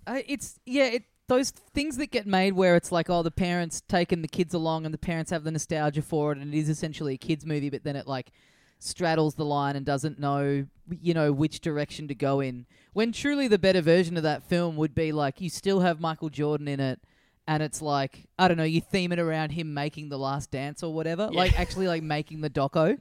I, 0.07 0.23
it's 0.27 0.59
yeah, 0.65 0.85
it 0.85 1.03
those 1.27 1.49
things 1.49 1.97
that 1.97 2.11
get 2.11 2.27
made 2.27 2.53
where 2.53 2.75
it's 2.75 2.91
like, 2.91 3.09
oh, 3.09 3.23
the 3.23 3.31
parents 3.31 3.81
taking 3.87 4.21
the 4.21 4.27
kids 4.27 4.53
along 4.53 4.85
and 4.85 4.93
the 4.93 4.99
parents 4.99 5.31
have 5.31 5.43
the 5.43 5.51
nostalgia 5.51 6.01
for 6.01 6.31
it, 6.31 6.37
and 6.37 6.53
it 6.53 6.57
is 6.57 6.69
essentially 6.69 7.15
a 7.15 7.17
kids 7.17 7.45
movie, 7.45 7.69
but 7.69 7.83
then 7.83 7.95
it 7.95 8.07
like 8.07 8.31
straddles 8.79 9.35
the 9.35 9.45
line 9.45 9.75
and 9.75 9.85
doesn't 9.85 10.19
know, 10.19 10.65
you 11.01 11.13
know, 11.13 11.31
which 11.31 11.61
direction 11.61 12.07
to 12.07 12.15
go 12.15 12.39
in. 12.39 12.65
When 12.93 13.11
truly 13.11 13.47
the 13.47 13.57
better 13.57 13.81
version 13.81 14.17
of 14.17 14.23
that 14.23 14.43
film 14.43 14.75
would 14.77 14.93
be 14.93 15.11
like 15.11 15.41
you 15.41 15.49
still 15.49 15.79
have 15.79 15.99
Michael 15.99 16.29
Jordan 16.29 16.67
in 16.67 16.79
it. 16.79 16.99
And 17.47 17.61
it's 17.61 17.79
like 17.79 18.25
I 18.39 18.47
don't 18.47 18.57
know, 18.57 18.63
you 18.63 18.81
theme 18.81 19.11
it 19.11 19.19
around 19.19 19.51
him 19.51 19.73
making 19.73 20.09
the 20.09 20.17
last 20.17 20.49
dance 20.49 20.81
or 20.81 20.93
whatever, 20.93 21.29
like 21.31 21.59
actually 21.59 21.87
like 21.87 22.01
making 22.01 22.41
the 22.41 22.49
doco. 22.49 22.97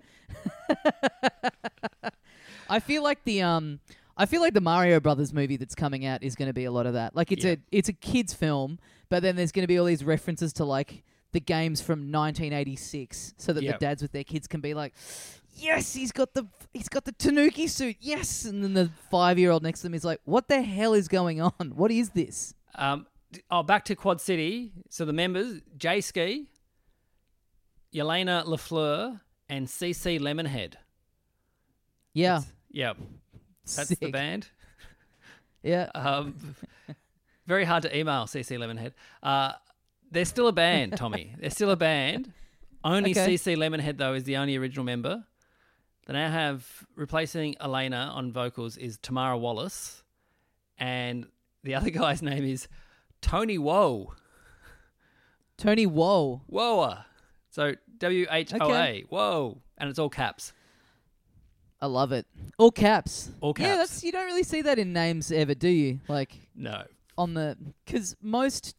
I 2.68 2.80
feel 2.80 3.02
like 3.02 3.24
the 3.24 3.42
um 3.42 3.80
I 4.16 4.26
feel 4.26 4.40
like 4.40 4.54
the 4.54 4.60
Mario 4.60 5.00
Brothers 5.00 5.32
movie 5.32 5.56
that's 5.56 5.74
coming 5.74 6.04
out 6.06 6.22
is 6.22 6.34
going 6.36 6.46
to 6.48 6.52
be 6.54 6.64
a 6.64 6.70
lot 6.70 6.86
of 6.86 6.94
that. 6.94 7.16
Like 7.16 7.32
it's 7.32 7.44
Yeah. 7.44 7.52
a 7.52 7.56
it's 7.72 7.88
a 7.88 7.92
kids 7.92 8.32
film, 8.34 8.78
but 9.08 9.22
then 9.22 9.36
there's 9.36 9.52
going 9.52 9.64
to 9.64 9.66
be 9.68 9.78
all 9.78 9.86
these 9.86 10.04
references 10.04 10.52
to 10.54 10.64
like 10.64 11.02
the 11.32 11.40
games 11.40 11.80
from 11.80 12.12
1986 12.12 13.34
so 13.38 13.52
that 13.52 13.62
Yep. 13.64 13.78
the 13.80 13.84
dads 13.86 14.02
with 14.02 14.12
their 14.12 14.22
kids 14.24 14.46
can 14.46 14.60
be 14.60 14.72
like 14.74 14.94
Yes, 15.56 15.94
he's 15.94 16.10
got 16.12 16.34
the 16.34 16.46
he's 16.72 16.88
got 16.88 17.04
the 17.04 17.12
Tanuki 17.12 17.66
suit. 17.68 17.96
Yes, 18.00 18.44
and 18.44 18.62
then 18.64 18.74
the 18.74 18.90
5-year-old 19.12 19.62
next 19.62 19.80
to 19.80 19.82
them 19.84 19.94
is 19.94 20.04
like, 20.04 20.20
"What 20.24 20.48
the 20.48 20.62
hell 20.62 20.94
is 20.94 21.06
going 21.06 21.40
on? 21.40 21.52
What 21.76 21.92
is 21.92 22.10
this?" 22.10 22.54
Um, 22.74 23.06
oh, 23.52 23.62
back 23.62 23.84
to 23.84 23.94
Quad 23.94 24.20
City. 24.20 24.72
So 24.90 25.04
the 25.04 25.12
members: 25.12 25.60
Jay 25.76 26.00
Ski, 26.00 26.48
Yelena 27.94 28.44
Lafleur, 28.46 29.20
and 29.48 29.68
CC 29.68 30.18
Lemonhead. 30.18 30.74
Yeah. 32.12 32.42
Yep, 32.70 32.96
that's 33.64 33.88
the 33.90 34.10
band. 34.10 34.48
Yeah. 35.62 35.90
Um, 35.94 36.36
very 37.46 37.64
hard 37.64 37.82
to 37.84 37.96
email 37.96 38.24
CC 38.24 38.58
Lemonhead. 38.58 38.92
Uh, 39.22 39.52
they're 40.10 40.24
still 40.24 40.48
a 40.48 40.52
band, 40.52 40.96
Tommy. 40.96 41.34
They're 41.40 41.50
still 41.50 41.70
a 41.70 41.76
band. 41.76 42.32
Only 42.84 43.10
Okay. 43.12 43.34
CC 43.34 43.56
Lemonhead 43.56 43.96
though 43.96 44.14
is 44.14 44.24
the 44.24 44.36
only 44.36 44.56
original 44.56 44.84
member. 44.84 45.24
They 46.06 46.12
now 46.12 46.30
have 46.30 46.66
replacing 46.94 47.56
Elena 47.60 48.12
on 48.14 48.30
vocals 48.30 48.76
is 48.76 48.98
Tamara 48.98 49.38
Wallace, 49.38 50.02
and 50.78 51.26
the 51.62 51.74
other 51.74 51.90
guy's 51.98 52.20
name 52.22 52.44
is 52.44 52.68
Tony 53.22 53.56
Woe. 53.58 54.12
Tony 55.56 55.86
Woe. 55.86 56.42
Woa. 56.48 57.06
So 57.50 57.74
W 57.98 58.26
H 58.30 58.52
O 58.54 58.58
A. 58.58 58.64
Okay. 58.64 59.04
Whoa. 59.08 59.58
And 59.78 59.88
it's 59.88 59.98
all 59.98 60.10
caps. 60.10 60.52
I 61.84 61.86
love 61.86 62.12
it. 62.12 62.26
All 62.56 62.70
caps. 62.70 63.30
All 63.42 63.52
caps. 63.52 63.68
Yeah, 63.68 63.76
that's 63.76 64.02
you 64.02 64.10
don't 64.10 64.24
really 64.24 64.42
see 64.42 64.62
that 64.62 64.78
in 64.78 64.94
names 64.94 65.30
ever, 65.30 65.54
do 65.54 65.68
you? 65.68 66.00
Like 66.08 66.34
No. 66.54 66.84
on 67.18 67.34
the 67.34 67.58
because 67.84 68.16
most 68.22 68.74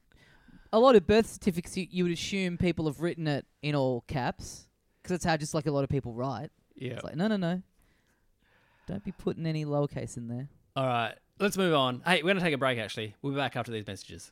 a 0.73 0.79
lot 0.79 0.95
of 0.95 1.05
birth 1.05 1.27
certificates 1.27 1.77
you, 1.77 1.85
you 1.91 2.03
would 2.03 2.11
assume 2.11 2.57
people 2.57 2.87
have 2.87 3.01
written 3.01 3.27
it 3.27 3.45
in 3.61 3.75
all 3.75 4.03
caps 4.07 4.65
because 5.03 5.11
that's 5.13 5.23
how 5.25 5.37
just 5.37 5.53
like 5.53 5.67
a 5.67 5.71
lot 5.71 5.83
of 5.83 5.89
people 5.91 6.13
write. 6.13 6.49
Yeah. 6.73 6.93
It's 6.93 7.03
like 7.03 7.15
no, 7.15 7.27
no, 7.27 7.37
no. 7.37 7.61
Don't 8.87 9.03
be 9.03 9.11
putting 9.11 9.45
any 9.45 9.65
lowercase 9.65 10.17
in 10.17 10.27
there. 10.27 10.49
All 10.75 10.87
right. 10.87 11.13
Let's 11.39 11.57
move 11.57 11.75
on. 11.75 12.01
Hey, 12.07 12.23
we're 12.23 12.29
going 12.29 12.37
to 12.37 12.41
take 12.41 12.55
a 12.55 12.57
break, 12.57 12.79
actually. 12.79 13.13
We'll 13.21 13.33
be 13.33 13.37
back 13.37 13.55
after 13.55 13.71
these 13.71 13.85
messages. 13.85 14.31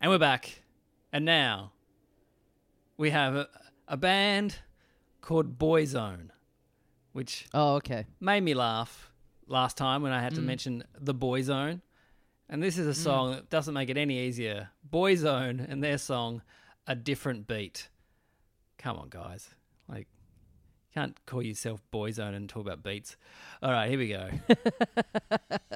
And 0.00 0.12
we're 0.12 0.18
back. 0.18 0.62
And 1.12 1.24
now 1.24 1.72
we 2.96 3.10
have 3.10 3.34
a, 3.34 3.48
a 3.88 3.96
band 3.96 4.58
called 5.20 5.58
Boyzone, 5.58 6.28
which 7.12 7.46
Oh, 7.52 7.74
okay. 7.76 8.06
made 8.20 8.42
me 8.42 8.54
laugh 8.54 9.10
last 9.48 9.76
time 9.76 10.02
when 10.02 10.12
I 10.12 10.20
had 10.20 10.36
to 10.36 10.40
mm. 10.40 10.44
mention 10.44 10.84
the 10.96 11.14
Boyzone. 11.14 11.80
And 12.48 12.62
this 12.62 12.78
is 12.78 12.86
a 12.86 12.98
mm. 12.98 13.02
song 13.02 13.30
that 13.32 13.50
doesn't 13.50 13.74
make 13.74 13.90
it 13.90 13.96
any 13.96 14.20
easier. 14.20 14.70
Boyzone 14.88 15.68
and 15.68 15.82
their 15.82 15.98
song, 15.98 16.42
A 16.86 16.94
Different 16.94 17.48
Beat. 17.48 17.88
Come 18.78 18.98
on, 18.98 19.08
guys. 19.08 19.50
Like, 19.88 20.06
can't 20.94 21.18
call 21.26 21.42
yourself 21.42 21.82
Boyzone 21.92 22.36
and 22.36 22.48
talk 22.48 22.62
about 22.62 22.84
beats. 22.84 23.16
All 23.64 23.72
right, 23.72 23.90
here 23.90 23.98
we 23.98 24.08
go. 24.10 24.30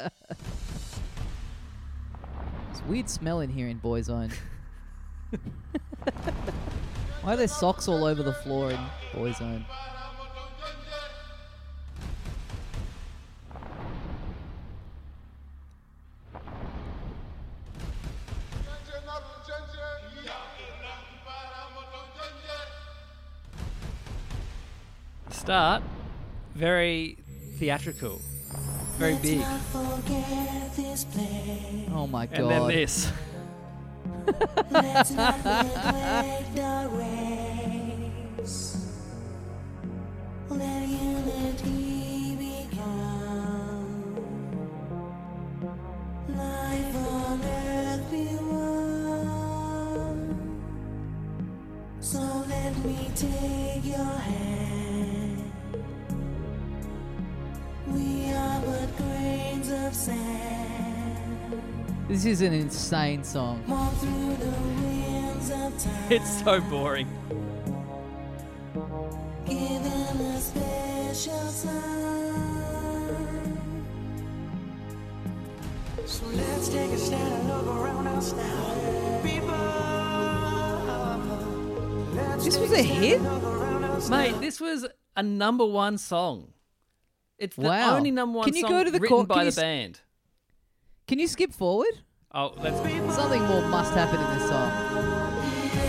It's 2.72 2.80
a 2.80 2.84
weird 2.84 3.10
smell 3.10 3.40
in 3.40 3.50
here 3.50 3.68
in 3.68 3.78
Boyzone. 3.78 4.32
Why 7.20 7.34
are 7.34 7.36
there 7.36 7.46
socks 7.46 7.86
all 7.86 8.02
over 8.02 8.22
the 8.22 8.32
floor 8.32 8.70
in 8.70 8.80
Boyzone? 9.12 9.66
Start 25.28 25.82
very 26.54 27.18
theatrical, 27.58 28.22
very 28.98 29.16
big. 29.16 29.40
This 30.76 31.04
place. 31.04 31.88
Oh 31.94 32.06
my 32.06 32.24
And 32.32 32.50
then 32.50 32.62
god. 32.62 32.70
this. 32.70 33.10
Is 62.32 62.40
an 62.40 62.54
insane 62.54 63.22
song. 63.22 63.62
Walk 63.68 63.92
through 63.96 64.36
the 64.36 64.46
winds 64.46 65.50
of 65.50 65.78
time. 65.78 66.10
It's 66.12 66.42
so 66.42 66.62
boring. 66.62 67.06
Given 69.44 69.82
a 69.86 70.40
special 70.40 71.46
sign. 71.48 72.32
So 76.06 76.24
let's 76.26 76.68
take 76.70 76.90
a 76.90 76.98
stand 76.98 77.34
and 77.34 77.48
look 77.48 77.66
around 77.66 78.06
us 78.06 78.32
now. 78.32 79.20
People, 79.22 79.54
This 82.42 82.56
was 82.56 82.72
a 82.72 82.82
hit? 82.82 83.20
and 83.20 83.24
look 83.30 83.42
around 83.44 83.84
us 83.84 84.08
Mate, 84.08 84.40
this 84.40 84.58
was 84.58 84.86
a 85.16 85.22
number 85.22 85.66
one 85.66 85.98
song. 85.98 86.54
It's 87.38 87.56
the 87.56 87.62
Wow. 87.68 87.96
only 87.96 88.10
number 88.10 88.38
one 88.38 88.46
Can 88.46 88.54
you 88.56 88.62
song 88.62 88.70
go 88.70 88.84
to 88.84 88.90
the 88.90 88.98
written 89.00 89.16
court- 89.18 89.28
by 89.28 89.34
can 89.34 89.44
the 89.44 89.48
s- 89.48 89.56
band. 89.56 90.00
Can 91.06 91.18
you 91.18 91.28
skip 91.28 91.52
forward? 91.52 92.00
Oh, 92.34 92.54
let's. 92.62 92.78
Something 93.14 93.42
more 93.46 93.62
must 93.62 93.92
happen 93.92 94.18
in 94.20 94.38
this 94.38 94.48
song. 94.48 95.82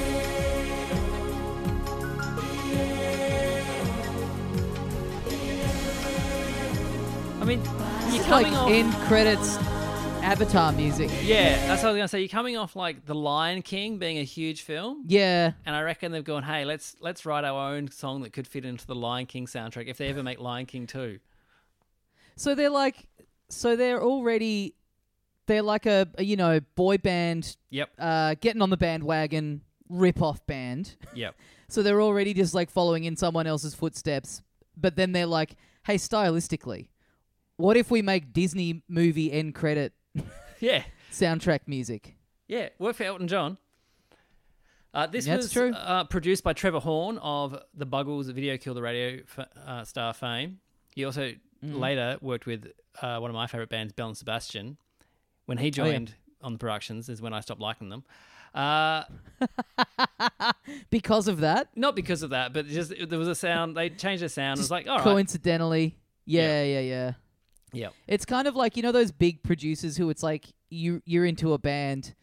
I 7.39 7.45
mean, 7.45 7.61
you're 8.13 8.23
like 8.29 8.45
coming 8.45 8.53
off. 8.55 8.69
end 8.71 8.93
credits 9.07 9.57
Avatar 10.23 10.71
music. 10.71 11.09
yeah, 11.23 11.55
that's 11.67 11.83
what 11.83 11.89
I 11.89 11.91
was 11.91 11.97
gonna 11.99 12.07
say. 12.07 12.19
You're 12.21 12.29
coming 12.29 12.55
off 12.55 12.77
like 12.77 13.05
The 13.05 13.15
Lion 13.15 13.61
King 13.61 13.97
being 13.97 14.17
a 14.17 14.23
huge 14.23 14.61
film, 14.61 15.03
Yeah. 15.07 15.51
and 15.65 15.75
I 15.75 15.81
reckon 15.81 16.13
they've 16.13 16.23
gone, 16.23 16.43
"Hey, 16.43 16.63
let's 16.63 16.95
let's 17.01 17.25
write 17.25 17.43
our 17.43 17.73
own 17.73 17.89
song 17.91 18.21
that 18.21 18.31
could 18.31 18.47
fit 18.47 18.63
into 18.63 18.87
the 18.87 18.95
Lion 18.95 19.25
King 19.25 19.45
soundtrack 19.47 19.87
if 19.87 19.97
they 19.97 20.07
ever 20.07 20.23
make 20.23 20.39
Lion 20.39 20.65
King 20.65 20.87
2. 20.87 21.19
So 22.37 22.55
they're 22.55 22.69
like, 22.69 23.07
so 23.49 23.75
they're 23.75 24.01
already, 24.01 24.73
they're 25.45 25.61
like 25.61 25.85
a, 25.85 26.07
a 26.17 26.23
you 26.23 26.35
know 26.35 26.59
boy 26.75 26.97
band, 26.97 27.55
Yep, 27.69 27.89
uh, 27.99 28.35
getting 28.41 28.61
on 28.61 28.69
the 28.69 28.77
bandwagon 28.77 29.61
rip 29.89 30.21
off 30.21 30.45
band. 30.47 30.95
yep. 31.15 31.35
So 31.69 31.81
they're 31.83 32.01
already 32.01 32.33
just 32.33 32.53
like 32.53 32.69
following 32.69 33.03
in 33.05 33.15
someone 33.15 33.47
else's 33.47 33.73
footsteps. 33.75 34.41
But 34.77 34.95
then 34.95 35.11
they're 35.11 35.25
like, 35.27 35.55
hey, 35.85 35.95
stylistically, 35.95 36.87
what 37.57 37.77
if 37.77 37.91
we 37.91 38.01
make 38.01 38.33
Disney 38.33 38.83
movie 38.87 39.31
end 39.31 39.53
credit 39.55 39.93
Yeah, 40.59 40.83
soundtrack 41.11 41.61
music? 41.67 42.15
yeah. 42.47 42.69
Work 42.79 42.95
for 42.97 43.03
Elton 43.03 43.27
John. 43.27 43.57
Uh, 44.93 45.07
this 45.07 45.25
That's 45.25 45.43
was 45.45 45.51
true. 45.51 45.73
Uh, 45.73 46.03
produced 46.03 46.43
by 46.43 46.53
Trevor 46.53 46.79
Horn 46.79 47.17
of 47.19 47.57
the 47.73 47.85
Buggles 47.85 48.27
Video 48.31 48.57
Kill 48.57 48.75
the 48.75 48.81
Radio 48.81 49.21
f- 49.37 49.47
uh, 49.65 49.83
star 49.83 50.13
fame. 50.13 50.59
He 50.95 51.03
also 51.05 51.33
Mm. 51.65 51.79
later 51.79 52.17
worked 52.21 52.45
with 52.45 52.67
uh, 53.01 53.19
one 53.19 53.31
of 53.31 53.33
my 53.35 53.47
favorite 53.47 53.69
bands, 53.69 53.93
Belle 53.93 54.09
and 54.09 54.17
Sebastian. 54.17 54.75
When 55.45 55.57
he 55.57 55.65
Oh, 55.65 55.67
yeah. 55.67 55.71
joined 55.71 56.15
on 56.41 56.53
the 56.53 56.59
productions, 56.59 57.09
is 57.09 57.21
when 57.21 57.33
I 57.33 57.39
stopped 57.41 57.61
liking 57.61 57.89
them. 57.89 58.03
Uh, 58.53 59.03
Because 60.89 61.27
of 61.27 61.39
that, 61.41 61.69
not 61.75 61.95
because 61.95 62.23
of 62.23 62.29
that, 62.31 62.53
but 62.53 62.67
just 62.67 62.93
there 63.09 63.19
was 63.19 63.27
a 63.27 63.35
sound. 63.35 63.75
They 63.75 63.89
changed 63.89 64.23
the 64.23 64.29
sound. 64.29 64.59
It 64.59 64.61
was 64.61 64.71
like, 64.71 64.87
all 64.87 64.97
right, 64.97 65.03
coincidentally, 65.03 65.97
yeah, 66.25 66.63
yeah, 66.63 66.79
yeah. 66.79 67.11
yeah, 67.73 67.87
It's 68.07 68.25
kind 68.25 68.47
of 68.47 68.55
like 68.55 68.77
you 68.77 68.83
know 68.83 68.91
those 68.91 69.11
big 69.11 69.43
producers 69.43 69.97
who 69.97 70.09
it's 70.09 70.23
like 70.23 70.45
you 70.69 71.01
you're 71.05 71.25
into 71.25 71.53
a 71.53 71.57
band, 71.57 72.13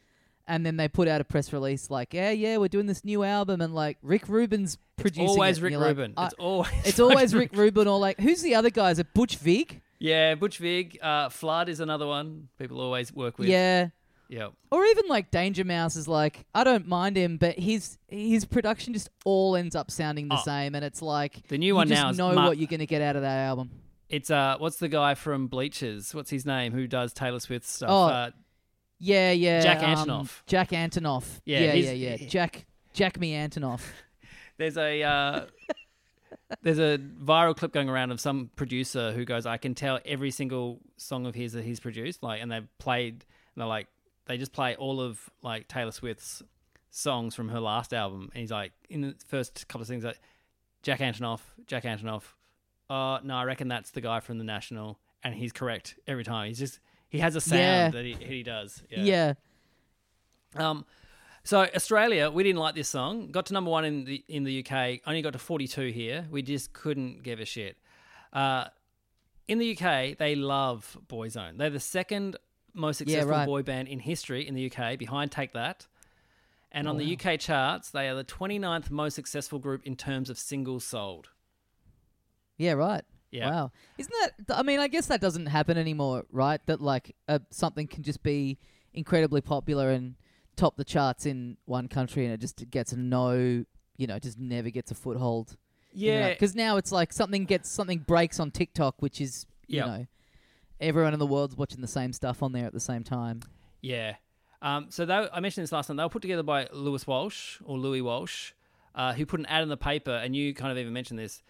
and 0.47 0.65
then 0.65 0.77
they 0.77 0.89
put 0.89 1.09
out 1.09 1.21
a 1.21 1.25
press 1.25 1.53
release 1.53 1.91
like, 1.91 2.15
yeah, 2.15 2.31
yeah, 2.31 2.57
we're 2.59 2.69
doing 2.69 2.87
this 2.87 3.05
new 3.05 3.25
album, 3.25 3.61
and 3.61 3.75
like 3.75 3.99
Rick 4.03 4.29
Rubin's 4.29 4.79
producing. 4.97 5.29
always 5.29 5.59
it, 5.59 5.63
Rick 5.63 5.73
you're 5.73 5.81
like, 5.81 5.89
Rubin. 5.89 6.15
It's 6.17 6.35
always 6.39 6.71
it's 6.85 7.01
always 7.07 7.35
Rick 7.35 7.51
Rubin 7.55 7.89
or 7.89 7.99
like 7.99 8.21
who's 8.21 8.41
the 8.43 8.55
other 8.55 8.71
guy? 8.71 8.91
Is 8.91 8.99
it 8.99 9.13
Butch 9.13 9.37
Vig? 9.37 9.83
Yeah, 10.01 10.35
Butch 10.35 10.59
Vig, 10.59 10.99
uh, 11.03 11.29
Flood 11.29 11.69
is 11.69 11.79
another 11.79 12.07
one 12.07 12.49
people 12.59 12.81
always 12.81 13.13
work 13.15 13.39
with. 13.39 13.49
Yeah. 13.49 13.89
Yep. 14.31 14.53
Or 14.71 14.85
even 14.85 15.05
like 15.09 15.31
Danger 15.31 15.65
Mouse 15.65 15.97
is 15.97 16.07
like 16.09 16.47
I 16.55 16.65
don't 16.65 16.87
mind 16.89 17.17
him, 17.17 17.37
but 17.37 17.59
his 17.59 17.99
his 18.09 18.45
production 18.45 18.93
just 18.95 19.11
all 19.25 19.57
ends 19.57 19.75
up 19.77 19.91
sounding 19.91 20.29
the 20.29 20.37
Oh. 20.39 20.43
same, 20.45 20.75
and 20.75 20.85
it's 20.85 21.03
like 21.03 21.47
The 21.49 21.59
new 21.59 21.67
you 21.67 21.75
one 21.75 21.89
just 21.89 22.01
now 22.01 22.11
is 22.11 22.19
know 22.19 22.33
Mar- 22.33 22.47
what 22.49 22.57
you're 22.59 22.69
gonna 22.69 22.87
get 22.87 23.03
out 23.03 23.17
of 23.17 23.23
that 23.23 23.39
album. 23.47 23.71
It's 24.09 24.31
uh, 24.31 24.57
what's 24.59 24.77
the 24.79 24.89
guy 24.89 25.15
from 25.15 25.49
Bleachers? 25.49 26.15
What's 26.15 26.31
his 26.31 26.47
name? 26.47 26.73
Who 26.73 26.87
does 26.87 27.13
Taylor 27.13 27.41
Swift 27.41 27.67
stuff? 27.67 27.91
Oh, 27.91 28.05
uh, 28.07 28.31
Yeah, 29.01 29.33
yeah. 29.33 29.61
Jack 29.61 29.83
um, 29.83 29.97
Antonoff. 29.97 30.43
Jack 30.47 30.71
Antonoff. 30.71 31.41
Yeah, 31.45 31.61
Yeah, 31.61 31.73
he's- 31.73 31.99
yeah, 31.99 32.15
yeah. 32.21 32.27
Jack. 32.29 32.67
Jack 32.93 33.19
me 33.21 33.33
Antonoff. 33.35 33.83
There's 34.59 34.77
a 34.77 35.03
uh, 35.03 35.47
there's 36.63 36.79
a 36.79 36.99
viral 36.99 37.57
clip 37.57 37.73
going 37.73 37.89
around 37.89 38.11
of 38.11 38.21
some 38.21 38.51
producer 38.57 39.13
who 39.13 39.25
goes, 39.25 39.47
"I 39.47 39.57
can 39.57 39.75
tell 39.75 39.99
every 40.05 40.31
single 40.31 40.81
song 40.97 41.27
of 41.27 41.35
his 41.35 41.53
that 41.53 41.65
he's 41.65 41.81
produced." 41.81 42.23
Like, 42.23 42.41
and 42.43 42.51
they've 42.51 42.69
played, 42.79 43.13
and 43.15 43.61
they're 43.63 43.67
like, 43.67 43.89
they 44.27 44.37
just 44.37 44.53
play 44.53 44.77
all 44.77 45.01
of 45.01 45.29
like 45.43 45.69
Taylor 45.69 45.93
Swift's 45.93 46.43
songs 46.91 47.35
from 47.35 47.49
her 47.51 47.61
last 47.61 47.93
album, 47.95 48.31
and 48.35 48.41
he's 48.41 48.51
like, 48.51 48.73
in 48.89 49.01
the 49.03 49.15
first 49.29 49.67
couple 49.69 49.83
of 49.83 49.89
things, 49.89 50.05
like 50.05 50.21
Jack 50.83 51.01
Antonoff, 51.01 51.41
Jack 51.67 51.85
Antonoff. 51.85 52.23
Oh 52.89 53.19
no, 53.23 53.35
I 53.37 53.45
reckon 53.45 53.69
that's 53.69 53.91
the 53.93 54.01
guy 54.01 54.21
from 54.21 54.39
the 54.39 54.45
National, 54.45 54.99
and 55.23 55.35
he's 55.35 55.53
correct 55.53 55.97
every 56.07 56.25
time. 56.25 56.49
He's 56.49 56.59
just 56.59 56.81
he 57.09 57.19
has 57.21 57.37
a 57.37 57.41
sound 57.41 57.61
Yeah. 57.61 57.91
that 57.91 58.05
he, 58.05 58.15
he 58.15 58.43
does. 58.43 58.83
Yeah. 58.89 59.35
Um, 60.57 60.85
so 61.45 61.67
Australia, 61.75 62.31
we 62.31 62.43
didn't 62.43 62.59
like 62.59 62.75
this 62.75 62.89
song. 62.89 63.31
Got 63.31 63.47
to 63.47 63.55
number 63.55 63.71
one 63.71 63.85
in 63.85 64.05
the 64.05 64.25
in 64.29 64.45
the 64.45 64.65
UK. 64.65 65.01
Only 65.07 65.23
got 65.23 65.33
to 65.33 65.39
forty 65.39 65.67
two 65.67 65.89
here. 65.89 66.27
We 66.31 66.43
just 66.43 66.73
couldn't 66.73 67.23
give 67.23 67.41
a 67.41 67.45
shit. 67.45 67.77
Uh, 68.33 68.67
in 69.49 69.59
the 69.59 69.77
UK, 69.77 70.17
they 70.17 70.35
love 70.37 70.97
Boyzone. 71.09 71.59
They're 71.59 71.71
the 71.71 71.81
second 71.81 72.37
most 72.73 73.01
Yeah, 73.01 73.07
successful 73.07 73.31
right. 73.33 73.47
boy 73.47 73.63
band 73.63 73.89
in 73.89 73.99
history 73.99 74.47
in 74.47 74.55
the 74.55 74.71
UK, 74.71 74.97
behind 74.97 75.33
Take 75.33 75.53
That. 75.55 75.87
And 76.73 76.87
on 76.87 76.99
the 76.99 77.17
UK 77.19 77.41
charts, 77.41 77.91
they 77.91 78.09
are 78.09 78.15
the 78.15 78.23
29th 78.23 78.93
most 78.93 79.15
successful 79.15 79.59
group 79.59 79.83
in 79.85 79.97
terms 79.97 80.31
of 80.31 80.39
singles 80.39 80.85
sold. 80.85 81.31
Yeah, 82.59 82.75
right. 82.75 83.03
Yeah. 83.33 83.51
Wow. 83.51 83.73
Isn't 83.99 84.13
that? 84.47 84.57
I 84.57 84.63
mean, 84.63 84.79
I 84.79 84.87
guess 84.87 85.07
that 85.07 85.21
doesn't 85.21 85.47
happen 85.47 85.77
anymore, 85.77 86.27
right? 86.31 86.65
That 86.67 86.81
like 86.81 87.17
uh, 87.27 87.41
something 87.51 87.89
can 87.89 88.05
just 88.05 88.23
be 88.23 88.59
incredibly 88.95 89.41
popular 89.41 89.91
and 89.91 90.15
top 90.61 90.77
the 90.77 90.85
charts 90.85 91.27
in 91.27 91.57
one 91.65 91.89
country, 91.89 92.25
and 92.25 92.35
it 92.35 92.41
just 92.41 92.69
gets 92.71 92.93
no, 92.95 93.65
you 93.97 94.07
know, 94.07 94.19
just 94.19 94.39
never 94.39 94.71
gets 94.71 94.91
a 94.91 94.95
foothold. 94.95 95.57
Yeah. 95.93 96.29
Because 96.31 96.55
now 96.55 96.77
it's 96.77 96.93
like 96.93 97.13
something 97.13 97.45
gets 97.47 97.69
something 97.69 97.99
breaks 98.01 98.39
on 98.39 98.51
TikTok, 98.51 99.01
which 99.01 99.21
is 99.21 99.47
you 99.67 99.79
Yep. 99.79 99.87
know, 99.87 100.07
everyone 100.81 101.13
in 101.13 101.19
the 101.19 101.27
world's 101.27 101.57
watching 101.57 101.81
the 101.81 101.89
same 101.89 102.13
stuff 102.13 102.43
on 102.43 102.53
there 102.53 102.67
at 102.67 102.73
the 102.73 102.81
same 102.81 103.05
time. 103.05 103.41
Yeah. 103.81 104.17
Um, 104.63 104.87
so 104.91 105.07
they, 105.07 105.15
I 105.33 105.41
mentioned 105.41 105.63
this 105.65 105.73
last 105.73 105.87
time. 105.87 105.97
They 105.97 106.03
were 106.03 106.09
put 106.11 106.23
together 106.23 106.43
by 106.43 106.69
Lewis 106.73 107.07
Walsh 107.07 107.59
or 107.65 107.79
Louis 107.79 108.03
Walsh, 108.03 108.53
uh, 108.95 109.15
who 109.15 109.25
put 109.25 109.41
an 109.41 109.47
ad 109.47 109.63
in 109.63 109.69
the 109.71 109.77
paper, 109.77 110.11
and 110.11 110.37
you 110.37 110.53
kind 110.55 110.71
of 110.71 110.77
even 110.79 110.93
mentioned 110.93 111.19
this. 111.19 111.43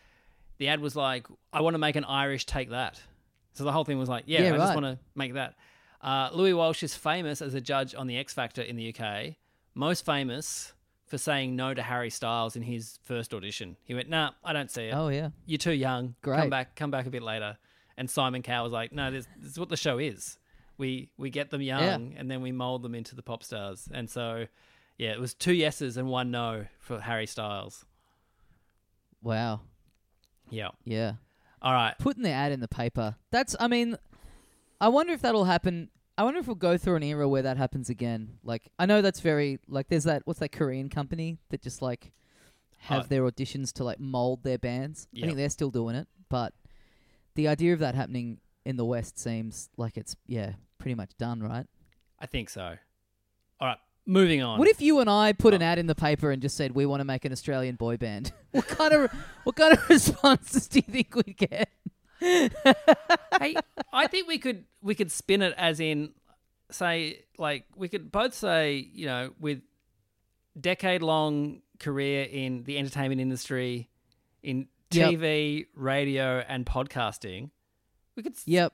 The 0.58 0.68
ad 0.68 0.80
was 0.80 0.94
like, 0.94 1.26
"I 1.52 1.60
want 1.62 1.74
to 1.74 1.78
make 1.78 1.96
an 1.96 2.04
Irish 2.04 2.46
take 2.46 2.70
that." 2.70 3.00
So 3.54 3.64
the 3.64 3.72
whole 3.72 3.84
thing 3.84 3.98
was 3.98 4.08
like, 4.08 4.24
"Yeah, 4.26 4.42
Yeah, 4.42 4.54
I 4.54 4.58
just 4.58 4.74
want 4.74 4.86
to 4.86 4.98
make 5.16 5.34
that." 5.34 5.54
Uh, 6.00 6.30
Louis 6.32 6.54
Walsh 6.54 6.82
is 6.82 6.94
famous 6.94 7.42
as 7.42 7.54
a 7.54 7.60
judge 7.60 7.94
on 7.94 8.06
the 8.06 8.16
X 8.16 8.32
Factor 8.32 8.62
in 8.62 8.76
the 8.76 8.94
UK. 8.94 9.36
Most 9.74 10.04
famous 10.04 10.72
for 11.06 11.18
saying 11.18 11.56
no 11.56 11.74
to 11.74 11.82
Harry 11.82 12.08
Styles 12.10 12.56
in 12.56 12.62
his 12.62 12.98
first 13.02 13.34
audition. 13.34 13.76
He 13.84 13.94
went, 13.94 14.08
"Nah, 14.08 14.30
I 14.44 14.52
don't 14.52 14.70
see 14.70 14.84
it. 14.84 14.94
Oh 14.94 15.08
yeah. 15.08 15.30
You're 15.46 15.58
too 15.58 15.72
young. 15.72 16.14
Great. 16.22 16.38
Come 16.38 16.50
back. 16.50 16.76
Come 16.76 16.90
back 16.90 17.06
a 17.06 17.10
bit 17.10 17.22
later." 17.22 17.58
And 17.96 18.08
Simon 18.08 18.42
Cowell 18.42 18.64
was 18.64 18.72
like, 18.72 18.92
"No, 18.92 19.10
this, 19.10 19.26
this 19.36 19.52
is 19.52 19.58
what 19.58 19.68
the 19.68 19.76
show 19.76 19.98
is. 19.98 20.38
We 20.78 21.10
we 21.18 21.28
get 21.30 21.50
them 21.50 21.60
young, 21.60 22.14
and 22.16 22.30
then 22.30 22.40
we 22.40 22.52
mold 22.52 22.82
them 22.82 22.94
into 22.94 23.14
the 23.14 23.22
pop 23.22 23.42
stars." 23.42 23.88
And 23.92 24.08
so, 24.08 24.46
yeah, 24.96 25.10
it 25.10 25.20
was 25.20 25.34
two 25.34 25.52
yeses 25.52 25.96
and 25.96 26.08
one 26.08 26.30
no 26.30 26.66
for 26.78 27.00
Harry 27.00 27.26
Styles. 27.26 27.84
Wow. 29.22 29.60
Yeah. 30.48 30.70
Yeah. 30.84 31.14
All 31.60 31.74
right. 31.74 31.94
Putting 31.98 32.22
the 32.22 32.30
ad 32.30 32.52
in 32.52 32.60
the 32.60 32.68
paper. 32.68 33.16
That's. 33.30 33.54
I 33.60 33.68
mean, 33.68 33.96
I 34.80 34.88
wonder 34.88 35.12
if 35.12 35.22
that'll 35.22 35.44
happen. 35.44 35.90
I 36.18 36.22
wonder 36.24 36.40
if 36.40 36.46
we'll 36.46 36.56
go 36.56 36.76
through 36.76 36.96
an 36.96 37.02
era 37.02 37.28
where 37.28 37.42
that 37.42 37.56
happens 37.56 37.88
again. 37.90 38.38
Like, 38.44 38.70
I 38.78 38.86
know 38.86 39.00
that's 39.02 39.20
very 39.20 39.58
like. 39.68 39.88
There's 39.88 40.04
that. 40.04 40.22
What's 40.26 40.40
that 40.40 40.50
Korean 40.52 40.88
company 40.88 41.38
that 41.50 41.62
just 41.62 41.80
like 41.82 42.12
have 42.80 43.04
Oh. 43.04 43.06
their 43.08 43.22
auditions 43.22 43.72
to 43.74 43.84
like 43.84 44.00
mold 44.00 44.42
their 44.42 44.58
bands? 44.58 45.06
I 45.16 45.20
think 45.26 45.36
they're 45.36 45.48
still 45.50 45.70
doing 45.70 45.96
it, 45.96 46.08
but 46.28 46.52
the 47.34 47.48
idea 47.48 47.72
of 47.72 47.78
that 47.80 47.94
happening 47.94 48.38
in 48.64 48.76
the 48.76 48.84
West 48.84 49.18
seems 49.18 49.68
like 49.76 49.96
it's 49.96 50.14
yeah 50.26 50.52
pretty 50.78 50.94
much 50.94 51.10
done, 51.18 51.42
right? 51.42 51.66
I 52.18 52.26
think 52.26 52.50
so. 52.50 52.76
All 53.60 53.68
right. 53.68 53.78
Moving 54.06 54.42
on. 54.42 54.58
What 54.58 54.66
if 54.68 54.80
you 54.80 54.98
and 55.00 55.08
I 55.08 55.32
put 55.32 55.52
Oh. 55.52 55.56
an 55.56 55.62
ad 55.62 55.78
in 55.78 55.86
the 55.86 55.94
paper 55.94 56.30
and 56.30 56.42
just 56.42 56.56
said 56.56 56.72
we 56.72 56.84
want 56.86 57.00
to 57.00 57.04
make 57.04 57.24
an 57.24 57.32
Australian 57.32 57.76
boy 57.76 57.96
band? 57.96 58.32
what 58.50 58.66
kind 58.66 58.92
of 58.92 59.10
what 59.44 59.56
kind 59.56 59.72
of 59.74 59.88
responses 59.88 60.68
do 60.68 60.80
you 60.80 60.92
think 60.92 61.14
we'd 61.14 61.36
get? 61.36 61.68
Hey, 62.20 63.56
I 63.92 64.06
think 64.06 64.28
we 64.28 64.38
could 64.38 64.64
we 64.82 64.94
could 64.94 65.10
spin 65.10 65.42
it 65.42 65.54
as 65.56 65.80
in 65.80 66.10
say 66.70 67.24
like 67.38 67.64
we 67.74 67.88
could 67.88 68.12
both 68.12 68.34
say 68.34 68.88
you 68.92 69.06
know 69.06 69.30
with 69.40 69.60
decade 70.60 71.02
long 71.02 71.62
career 71.78 72.24
in 72.30 72.64
the 72.64 72.76
entertainment 72.78 73.20
industry, 73.20 73.88
in 74.42 74.68
Yep. 74.92 75.10
TV, 75.12 75.66
radio, 75.76 76.44
and 76.48 76.66
podcasting. 76.66 77.50
We 78.16 78.24
could 78.24 78.34
Yep. 78.44 78.72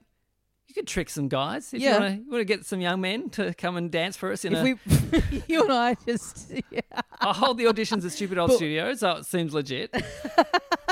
you 0.66 0.74
could 0.74 0.86
trick 0.86 1.10
some 1.10 1.28
guys 1.28 1.74
if 1.74 1.80
Yeah. 1.82 2.08
you 2.14 2.24
want 2.30 2.40
to 2.40 2.44
get 2.46 2.64
some 2.64 2.80
young 2.80 3.02
men 3.02 3.28
to 3.30 3.52
come 3.52 3.76
and 3.76 3.90
dance 3.90 4.16
for 4.16 4.32
us 4.32 4.44
in 4.46 4.54
If 4.54 4.58
a. 4.58 4.62
we, 4.64 5.42
you 5.48 5.62
and 5.64 5.72
I 5.72 5.94
just, 6.06 6.50
yeah. 6.70 6.80
I'll 7.20 7.34
hold 7.34 7.58
the 7.58 7.64
auditions 7.64 8.04
at 8.06 8.12
Stupid 8.12 8.38
Old 8.38 8.48
But- 8.48 8.56
Studios. 8.56 9.00
So 9.00 9.10
it 9.16 9.26
seems 9.26 9.52
legit. 9.52 9.94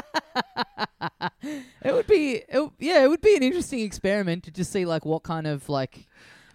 it 1.82 1.92
would 1.94 2.06
be, 2.06 2.42
it, 2.48 2.70
yeah, 2.78 3.04
it 3.04 3.08
would 3.08 3.20
be 3.20 3.36
an 3.36 3.42
interesting 3.42 3.80
experiment 3.80 4.44
to 4.44 4.50
just 4.50 4.72
see 4.72 4.84
like 4.84 5.04
what 5.04 5.22
kind 5.22 5.46
of 5.46 5.68
like. 5.68 6.06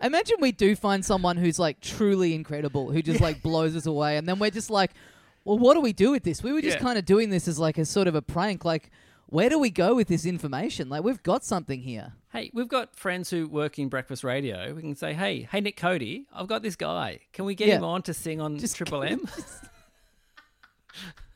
Imagine 0.02 0.38
we 0.40 0.52
do 0.54 0.76
find 0.76 1.04
someone 1.04 1.36
who's 1.38 1.60
like 1.60 1.82
truly 1.82 2.34
incredible, 2.34 2.90
who 2.92 3.02
just 3.02 3.20
like 3.22 3.42
blows 3.42 3.76
us 3.76 3.86
away, 3.86 4.16
and 4.18 4.28
then 4.28 4.40
we're 4.40 4.50
just 4.50 4.70
like, 4.70 4.92
well, 5.44 5.58
what 5.58 5.74
do 5.74 5.82
we 5.82 5.94
do 5.94 6.12
with 6.12 6.24
this? 6.24 6.42
We 6.42 6.52
were 6.54 6.62
just 6.62 6.78
Yeah. 6.78 6.84
kind 6.84 6.98
of 6.98 7.06
doing 7.06 7.30
this 7.30 7.48
as 7.48 7.60
like 7.60 7.78
a 7.78 7.86
sort 7.86 8.08
of 8.08 8.16
a 8.16 8.22
prank. 8.22 8.64
Like, 8.64 8.92
where 9.28 9.50
do 9.50 9.60
we 9.60 9.70
go 9.70 9.96
with 9.96 10.08
this 10.08 10.26
information? 10.26 10.88
Like, 10.90 11.04
we've 11.04 11.22
got 11.22 11.44
something 11.44 11.82
here. 11.82 12.14
Hey, 12.32 12.50
we've 12.54 12.68
got 12.68 12.96
friends 12.96 13.30
who 13.30 13.48
work 13.48 13.78
in 13.78 13.90
breakfast 13.90 14.24
radio. 14.24 14.74
We 14.74 14.82
can 14.82 14.96
say, 14.96 15.14
hey, 15.14 15.48
hey, 15.52 15.60
Nick 15.62 15.76
Cody, 15.78 16.26
I've 16.34 16.48
got 16.48 16.62
this 16.62 16.76
guy. 16.76 17.20
Can 17.34 17.46
we 17.46 17.54
get 17.56 17.68
Yeah. 17.68 17.78
him 17.78 17.84
on 17.84 18.02
to 18.04 18.14
sing 18.14 18.40
on 18.40 18.58
Just- 18.58 18.76
Triple 18.78 19.04
M? 19.04 19.22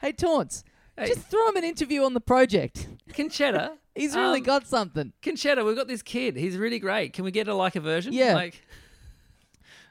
Hey, 0.00 0.12
Taunts, 0.12 0.62
Hey. 0.96 1.06
just 1.08 1.22
throw 1.28 1.48
him 1.48 1.56
an 1.56 1.64
interview 1.64 2.04
on 2.04 2.14
the 2.14 2.20
project. 2.20 2.86
Conchetta. 3.10 3.72
He's 3.94 4.14
really 4.14 4.40
um, 4.40 4.44
got 4.44 4.66
something. 4.66 5.12
Conchetta, 5.22 5.64
we've 5.64 5.76
got 5.76 5.88
this 5.88 6.02
kid. 6.02 6.36
He's 6.36 6.56
really 6.56 6.78
great. 6.78 7.12
Can 7.12 7.24
we 7.24 7.30
get 7.30 7.48
a 7.48 7.54
like 7.54 7.76
a 7.76 7.80
version? 7.80 8.12
Yeah. 8.12 8.34
Like, 8.34 8.62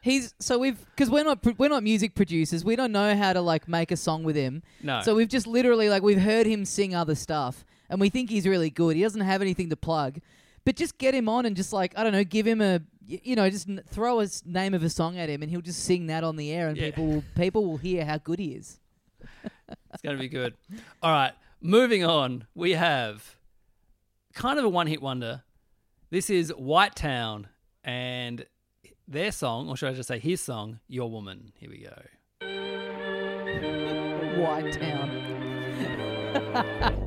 He's 0.02 0.34
so 0.38 0.60
we've 0.60 0.78
because 0.94 1.10
we're 1.10 1.24
not 1.24 1.40
we're 1.58 1.70
not 1.70 1.82
music 1.82 2.14
producers. 2.14 2.66
We 2.66 2.76
don't 2.76 2.92
know 2.92 3.16
how 3.16 3.32
to 3.32 3.40
like 3.40 3.70
make 3.70 3.90
a 3.90 3.96
song 3.96 4.26
with 4.26 4.36
him. 4.36 4.62
No. 4.82 5.02
So 5.02 5.16
we've 5.16 5.30
just 5.30 5.48
literally 5.48 5.88
like 5.88 6.04
we've 6.04 6.22
heard 6.22 6.46
him 6.46 6.66
sing 6.66 6.94
other 6.94 7.16
stuff, 7.16 7.64
and 7.90 8.02
we 8.02 8.10
think 8.10 8.30
he's 8.30 8.46
really 8.46 8.70
good. 8.70 8.98
He 8.98 9.02
doesn't 9.02 9.22
have 9.22 9.42
anything 9.42 9.70
to 9.70 9.78
plug, 9.78 10.20
but 10.66 10.76
just 10.76 10.98
get 10.98 11.16
him 11.16 11.30
on 11.30 11.46
and 11.46 11.56
just 11.56 11.72
like 11.72 11.98
I 11.98 12.04
don't 12.04 12.12
know, 12.12 12.26
give 12.26 12.46
him 12.46 12.60
a 12.60 12.82
y- 13.10 13.22
you 13.24 13.36
know 13.36 13.50
just 13.50 13.68
n- 13.70 13.82
throw 13.88 14.20
a 14.20 14.24
s- 14.24 14.44
name 14.46 14.74
of 14.74 14.84
a 14.84 14.90
song 14.90 15.18
at 15.18 15.30
him, 15.30 15.42
and 15.42 15.52
he'll 15.52 15.62
just 15.62 15.84
sing 15.84 16.08
that 16.08 16.24
on 16.24 16.36
the 16.36 16.52
air, 16.52 16.68
and 16.68 16.78
Yeah. 16.78 16.86
people 16.86 17.06
will 17.08 17.24
people 17.36 17.66
will 17.66 17.78
hear 17.78 18.06
how 18.06 18.18
good 18.18 18.40
he 18.40 18.54
is. 18.54 18.80
it's 19.92 20.02
going 20.02 20.16
to 20.18 20.22
be 20.22 20.28
good. 20.30 20.56
All 21.02 21.12
right. 21.12 21.34
Moving 21.62 22.04
on, 22.04 22.46
we 22.54 22.72
have 22.72 23.38
kind 24.34 24.60
of 24.60 24.66
a 24.66 24.70
one 24.70 24.88
hit 24.88 25.02
wonder. 25.02 25.44
This 26.10 26.30
is 26.30 26.50
White 26.58 26.96
Town 26.96 27.48
and 27.84 28.46
their 29.08 29.32
song, 29.32 29.70
or 29.70 29.78
should 29.78 29.90
I 29.90 29.94
just 29.94 30.08
say 30.08 30.20
his 30.20 30.42
song, 30.42 30.80
Your 30.88 31.10
Woman. 31.10 31.54
Here 31.58 31.70
we 31.70 31.80
go. 31.80 32.02
White 34.42 34.72
Town. 34.74 35.10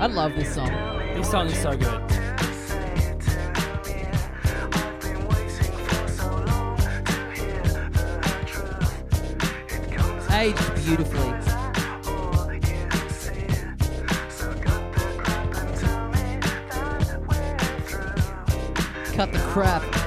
I 0.00 0.06
love 0.06 0.34
this 0.34 0.54
song. 0.54 0.70
This 1.14 1.30
song 1.30 1.46
is 1.48 1.60
so 1.60 1.76
good. 1.76 2.02
Aged 10.32 10.74
beautifully. 10.76 11.32
Cut 19.14 19.32
the 19.34 19.38
crap. 19.50 19.99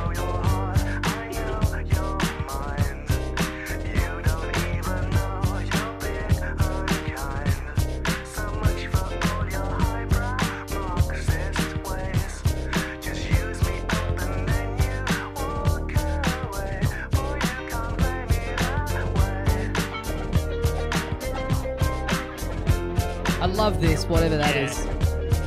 Love 23.63 23.79
this, 23.79 24.03
whatever 24.07 24.35
that 24.35 24.53
Yeah. 24.55 24.65
is. 24.65 24.77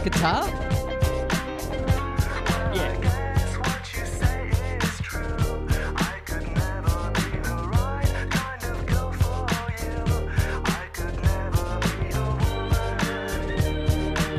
guitar. 0.02 0.46
Yeah. 2.74 4.06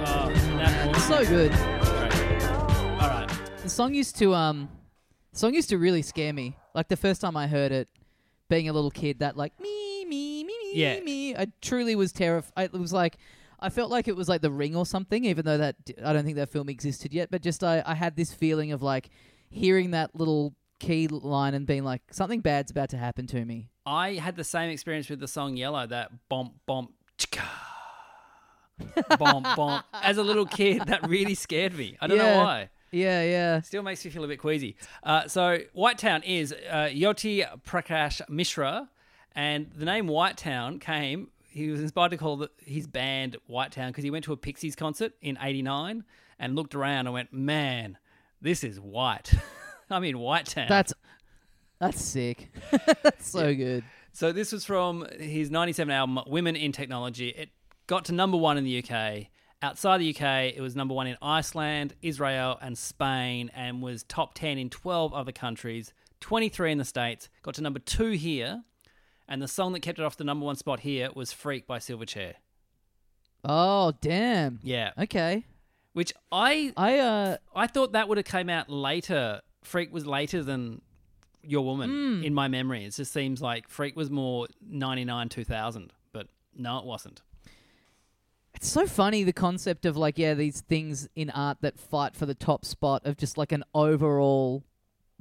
Oh, 0.09 0.31
that 0.57 1.01
So 1.01 1.25
good. 1.25 1.51
great. 1.51 2.43
All 2.99 3.09
right. 3.09 3.29
The 3.61 3.69
song 3.69 3.93
used 3.93 4.17
to 4.17 4.33
um, 4.33 4.69
the 5.33 5.39
song 5.39 5.53
used 5.53 5.69
to 5.69 5.77
really 5.77 6.01
scare 6.01 6.33
me. 6.33 6.55
Like 6.73 6.87
the 6.87 6.97
first 6.97 7.21
time 7.21 7.37
I 7.37 7.45
heard 7.47 7.71
it, 7.71 7.87
being 8.49 8.69
a 8.69 8.73
little 8.73 8.89
kid, 8.91 9.19
that 9.19 9.37
like 9.37 9.59
me 9.59 10.05
me 10.05 10.43
me 10.43 10.57
me 10.63 10.71
Yeah. 10.73 10.99
me. 11.01 11.35
I 11.35 11.47
truly 11.61 11.95
was 11.95 12.11
terrified. 12.11 12.71
It 12.73 12.79
was 12.79 12.91
like 12.93 13.17
I 13.59 13.69
felt 13.69 13.89
like 13.89 14.07
it 14.07 14.15
was 14.15 14.29
like 14.29 14.41
The 14.41 14.51
Ring 14.51 14.75
or 14.75 14.85
something. 14.85 15.25
Even 15.25 15.45
though 15.45 15.57
that 15.57 15.75
I 16.03 16.13
don't 16.13 16.23
think 16.23 16.37
that 16.37 16.49
film 16.49 16.69
existed 16.69 17.13
yet, 17.13 17.29
but 17.31 17.41
just 17.41 17.63
I 17.63 17.83
I 17.85 17.95
had 17.95 18.15
this 18.15 18.33
feeling 18.33 18.71
of 18.71 18.81
like 18.81 19.09
hearing 19.49 19.91
that 19.91 20.15
little 20.15 20.55
key 20.79 21.07
line 21.07 21.53
and 21.53 21.65
being 21.65 21.83
like 21.83 22.01
something 22.11 22.41
bad's 22.41 22.71
about 22.71 22.89
to 22.89 22.97
happen 22.97 23.27
to 23.27 23.43
me. 23.45 23.69
I 23.85 24.13
had 24.13 24.35
the 24.35 24.43
same 24.43 24.69
experience 24.69 25.09
with 25.09 25.19
the 25.19 25.27
song 25.27 25.57
Yellow, 25.57 25.87
that 25.87 26.11
bomp 26.29 26.53
bomp 26.65 26.91
chicka. 27.17 27.45
bomp 29.17 29.55
bomp. 29.55 29.85
As 29.93 30.17
a 30.17 30.23
little 30.23 30.45
kid, 30.45 30.83
that 30.87 31.07
really 31.07 31.35
scared 31.35 31.75
me. 31.75 31.97
I 31.99 32.07
don't 32.07 32.17
know 32.17 32.37
why. 32.37 32.69
Yeah, 32.91 33.23
yeah. 33.23 33.61
Still 33.61 33.83
makes 33.83 34.03
me 34.05 34.11
feel 34.11 34.23
a 34.23 34.27
bit 34.27 34.39
queasy. 34.39 34.77
Uh, 35.03 35.27
so 35.27 35.59
Whitetown 35.75 36.23
is 36.25 36.53
uh, 36.53 36.89
Jyoti 36.91 37.45
Prakash 37.63 38.21
Mishra, 38.29 38.89
and 39.35 39.69
the 39.75 39.85
name 39.85 40.07
Whitetown 40.07 40.79
came. 40.79 41.29
He 41.57 41.69
was 41.69 41.81
inspired 41.81 42.09
to 42.09 42.17
call 42.17 42.37
the, 42.37 42.51
his 42.63 42.85
band 42.85 43.35
Whitetown 43.49 43.87
because 43.87 44.03
he 44.03 44.11
went 44.11 44.25
to 44.25 44.33
a 44.33 44.37
Pixies 44.37 44.75
concert 44.75 45.13
in 45.21 45.39
'89 45.41 46.03
and 46.37 46.55
looked 46.55 46.75
around 46.75 47.07
and 47.07 47.13
went, 47.13 47.33
"Man, 47.33 47.97
this 48.39 48.63
is 48.63 48.79
white." 48.79 49.33
I'm 49.89 50.03
in 50.03 50.17
Whitetown. 50.17 50.69
That's 50.69 50.93
that's 51.79 51.99
sick. 52.01 52.49
that's 53.01 53.27
so 53.27 53.55
good. 53.55 53.83
So 54.13 54.31
this 54.31 54.51
was 54.51 54.65
from 54.65 55.07
his 55.19 55.49
97 55.49 55.91
album 55.91 56.19
Women 56.27 56.55
in 56.55 56.71
Technology. 56.71 57.29
It 57.29 57.49
got 57.87 58.05
to 58.05 58.11
number 58.11 58.37
1 58.37 58.57
in 58.57 58.63
the 58.63 58.83
UK. 58.83 59.27
Outside 59.61 59.99
the 59.99 60.09
UK, 60.09 60.55
it 60.55 60.61
was 60.61 60.75
number 60.75 60.93
1 60.93 61.07
in 61.07 61.17
Iceland, 61.21 61.95
Israel, 62.01 62.57
and 62.61 62.77
Spain 62.77 63.49
and 63.55 63.81
was 63.81 64.03
top 64.03 64.33
10 64.35 64.57
in 64.57 64.69
12 64.69 65.13
other 65.13 65.31
countries, 65.31 65.93
23 66.19 66.71
in 66.71 66.77
the 66.77 66.85
States. 66.85 67.29
Got 67.41 67.55
to 67.55 67.61
number 67.61 67.79
2 67.79 68.11
here. 68.11 68.63
And 69.27 69.41
the 69.41 69.47
song 69.47 69.73
that 69.73 69.81
kept 69.81 69.99
it 69.99 70.05
off 70.05 70.15
the 70.17 70.23
number 70.23 70.45
1 70.45 70.55
spot 70.55 70.79
here 70.81 71.09
was 71.13 71.33
Freak 71.33 71.67
by 71.67 71.79
Silverchair. 71.79 72.35
Oh 73.43 73.93
damn. 74.01 74.59
Yeah. 74.63 74.91
Okay. 74.97 75.45
Which 75.93 76.13
I 76.31 76.73
I 76.77 76.99
uh 76.99 77.37
I 77.55 77.67
thought 77.67 77.93
that 77.93 78.07
would 78.07 78.17
have 78.17 78.25
came 78.25 78.49
out 78.49 78.69
later. 78.69 79.41
Freak 79.63 79.91
was 79.93 80.05
later 80.05 80.43
than 80.43 80.81
Your 81.43 81.63
Woman 81.65 82.23
in 82.23 82.33
my 82.33 82.47
memory. 82.47 82.83
It 82.85 82.93
just 82.95 83.11
seems 83.13 83.41
like 83.41 83.67
Freak 83.67 83.95
was 83.95 84.09
more 84.09 84.47
99 84.67 85.29
2000, 85.29 85.93
but 86.13 86.27
no 86.55 86.79
it 86.79 86.85
wasn't. 86.85 87.21
It's 88.53 88.67
so 88.67 88.87
funny 88.87 89.23
the 89.23 89.33
concept 89.33 89.85
of 89.85 89.95
like 89.97 90.17
yeah 90.17 90.33
these 90.33 90.61
things 90.61 91.07
in 91.15 91.29
art 91.29 91.57
that 91.61 91.79
fight 91.79 92.15
for 92.15 92.25
the 92.25 92.33
top 92.35 92.65
spot 92.65 93.05
of 93.05 93.17
just 93.17 93.37
like 93.37 93.51
an 93.51 93.63
overall 93.73 94.63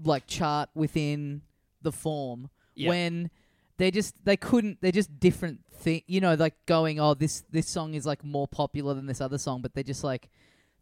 like 0.02 0.26
chart 0.26 0.68
within 0.74 1.42
the 1.82 1.92
form 1.92 2.50
Yeah. 2.74 2.88
when 2.90 3.30
they 3.78 3.90
just 3.90 4.14
they 4.24 4.36
couldn't 4.36 4.78
they're 4.80 4.92
just 4.92 5.18
different 5.20 5.60
thing 5.72 6.02
you 6.06 6.20
know 6.20 6.34
like 6.34 6.54
going 6.66 6.98
oh 7.00 7.14
this 7.14 7.44
this 7.50 7.68
song 7.68 7.94
is 7.94 8.06
like 8.06 8.24
more 8.24 8.48
popular 8.48 8.94
than 8.94 9.06
this 9.06 9.20
other 9.20 9.38
song 9.38 9.60
but 9.62 9.74
they're 9.74 9.84
just 9.84 10.02
like 10.04 10.28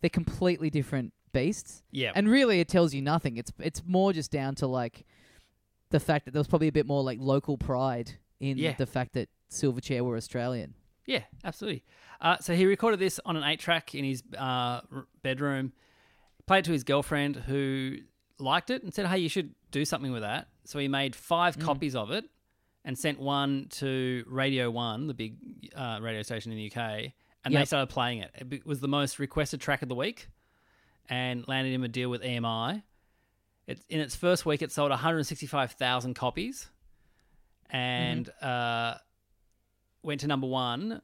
they're 0.01 0.11
completely 0.11 0.71
different 0.71 1.13
beasts 1.33 1.83
Yeah. 1.91 2.13
and 2.15 2.29
really 2.31 2.61
it 2.61 2.69
tells 2.69 2.95
you 2.95 3.03
nothing 3.03 3.37
it's 3.37 3.53
it's 3.59 3.83
more 3.85 4.13
just 4.13 4.31
down 4.31 4.55
to 4.57 4.67
like 4.69 5.05
the 5.91 5.99
fact 6.01 6.25
that 6.27 6.31
there 6.33 6.41
was 6.41 6.47
probably 6.49 6.69
a 6.69 6.73
bit 6.73 6.87
more 6.87 7.03
like 7.03 7.19
local 7.21 7.59
pride 7.59 8.13
in 8.41 8.57
Yeah. 8.59 8.75
the 8.77 8.87
fact 8.87 9.15
that 9.15 9.29
Silverchair 9.51 10.03
were 10.03 10.17
Australian 10.17 10.75
Yeah, 11.07 11.23
absolutely. 11.45 11.85
Uh, 12.21 12.39
so 12.41 12.55
he 12.55 12.65
recorded 12.67 12.99
this 13.01 13.21
on 13.27 13.37
an 13.37 13.43
eight 13.45 13.61
track 13.61 13.95
in 13.95 14.05
his 14.05 14.23
uh, 14.39 14.81
bedroom, 15.23 15.73
played 16.47 16.61
it 16.61 16.65
to 16.67 16.73
his 16.73 16.83
girlfriend 16.85 17.37
who 17.37 17.97
liked 18.39 18.71
it 18.71 18.83
and 18.83 18.95
said, 18.95 19.07
Hey, 19.07 19.19
you 19.19 19.29
should 19.29 19.55
do 19.71 19.85
something 19.85 20.13
with 20.13 20.23
that. 20.23 20.49
So 20.65 20.79
he 20.79 20.89
made 20.89 21.15
five 21.15 21.59
copies 21.59 21.95
of 21.95 22.11
it 22.11 22.25
and 22.85 22.99
sent 22.99 23.18
one 23.18 23.66
to 23.70 24.24
Radio 24.28 24.70
One, 24.70 25.07
the 25.07 25.14
big 25.14 25.37
uh, 25.74 25.99
radio 26.03 26.22
station 26.22 26.53
in 26.53 26.59
the 26.59 26.70
UK, 26.70 27.12
and 27.45 27.55
they 27.55 27.64
started 27.64 27.89
playing 27.89 28.18
it. 28.18 28.30
It 28.51 28.66
was 28.66 28.80
the 28.80 28.89
most 28.89 29.18
requested 29.18 29.61
track 29.61 29.82
of 29.82 29.89
the 29.89 29.95
week 29.95 30.28
and 31.09 31.47
landed 31.47 31.72
him 31.72 31.82
a 31.85 31.89
deal 31.89 32.09
with 32.11 32.22
EMI. 32.22 32.82
It, 33.66 33.80
in 33.89 34.01
its 34.01 34.14
first 34.14 34.45
week, 34.45 34.62
it 34.62 34.72
sold 34.72 34.91
165,000 34.91 36.14
copies 36.14 36.68
and 37.70 38.28
uh, 38.43 38.95
went 40.03 40.20
to 40.20 40.26
number 40.26 40.47
one. 40.47 41.01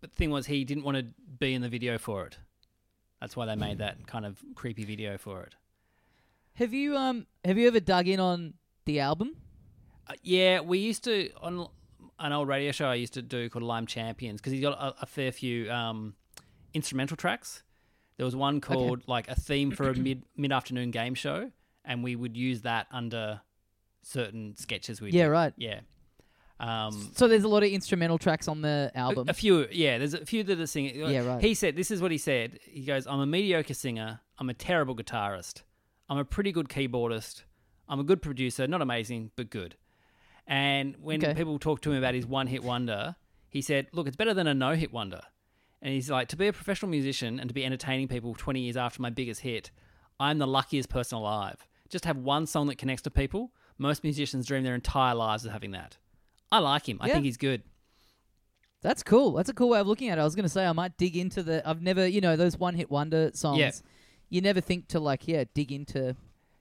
But 0.00 0.10
the 0.10 0.16
thing 0.16 0.30
was, 0.30 0.46
he 0.46 0.64
didn't 0.64 0.84
want 0.84 0.96
to 0.96 1.06
be 1.38 1.54
in 1.54 1.62
the 1.62 1.68
video 1.68 1.98
for 1.98 2.26
it. 2.26 2.38
That's 3.20 3.36
why 3.36 3.46
they 3.46 3.54
made 3.54 3.78
that 3.78 4.04
kind 4.08 4.26
of 4.26 4.42
creepy 4.56 4.84
video 4.84 5.16
for 5.16 5.42
it. 5.44 5.54
Have 6.54 6.74
you 6.74 6.96
um 6.96 7.26
have 7.44 7.56
you 7.56 7.68
ever 7.68 7.80
dug 7.80 8.08
in 8.08 8.18
on 8.18 8.54
the 8.84 8.98
album? 8.98 9.36
Uh, 10.08 10.14
yeah, 10.22 10.60
we 10.60 10.78
used 10.78 11.04
to 11.04 11.30
on 11.40 11.68
an 12.18 12.32
old 12.32 12.48
radio 12.48 12.72
show 12.72 12.86
I 12.86 12.94
used 12.94 13.14
to 13.14 13.22
do 13.22 13.48
called 13.48 13.64
Lime 13.64 13.86
Champions 13.86 14.40
because 14.40 14.52
he's 14.52 14.62
got 14.62 14.78
a, 14.78 15.02
a 15.02 15.06
fair 15.06 15.32
few 15.32 15.70
um, 15.70 16.14
instrumental 16.74 17.16
tracks. 17.16 17.62
There 18.16 18.24
was 18.26 18.36
one 18.36 18.60
called 18.60 19.02
like 19.08 19.28
a 19.28 19.34
theme 19.34 19.70
for 19.70 19.88
a 19.88 19.94
mid 19.94 20.24
mid 20.36 20.52
afternoon 20.52 20.90
game 20.90 21.14
show, 21.14 21.50
and 21.84 22.04
we 22.04 22.14
would 22.16 22.36
use 22.36 22.62
that 22.62 22.86
under 22.92 23.40
certain 24.02 24.56
sketches. 24.56 25.00
We 25.00 25.10
Yeah, 25.10 25.24
right. 25.26 25.52
Yeah. 25.56 25.80
Um, 26.60 27.10
So 27.16 27.26
there's 27.26 27.42
a 27.42 27.48
lot 27.48 27.64
of 27.64 27.70
instrumental 27.70 28.18
tracks 28.18 28.46
on 28.46 28.62
the 28.62 28.92
album. 28.94 29.28
A, 29.28 29.32
a 29.32 29.34
few, 29.34 29.66
yeah. 29.72 29.98
There's 29.98 30.14
a 30.14 30.24
few 30.24 30.44
that 30.44 30.60
are 30.60 30.66
singing. 30.66 30.94
Yeah, 30.96 31.26
right. 31.26 31.42
He 31.42 31.54
said, 31.54 31.74
"This 31.74 31.90
is 31.90 32.00
what 32.00 32.12
he 32.12 32.18
said." 32.18 32.60
He 32.64 32.84
goes, 32.84 33.06
"I'm 33.06 33.20
a 33.20 33.26
mediocre 33.26 33.74
singer. 33.74 34.20
I'm 34.38 34.48
a 34.48 34.54
terrible 34.54 34.94
guitarist. 34.94 35.62
I'm 36.08 36.18
a 36.18 36.24
pretty 36.24 36.52
good 36.52 36.68
keyboardist. 36.68 37.42
I'm 37.88 37.98
a 37.98 38.04
good 38.04 38.22
producer. 38.22 38.66
Not 38.66 38.82
amazing, 38.82 39.32
but 39.34 39.50
good." 39.50 39.76
And 40.46 40.96
when 40.98 41.22
Okay. 41.24 41.34
people 41.34 41.58
talk 41.58 41.80
to 41.82 41.92
him 41.92 41.98
about 41.98 42.14
his 42.14 42.26
one-hit 42.26 42.62
wonder, 42.64 43.16
he 43.48 43.62
said, 43.62 43.86
"Look, 43.92 44.06
it's 44.06 44.16
better 44.16 44.34
than 44.34 44.46
a 44.46 44.54
no-hit 44.54 44.92
wonder." 44.92 45.22
And 45.80 45.92
he's 45.92 46.10
like, 46.10 46.28
"To 46.28 46.36
be 46.36 46.46
a 46.48 46.52
professional 46.52 46.90
musician 46.90 47.38
and 47.40 47.48
to 47.48 47.54
be 47.54 47.64
entertaining 47.64 48.08
people 48.08 48.34
20 48.34 48.60
years 48.60 48.76
after 48.76 49.00
my 49.02 49.10
biggest 49.10 49.40
hit, 49.42 49.70
I'm 50.20 50.38
the 50.38 50.46
luckiest 50.46 50.88
person 50.88 51.18
alive. 51.18 51.66
Just 51.88 52.04
have 52.04 52.16
one 52.16 52.46
song 52.46 52.66
that 52.68 52.78
connects 52.78 53.02
to 53.02 53.10
people. 53.10 53.52
Most 53.78 54.02
musicians 54.04 54.46
dream 54.46 54.62
their 54.64 54.74
entire 54.74 55.14
lives 55.14 55.44
of 55.44 55.52
having 55.52 55.70
that." 55.72 55.98
I 56.50 56.58
like 56.58 56.88
him. 56.88 56.98
I 57.00 57.06
Yeah. 57.08 57.14
think 57.14 57.24
he's 57.24 57.36
good. 57.36 57.62
That's 58.82 59.02
cool. 59.02 59.32
That's 59.32 59.48
a 59.48 59.54
cool 59.54 59.68
way 59.70 59.80
of 59.80 59.86
looking 59.86 60.08
at 60.08 60.18
it. 60.18 60.20
I 60.20 60.24
was 60.24 60.34
going 60.34 60.42
to 60.44 60.48
say 60.48 60.66
I 60.66 60.72
might 60.72 60.96
dig 60.96 61.16
into 61.16 61.42
the. 61.42 61.66
I've 61.68 61.82
never, 61.82 62.06
you 62.06 62.20
know, 62.20 62.34
those 62.36 62.58
one 62.58 62.74
hit 62.74 62.90
wonder 62.90 63.30
songs. 63.32 63.58
Yeah. 63.58 63.70
You 64.28 64.40
never 64.40 64.60
think 64.60 64.88
to 64.88 64.98
like, 65.00 65.28
yeah, 65.28 65.44
dig 65.54 65.70
into, 65.70 66.16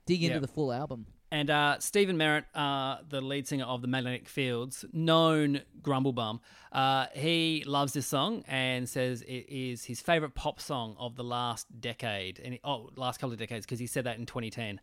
dig 0.06 0.24
into 0.24 0.40
the 0.40 0.48
full 0.48 0.72
album. 0.72 1.08
And 1.34 1.50
uh, 1.50 1.78
Stephin 1.80 2.18
Merritt, 2.18 2.44
uh, 2.54 2.98
the 3.08 3.22
lead 3.22 3.48
singer 3.48 3.64
of 3.64 3.82
the 3.82 3.88
Magnetic 3.88 4.28
Fields, 4.28 4.84
known 4.92 5.62
Grumblebum, 5.82 6.42
uh, 6.74 7.06
he 7.14 7.64
loves 7.66 7.94
this 7.94 8.06
song 8.06 8.44
and 8.50 8.88
says 8.90 9.22
it 9.22 9.46
is 9.48 9.86
his 9.86 10.02
favorite 10.02 10.36
pop 10.36 10.60
song 10.60 10.98
of 11.00 11.16
the 11.16 11.24
last 11.24 11.68
decade, 11.80 12.40
and 12.44 12.60
oh, 12.66 12.90
last 12.98 13.20
couple 13.22 13.32
of 13.32 13.40
decades, 13.40 13.66
because 13.66 13.80
he 13.80 13.88
said 13.88 14.04
that 14.04 14.18
in 14.20 14.26
2010. 14.26 14.82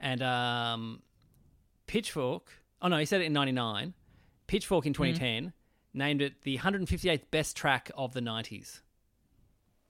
And 0.00 0.22
um, 0.22 1.02
Pitchfork, 1.86 2.50
oh 2.80 2.88
no, 2.88 2.96
he 2.96 3.04
said 3.04 3.20
it 3.20 3.24
in 3.24 3.32
'99. 3.34 3.92
Pitchfork 4.46 4.86
in 4.86 4.92
2010 4.94 5.52
named 5.92 6.22
it 6.22 6.42
the 6.42 6.58
158th 6.58 7.30
best 7.30 7.56
track 7.56 7.90
of 7.96 8.12
the 8.14 8.20
90s. 8.20 8.80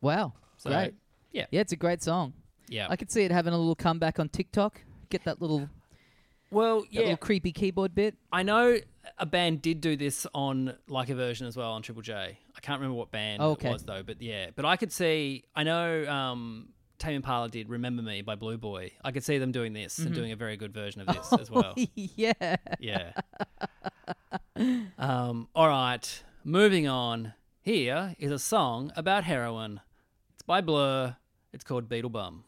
Wow, 0.01 0.35
So, 0.59 0.71
great. 0.71 0.95
Yeah, 1.33 1.47
Yeah, 1.51 1.61
it's 1.63 1.73
a 1.73 1.77
great 1.77 2.03
song. 2.03 2.35
yeah. 2.69 2.87
I 2.91 2.97
could 2.97 3.11
see 3.11 3.23
it 3.25 3.31
having 3.31 3.53
a 3.53 3.59
little 3.59 3.75
comeback 3.75 4.19
on 4.21 4.29
TikTok. 4.29 4.83
Get 5.09 5.25
that 5.25 5.41
little, 5.41 5.69
well, 6.51 6.85
yeah. 6.91 7.01
little 7.03 7.17
creepy 7.17 7.53
keyboard 7.53 7.95
bit. 7.95 8.15
I 8.33 8.43
know 8.43 8.79
a 9.19 9.27
band 9.27 9.61
did 9.63 9.81
do 9.81 9.97
this 9.97 10.27
on 10.35 10.75
like 10.89 11.09
a 11.11 11.15
version 11.15 11.47
as 11.47 11.57
well 11.57 11.73
on 11.73 11.83
Triple 11.83 12.03
J. 12.03 12.39
I 12.57 12.61
can't 12.61 12.81
remember 12.81 12.97
what 12.99 13.11
band 13.11 13.43
Oh, 13.43 13.51
okay. 13.53 13.69
it 13.69 13.73
was 13.73 13.83
though, 13.85 14.03
but 14.03 14.23
yeah. 14.23 14.51
But 14.55 14.65
I 14.65 14.77
could 14.77 14.93
see. 14.93 15.45
I 15.55 15.63
know 15.65 16.07
um, 16.09 16.69
Tame 16.99 17.17
Impala 17.17 17.49
did 17.49 17.69
"Remember 17.69 18.03
Me" 18.03 18.23
by 18.23 18.35
Blue 18.37 18.57
Boy. 18.57 18.93
I 19.05 19.11
could 19.13 19.25
see 19.25 19.39
them 19.39 19.53
doing 19.53 19.73
this 19.73 19.97
Mm-hmm. 19.99 20.07
and 20.07 20.15
doing 20.15 20.33
a 20.33 20.37
very 20.37 20.57
good 20.57 20.73
version 20.73 21.01
of 21.03 21.07
this 21.15 21.33
as 21.41 21.51
well. 21.51 21.75
yeah. 21.95 22.57
Yeah. 22.79 23.13
um, 24.99 25.49
all 25.55 25.69
right. 25.69 26.23
Moving 26.45 26.87
on. 26.87 27.35
Here 27.63 28.15
is 28.19 28.31
a 28.31 28.39
song 28.39 28.93
about 28.95 29.25
heroin. 29.25 29.81
It's 30.35 30.43
by 30.43 30.61
Blur. 30.61 31.17
It's 31.53 31.65
called 31.65 31.89
Beetlebum. 31.89 32.41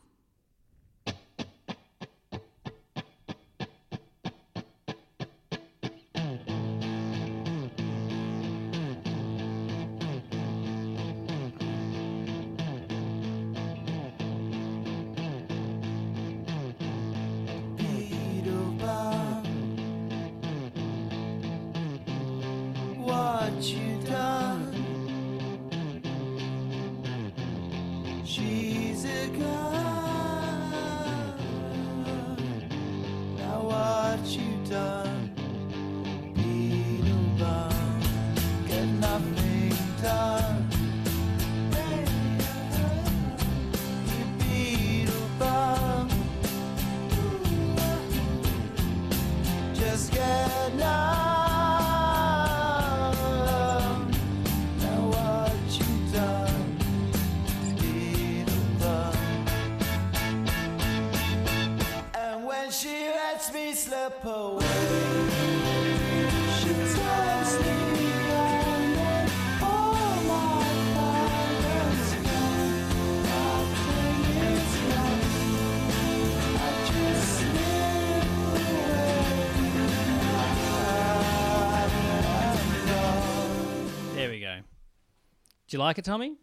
Do 85.69 85.77
you 85.77 85.79
like 85.81 85.99
it, 85.99 86.05
Tommy? 86.05 86.37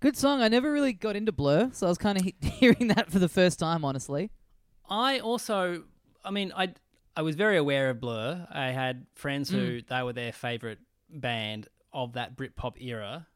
Good 0.00 0.16
song. 0.16 0.40
I 0.42 0.48
never 0.48 0.72
really 0.72 0.92
got 0.92 1.16
into 1.16 1.32
Blur, 1.32 1.70
so 1.72 1.86
I 1.86 1.88
was 1.90 1.98
kind 1.98 2.18
of 2.18 2.24
he- 2.24 2.34
hearing 2.40 2.88
that 2.88 3.10
for 3.10 3.18
the 3.18 3.28
first 3.28 3.58
time, 3.58 3.84
honestly. 3.84 4.30
I 4.88 5.18
also, 5.18 5.84
I 6.24 6.30
mean, 6.30 6.52
I 6.56 6.72
I 7.16 7.22
was 7.22 7.34
very 7.34 7.56
aware 7.56 7.90
of 7.90 8.00
Blur. 8.00 8.46
I 8.50 8.68
had 8.68 9.06
friends 9.14 9.50
who 9.50 9.82
they 9.82 10.02
were 10.02 10.12
their 10.12 10.32
favorite 10.32 10.78
band 11.10 11.68
of 11.92 12.12
that 12.14 12.36
Britpop 12.36 12.80
era. 12.80 13.26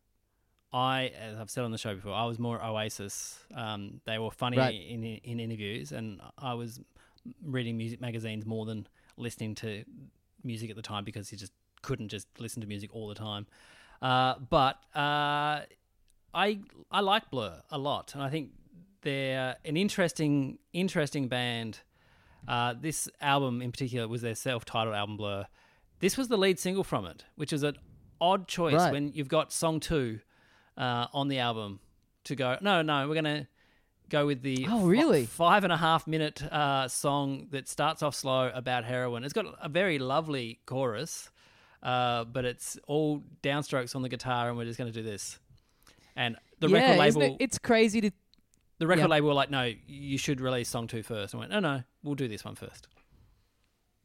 I, 0.72 1.12
as 1.20 1.36
I've 1.36 1.50
said 1.50 1.64
on 1.64 1.72
the 1.72 1.76
show 1.78 1.94
before, 1.94 2.14
I 2.14 2.24
was 2.24 2.38
more 2.38 2.62
Oasis. 2.64 3.38
Um, 3.54 4.00
they 4.06 4.18
were 4.18 4.30
funny 4.30 4.56
Right. 4.56 4.74
in 4.74 5.02
in 5.04 5.40
interviews, 5.40 5.92
and 5.92 6.20
I 6.38 6.54
was 6.54 6.80
reading 7.44 7.76
music 7.76 8.00
magazines 8.00 8.46
more 8.46 8.64
than 8.64 8.86
listening 9.16 9.54
to 9.56 9.84
music 10.44 10.70
at 10.70 10.76
the 10.76 10.82
time 10.82 11.04
because 11.04 11.30
you 11.30 11.36
just 11.38 11.52
couldn't 11.82 12.08
just 12.08 12.28
listen 12.38 12.60
to 12.62 12.66
music 12.68 12.94
all 12.94 13.08
the 13.08 13.14
time. 13.14 13.46
Uh, 14.02 14.34
but 14.50 14.74
uh, 14.96 15.62
I 16.34 16.58
I 16.90 17.00
like 17.00 17.30
Blur 17.30 17.62
a 17.70 17.78
lot, 17.78 18.14
and 18.14 18.22
I 18.22 18.28
think 18.30 18.50
they're 19.02 19.56
an 19.64 19.76
interesting 19.76 20.58
interesting 20.72 21.28
band. 21.28 21.80
Uh, 22.48 22.74
this 22.78 23.08
album 23.20 23.62
in 23.62 23.70
particular 23.70 24.08
was 24.08 24.20
their 24.22 24.34
self-titled 24.34 24.94
album 24.96 25.16
Blur. 25.16 25.46
This 26.00 26.16
was 26.18 26.26
the 26.26 26.36
lead 26.36 26.58
single 26.58 26.82
from 26.82 27.06
it, 27.06 27.24
which 27.36 27.52
is 27.52 27.62
an 27.62 27.76
odd 28.20 28.48
choice 28.48 28.74
Right. 28.74 28.92
when 28.92 29.12
you've 29.12 29.28
got 29.28 29.52
song 29.52 29.78
two 29.78 30.18
uh, 30.76 31.06
on 31.12 31.28
the 31.28 31.38
album 31.38 31.78
to 32.24 32.34
go. 32.34 32.56
No, 32.60 32.82
no, 32.82 33.08
we're 33.08 33.14
gonna 33.14 33.46
go 34.08 34.26
with 34.26 34.42
the 34.42 34.66
Oh, 34.68 34.84
really? 34.86 35.26
five 35.26 35.62
and 35.62 35.72
a 35.72 35.76
half 35.76 36.08
minute 36.08 36.42
uh, 36.42 36.88
song 36.88 37.46
that 37.52 37.68
starts 37.68 38.02
off 38.02 38.16
slow 38.16 38.50
about 38.52 38.84
heroin. 38.84 39.22
It's 39.22 39.32
got 39.32 39.46
a 39.62 39.68
very 39.68 40.00
lovely 40.00 40.58
chorus, 40.66 41.30
uh, 41.82 42.24
but 42.24 42.44
it's 42.44 42.78
all 42.86 43.22
downstrokes 43.42 43.96
on 43.96 44.02
the 44.02 44.08
guitar, 44.08 44.48
and 44.48 44.56
we're 44.56 44.64
just 44.64 44.78
going 44.78 44.92
to 44.92 44.98
do 44.98 45.02
this. 45.02 45.38
And 46.16 46.36
the 46.60 46.68
yeah, 46.68 46.80
record 46.80 46.98
label, 46.98 47.22
it? 47.22 47.36
It's 47.40 47.58
crazy 47.58 48.00
to. 48.02 48.10
the 48.78 48.86
record 48.86 49.02
yeah. 49.02 49.08
label 49.08 49.28
were 49.28 49.34
like, 49.34 49.50
no, 49.50 49.72
you 49.86 50.18
should 50.18 50.40
release 50.40 50.68
song 50.68 50.86
two 50.86 51.02
first. 51.02 51.34
I 51.34 51.38
went, 51.38 51.50
no, 51.50 51.60
no, 51.60 51.82
we'll 52.02 52.14
do 52.14 52.28
this 52.28 52.44
one 52.44 52.54
first. 52.54 52.88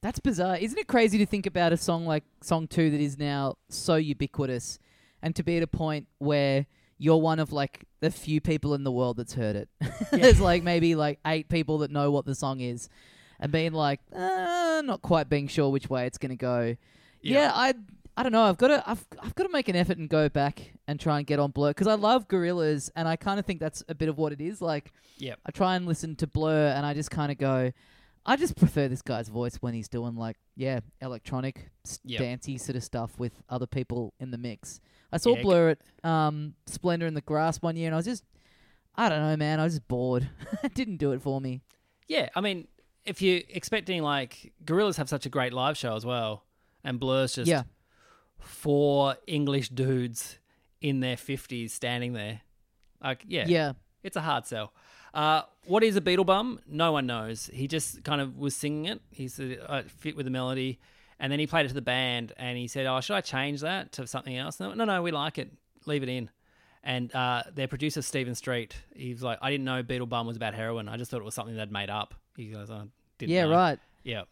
That's 0.01 0.19
bizarre. 0.19 0.57
Isn't 0.57 0.77
it 0.77 0.87
crazy 0.87 1.17
to 1.17 1.25
think 1.25 1.45
about 1.45 1.73
a 1.73 1.77
song 1.77 2.05
like 2.05 2.23
song 2.41 2.67
two 2.67 2.91
that 2.91 3.01
is 3.01 3.17
now 3.17 3.57
so 3.69 3.95
ubiquitous 3.95 4.79
and 5.21 5.35
to 5.35 5.43
be 5.43 5.57
at 5.57 5.63
a 5.63 5.67
point 5.67 6.07
where 6.19 6.67
you're 6.99 7.17
one 7.17 7.39
of 7.39 7.51
like 7.51 7.85
the 7.99 8.11
few 8.11 8.39
people 8.39 8.73
in 8.73 8.83
the 8.83 8.91
world 8.91 9.17
that's 9.17 9.33
heard 9.33 9.55
it. 9.55 9.69
There's 10.11 10.39
like 10.39 10.63
maybe 10.63 10.95
like 10.95 11.19
eight 11.25 11.49
people 11.49 11.79
that 11.79 11.91
know 11.91 12.11
what 12.11 12.25
the 12.25 12.35
song 12.35 12.59
is 12.59 12.89
and 13.39 13.51
being 13.51 13.73
like, 13.73 13.99
uh, 14.13 14.81
not 14.85 15.01
quite 15.01 15.29
being 15.29 15.47
sure 15.47 15.69
which 15.69 15.89
way 15.89 16.05
it's 16.05 16.17
going 16.17 16.29
to 16.29 16.35
go. 16.35 16.75
Yeah. 17.21 17.39
Yeah, 17.41 17.51
I 17.53 17.73
I 18.15 18.23
don't 18.23 18.31
know. 18.31 18.43
I've 18.43 18.57
got 18.57 18.67
to 18.69 18.83
I've 18.89 19.05
I've 19.21 19.35
got 19.35 19.43
to 19.43 19.49
make 19.51 19.69
an 19.69 19.75
effort 19.75 19.97
and 19.97 20.09
go 20.09 20.27
back 20.29 20.73
and 20.87 20.99
try 20.99 21.17
and 21.19 21.27
get 21.27 21.39
on 21.39 21.51
Blur 21.51 21.69
because 21.71 21.87
I 21.87 21.93
love 21.95 22.27
Gorillaz 22.27 22.89
and 22.95 23.07
I 23.07 23.15
kind 23.15 23.39
of 23.39 23.45
think 23.45 23.59
that's 23.59 23.83
a 23.89 23.95
bit 23.95 24.09
of 24.09 24.17
what 24.17 24.31
it 24.31 24.41
is. 24.41 24.61
Like 24.61 24.91
Yep. 25.19 25.39
I 25.45 25.51
try 25.51 25.75
and 25.75 25.85
listen 25.85 26.15
to 26.17 26.27
Blur 26.27 26.67
and 26.75 26.85
I 26.85 26.93
just 26.93 27.11
kind 27.11 27.31
of 27.31 27.37
go, 27.37 27.71
I 28.25 28.35
just 28.35 28.55
prefer 28.57 28.87
this 28.87 29.01
guy's 29.01 29.29
voice 29.29 29.57
when 29.57 29.73
he's 29.73 29.87
doing 29.87 30.15
like 30.15 30.37
yeah 30.55 30.79
electronic 31.01 31.69
Yep. 32.05 32.19
dancey 32.19 32.57
sort 32.57 32.75
of 32.75 32.83
stuff 32.83 33.17
with 33.19 33.33
other 33.49 33.67
people 33.67 34.13
in 34.19 34.31
the 34.31 34.37
mix. 34.37 34.79
I 35.11 35.17
saw 35.17 35.35
Yeah, 35.35 35.41
Blur 35.43 35.69
at 36.03 36.09
um, 36.09 36.53
Splendour 36.65 37.07
in 37.07 37.13
the 37.13 37.21
Grass 37.21 37.61
one 37.61 37.75
year 37.75 37.87
and 37.87 37.95
I 37.95 37.97
was 37.97 38.05
just 38.05 38.23
I 38.95 39.09
don't 39.09 39.19
know 39.21 39.37
man 39.37 39.59
I 39.59 39.63
was 39.65 39.73
just 39.73 39.87
bored. 39.87 40.27
it 40.63 40.73
didn't 40.73 40.97
do 40.97 41.11
it 41.11 41.21
for 41.21 41.39
me. 41.39 41.61
Yeah, 42.07 42.29
I 42.35 42.41
mean, 42.41 42.67
if 43.05 43.21
you're 43.21 43.41
expecting 43.49 44.01
like 44.01 44.53
Gorillaz 44.65 44.95
have 44.97 45.07
such 45.09 45.25
a 45.25 45.29
great 45.29 45.53
live 45.53 45.77
show 45.77 45.95
as 45.95 46.05
well, 46.05 46.43
and 46.83 46.99
Blur's 46.99 47.35
just 47.35 47.49
Yeah. 47.49 47.63
four 48.39 49.15
English 49.27 49.69
dudes 49.69 50.39
in 50.81 50.99
their 50.99 51.17
fifties 51.17 51.73
standing 51.73 52.13
there, 52.13 52.41
like 53.03 53.23
yeah, 53.27 53.45
Yeah. 53.47 53.73
it's 54.03 54.15
a 54.15 54.21
hard 54.21 54.45
sell. 54.45 54.73
Uh, 55.13 55.43
what 55.65 55.83
is 55.83 55.95
a 55.95 56.01
Beetlebum? 56.01 56.59
No 56.67 56.91
one 56.91 57.07
knows. 57.07 57.49
He 57.53 57.67
just 57.67 58.03
kind 58.03 58.21
of 58.21 58.37
was 58.37 58.55
singing 58.55 58.85
it. 58.85 59.01
He 59.09 59.27
said 59.27 59.59
uh, 59.65 59.81
fit 59.87 60.15
with 60.15 60.25
the 60.25 60.29
melody, 60.31 60.79
and 61.19 61.31
then 61.31 61.39
he 61.39 61.47
played 61.47 61.65
it 61.65 61.69
to 61.69 61.73
the 61.73 61.81
band, 61.81 62.33
and 62.37 62.57
he 62.57 62.67
said, 62.67 62.85
"Oh, 62.85 63.01
should 63.01 63.15
I 63.15 63.21
change 63.21 63.61
that 63.61 63.91
to 63.93 64.05
something 64.05 64.35
else?" 64.37 64.59
No, 64.59 64.73
no, 64.73 64.85
no 64.85 65.01
we 65.01 65.11
like 65.11 65.37
it. 65.39 65.51
Leave 65.85 66.03
it 66.03 66.09
in. 66.09 66.29
And 66.83 67.13
uh, 67.15 67.43
their 67.53 67.67
producer 67.67 68.01
Stephen 68.01 68.35
Street, 68.35 68.75
he's 68.95 69.23
like, 69.23 69.39
"I 69.41 69.49
didn't 69.49 69.65
know 69.65 69.81
Beetlebum 69.81 70.25
was 70.25 70.37
about 70.37 70.53
heroin. 70.53 70.87
I 70.87 70.97
just 70.97 71.09
thought 71.09 71.19
it 71.21 71.25
was 71.25 71.33
something 71.33 71.55
they'd 71.55 71.71
made 71.71 71.89
up." 71.89 72.13
He 72.35 72.49
goes, 72.51 72.69
"I 72.69 72.83
didn't." 73.17 73.31
Yeah, 73.33 73.45
know." 73.45 73.51
right. 73.51 73.79
Yeah, 74.03 74.23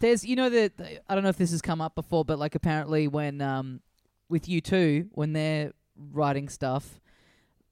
There's, 0.00 0.24
you 0.24 0.36
know, 0.36 0.50
that 0.50 0.72
I 1.08 1.14
don't 1.14 1.22
know 1.22 1.30
if 1.30 1.36
this 1.36 1.52
has 1.52 1.62
come 1.62 1.80
up 1.80 1.94
before, 1.94 2.24
but 2.24 2.38
like 2.38 2.54
apparently 2.54 3.08
when 3.08 3.40
um, 3.40 3.80
with 4.28 4.46
U2, 4.46 5.08
when 5.12 5.32
they're 5.32 5.72
writing 5.96 6.48
stuff, 6.48 7.00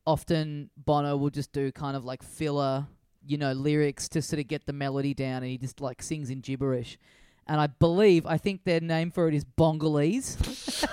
often 0.07 0.71
Bono 0.77 1.17
will 1.17 1.31
just 1.31 1.53
do 1.53 1.73
kind 1.73 1.97
of 1.97 2.05
like 2.05 2.23
filler, 2.23 2.87
you 3.27 3.39
know, 3.39 3.53
lyrics 3.53 4.09
to 4.11 4.23
sort 4.23 4.41
of 4.41 4.49
get 4.49 4.67
the 4.67 4.73
melody 4.73 5.15
down, 5.15 5.43
and 5.43 5.47
he 5.47 5.59
just 5.59 5.81
like 5.81 6.03
sings 6.03 6.31
in 6.31 6.41
gibberish. 6.41 6.99
And 7.47 7.61
I 7.61 7.67
believe, 7.67 8.25
I 8.25 8.39
think 8.39 8.65
their 8.65 8.81
name 8.81 9.11
for 9.11 9.29
it 9.29 9.35
is 9.35 9.45
Bongolese. 9.45 10.37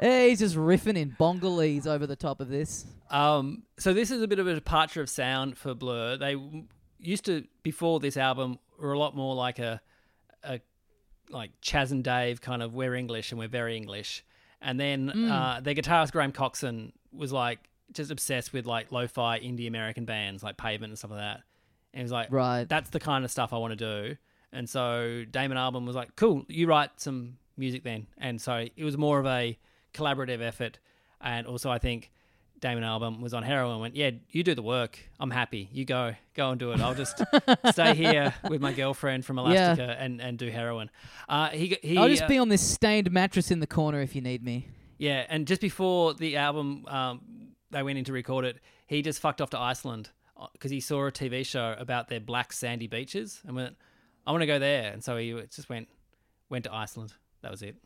He's 0.00 0.38
just 0.38 0.56
riffing 0.56 0.96
in 0.96 1.16
Bongolese 1.18 1.86
over 1.86 2.06
the 2.06 2.16
top 2.16 2.40
of 2.40 2.48
this. 2.48 2.86
Um, 3.10 3.64
so 3.78 3.92
this 3.92 4.10
is 4.10 4.22
a 4.22 4.28
bit 4.28 4.38
of 4.38 4.46
a 4.46 4.54
departure 4.54 5.02
of 5.02 5.10
sound 5.10 5.58
for 5.58 5.74
Blur. 5.74 6.16
They 6.16 6.36
used 7.00 7.24
to 7.26 7.44
before 7.62 8.00
this 8.00 8.16
album 8.16 8.58
were 8.78 8.92
a 8.92 8.98
lot 8.98 9.14
more 9.16 9.34
like 9.34 9.58
a, 9.58 9.80
a 10.44 10.60
like 11.28 11.50
Chas 11.60 11.92
and 11.92 12.02
Dave 12.04 12.40
kind 12.40 12.62
of 12.62 12.74
we're 12.74 12.94
English 12.94 13.30
and 13.32 13.38
we're 13.38 13.48
very 13.48 13.76
English. 13.76 14.24
And 14.60 14.78
then 14.78 15.10
uh, 15.30 15.60
their 15.62 15.74
guitarist 15.74 16.12
Graham 16.12 16.32
Coxon 16.32 16.92
was 17.12 17.32
like 17.32 17.58
just 17.92 18.10
obsessed 18.10 18.52
with 18.52 18.66
like 18.66 18.92
lo-fi 18.92 19.38
indie 19.40 19.66
American 19.66 20.04
bands 20.04 20.42
like 20.42 20.56
Pavement 20.56 20.90
and 20.90 20.98
stuff 20.98 21.10
like 21.12 21.20
that. 21.20 21.40
And 21.92 22.00
he 22.00 22.02
was 22.02 22.12
like, 22.12 22.30
Right. 22.30 22.68
that's 22.68 22.90
the 22.90 23.00
kind 23.00 23.24
of 23.24 23.30
stuff 23.30 23.52
I 23.52 23.58
want 23.58 23.76
to 23.78 24.08
do. 24.08 24.16
And 24.52 24.68
so 24.68 25.24
Damon 25.30 25.56
Albarn 25.56 25.86
was 25.86 25.96
like, 25.96 26.14
cool, 26.16 26.44
you 26.48 26.66
write 26.66 27.00
some 27.00 27.36
music 27.56 27.84
then. 27.84 28.06
And 28.18 28.40
so 28.40 28.66
it 28.76 28.84
was 28.84 28.96
more 28.98 29.18
of 29.18 29.26
a 29.26 29.58
collaborative 29.94 30.40
effort. 30.42 30.78
And 31.20 31.46
also, 31.46 31.70
I 31.70 31.78
think 31.78 32.10
Damon 32.60 32.84
Albarn 32.84 33.20
was 33.20 33.32
on 33.34 33.42
heroin 33.42 33.72
and 33.72 33.80
went, 33.80 33.96
yeah, 33.96 34.10
you 34.30 34.42
do 34.42 34.54
the 34.54 34.62
work. 34.62 34.98
I'm 35.18 35.30
happy. 35.30 35.68
You 35.72 35.84
go, 35.84 36.14
go 36.34 36.50
and 36.50 36.60
do 36.60 36.72
it. 36.72 36.80
I'll 36.80 36.94
just 36.94 37.20
stay 37.72 37.94
here 37.94 38.34
with 38.48 38.60
my 38.60 38.72
girlfriend 38.72 39.24
from 39.24 39.38
Yeah. 39.38 39.44
Elastica 39.44 39.96
and, 39.98 40.20
and 40.20 40.38
do 40.38 40.48
heroin. 40.50 40.90
Uh, 41.28 41.48
he, 41.48 41.78
he, 41.82 41.96
I'll 41.96 42.08
just 42.08 42.24
uh, 42.24 42.28
be 42.28 42.36
on 42.38 42.48
this 42.50 42.60
stained 42.60 43.10
mattress 43.10 43.50
in 43.50 43.60
the 43.60 43.66
corner 43.66 44.00
if 44.00 44.14
you 44.14 44.20
need 44.20 44.44
me. 44.44 44.68
yeah, 44.98 45.24
and 45.28 45.46
just 45.46 45.60
before 45.62 46.12
the 46.14 46.36
album, 46.36 46.84
um, 46.88 47.20
they 47.70 47.82
went 47.82 47.98
in 47.98 48.04
to 48.04 48.12
record 48.12 48.44
it. 48.44 48.58
He 48.86 49.00
just 49.02 49.20
fucked 49.20 49.40
off 49.40 49.50
to 49.50 49.58
Iceland 49.58 50.10
because 50.52 50.70
he 50.70 50.80
saw 50.80 51.06
a 51.06 51.12
TV 51.12 51.46
show 51.46 51.74
about 51.78 52.08
their 52.08 52.20
black 52.20 52.52
sandy 52.52 52.88
beaches 52.88 53.40
and 53.46 53.54
went, 53.56 53.76
"I 54.26 54.32
want 54.32 54.42
to 54.42 54.46
go 54.46 54.58
there." 54.58 54.90
And 54.92 55.02
so 55.04 55.16
he 55.16 55.32
just 55.54 55.68
went 55.68 55.86
went 56.48 56.64
to 56.64 56.74
Iceland. 56.74 57.12
That 57.42 57.50
was 57.52 57.62
it. 57.62 57.76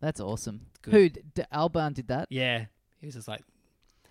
That's 0.00 0.20
awesome. 0.20 0.62
Good. 0.82 0.92
Who? 0.94 1.08
D- 1.34 1.42
Albarn 1.52 1.92
did 1.94 2.08
that? 2.08 2.26
Yeah, 2.30 2.66
he 3.00 3.06
was 3.06 3.14
just 3.16 3.28
like, 3.28 3.42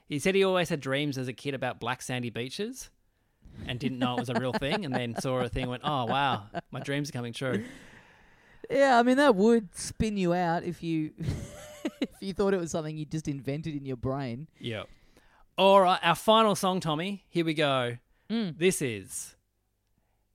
he 0.07 0.19
said 0.19 0.35
he 0.35 0.43
always 0.43 0.69
had 0.69 0.79
dreams 0.79 1.17
as 1.17 1.27
a 1.27 1.33
kid 1.33 1.53
about 1.53 1.79
black 1.79 2.01
sandy 2.01 2.29
beaches, 2.29 2.89
and 3.65 3.79
didn't 3.79 3.99
know 3.99 4.15
it 4.15 4.19
was 4.21 4.29
a 4.29 4.39
real 4.39 4.53
thing. 4.53 4.85
And 4.85 4.93
then 4.93 5.19
saw 5.19 5.39
a 5.39 5.49
thing, 5.49 5.63
and 5.63 5.71
went, 5.71 5.83
"Oh 5.85 6.05
wow, 6.05 6.43
my 6.71 6.79
dreams 6.79 7.09
are 7.09 7.13
coming 7.13 7.33
true." 7.33 7.63
Yeah, 8.69 8.99
I 8.99 9.03
mean 9.03 9.17
that 9.17 9.35
would 9.35 9.75
spin 9.75 10.17
you 10.17 10.33
out 10.33 10.63
if 10.63 10.83
you 10.83 11.11
if 12.01 12.09
you 12.19 12.33
thought 12.33 12.53
it 12.53 12.59
was 12.59 12.71
something 12.71 12.97
you 12.97 13.05
just 13.05 13.27
invented 13.27 13.75
in 13.75 13.85
your 13.85 13.97
brain. 13.97 14.47
Yeah. 14.59 14.83
All 15.57 15.81
right, 15.81 15.99
our 16.03 16.15
final 16.15 16.55
song, 16.55 16.79
Tommy. 16.79 17.23
Here 17.29 17.45
we 17.45 17.53
go. 17.53 17.97
Mm. 18.29 18.57
This 18.57 18.81
is. 18.81 19.35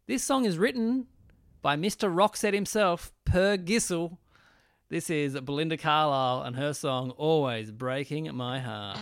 This 0.07 0.25
song 0.25 0.45
is 0.45 0.59
written 0.59 1.07
by 1.61 1.77
Mr. 1.77 2.12
Roxette 2.12 2.55
himself, 2.55 3.12
Per 3.25 3.57
Gessle. 3.57 4.18
This 4.89 5.09
is 5.09 5.39
Belinda 5.41 5.77
Carlisle 5.77 6.43
and 6.43 6.57
her 6.57 6.75
song 6.75 7.11
"Always 7.12 7.70
Breaking 7.70 8.35
My 8.35 8.59
Heart." 8.61 8.99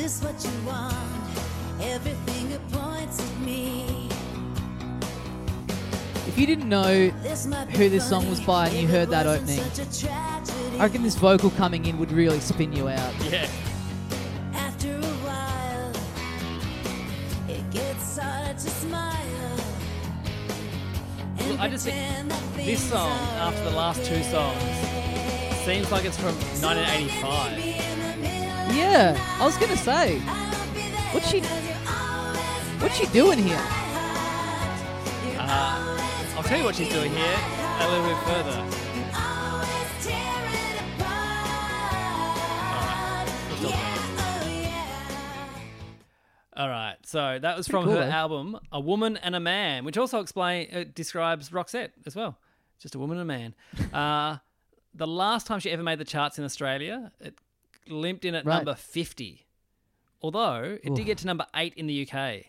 This 0.00 0.22
what 0.22 0.42
you 0.42 0.66
want? 0.66 0.94
Everything 1.82 2.50
it 2.52 2.72
points 2.72 3.20
at 3.20 3.40
me. 3.40 4.08
If 6.26 6.38
you 6.38 6.46
didn't 6.46 6.70
know 6.70 7.08
who 7.10 7.88
this 7.90 8.08
song 8.08 8.28
was 8.30 8.40
by 8.40 8.68
and 8.68 8.78
you 8.78 8.88
heard 8.88 9.10
that 9.10 9.26
opening, 9.26 9.60
such 9.60 9.86
a 9.86 10.06
tragedy. 10.06 10.78
I 10.78 10.84
reckon 10.84 11.02
this 11.02 11.16
vocal 11.16 11.50
coming 11.50 11.84
in 11.84 11.98
would 11.98 12.12
really 12.12 12.40
spin 12.40 12.72
you 12.72 12.88
out. 12.88 13.14
Yeah. 13.30 13.46
After 14.54 14.96
a 14.96 15.02
while, 15.26 15.92
it 17.48 17.70
gets 17.70 18.16
hard 18.16 18.56
to 18.56 18.70
smile. 18.70 19.56
Well, 21.40 21.60
I 21.60 21.68
just 21.68 21.84
think 21.84 22.32
This 22.56 22.88
song, 22.88 23.18
after 23.38 23.64
the 23.64 23.76
last 23.76 24.02
two 24.04 24.22
songs, 24.22 24.62
seems 25.66 25.92
like 25.92 26.06
it's 26.06 26.16
from 26.16 26.34
1985. 26.62 27.79
Yeah, 28.72 29.16
I 29.40 29.44
was 29.44 29.56
gonna 29.56 29.76
say, 29.76 30.18
what's 31.12 31.28
she, 31.28 31.40
what's 32.80 32.96
she 32.96 33.06
doing 33.06 33.38
here? 33.38 33.60
Uh, 35.38 36.34
I'll 36.36 36.42
tell 36.42 36.58
you 36.58 36.64
what 36.64 36.74
she's 36.76 36.88
doing 36.88 37.10
here 37.12 37.38
a 37.80 37.88
little 37.88 38.06
bit 38.06 38.18
further. 38.24 38.64
Let's 43.48 43.62
talk 43.62 43.74
about 43.74 44.46
it. 44.46 44.70
All 46.56 46.68
right, 46.68 46.96
so 47.04 47.38
that 47.40 47.56
was 47.56 47.66
from 47.66 47.84
cool, 47.84 47.94
her 47.94 48.00
though. 48.04 48.10
album 48.10 48.58
"A 48.70 48.80
Woman 48.80 49.16
and 49.16 49.34
a 49.34 49.40
Man," 49.40 49.84
which 49.84 49.96
also 49.96 50.20
explain 50.20 50.68
uh, 50.74 50.84
describes 50.94 51.50
Roxette 51.50 51.90
as 52.06 52.14
well. 52.14 52.38
Just 52.78 52.94
a 52.94 52.98
woman 52.98 53.18
and 53.18 53.30
a 53.30 53.32
man. 53.32 53.54
uh, 53.92 54.38
the 54.94 55.06
last 55.06 55.46
time 55.46 55.60
she 55.60 55.70
ever 55.70 55.82
made 55.82 55.98
the 55.98 56.04
charts 56.04 56.38
in 56.38 56.44
Australia, 56.44 57.12
it 57.20 57.34
limped 57.88 58.24
in 58.24 58.34
at 58.34 58.44
Right. 58.44 58.56
number 58.56 58.74
fifty, 58.74 59.46
although 60.22 60.78
it 60.82 60.94
did 60.94 61.04
get 61.06 61.18
to 61.18 61.26
number 61.26 61.46
eight 61.54 61.74
in 61.74 61.86
the 61.86 62.06
UK. 62.06 62.46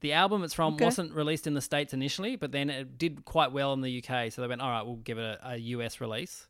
The 0.00 0.12
album 0.12 0.44
it's 0.44 0.52
from 0.52 0.74
Okay. 0.74 0.84
wasn't 0.84 1.12
released 1.14 1.46
in 1.46 1.54
the 1.54 1.62
States 1.62 1.94
initially, 1.94 2.36
but 2.36 2.52
then 2.52 2.68
it 2.68 2.98
did 2.98 3.24
quite 3.24 3.52
well 3.52 3.72
in 3.72 3.80
the 3.80 3.90
UK. 4.02 4.30
So 4.30 4.42
they 4.42 4.48
went, 4.48 4.60
all 4.60 4.68
right, 4.70 4.82
we'll 4.84 4.96
give 4.96 5.16
it 5.18 5.38
a, 5.42 5.52
a 5.52 5.56
US 5.56 6.00
release. 6.00 6.46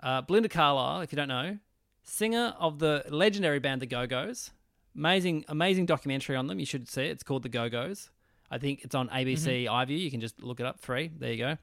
Uh, 0.00 0.20
Belinda 0.22 0.48
Carlisle, 0.48 1.00
if 1.00 1.12
you 1.12 1.16
don't 1.16 1.26
know, 1.28 1.58
singer 2.04 2.54
of 2.60 2.78
the 2.78 3.04
legendary 3.08 3.58
band 3.58 3.82
The 3.82 3.86
Go 3.86 4.06
Go's. 4.06 4.52
Amazing, 4.94 5.44
amazing 5.48 5.86
documentary 5.86 6.36
on 6.36 6.46
them. 6.46 6.60
You 6.60 6.66
should 6.66 6.88
see 6.88 7.02
it. 7.02 7.10
It's 7.10 7.22
called 7.24 7.42
The 7.42 7.48
Go 7.48 7.68
Go's. 7.68 8.10
I 8.50 8.58
think 8.58 8.82
it's 8.84 8.94
on 8.94 9.08
ABC 9.08 9.64
iView. 9.66 9.98
You 9.98 10.10
can 10.10 10.20
just 10.20 10.40
look 10.40 10.60
it 10.60 10.66
up 10.66 10.78
free. 10.80 11.10
There 11.18 11.32
you 11.32 11.38
go. 11.38 11.58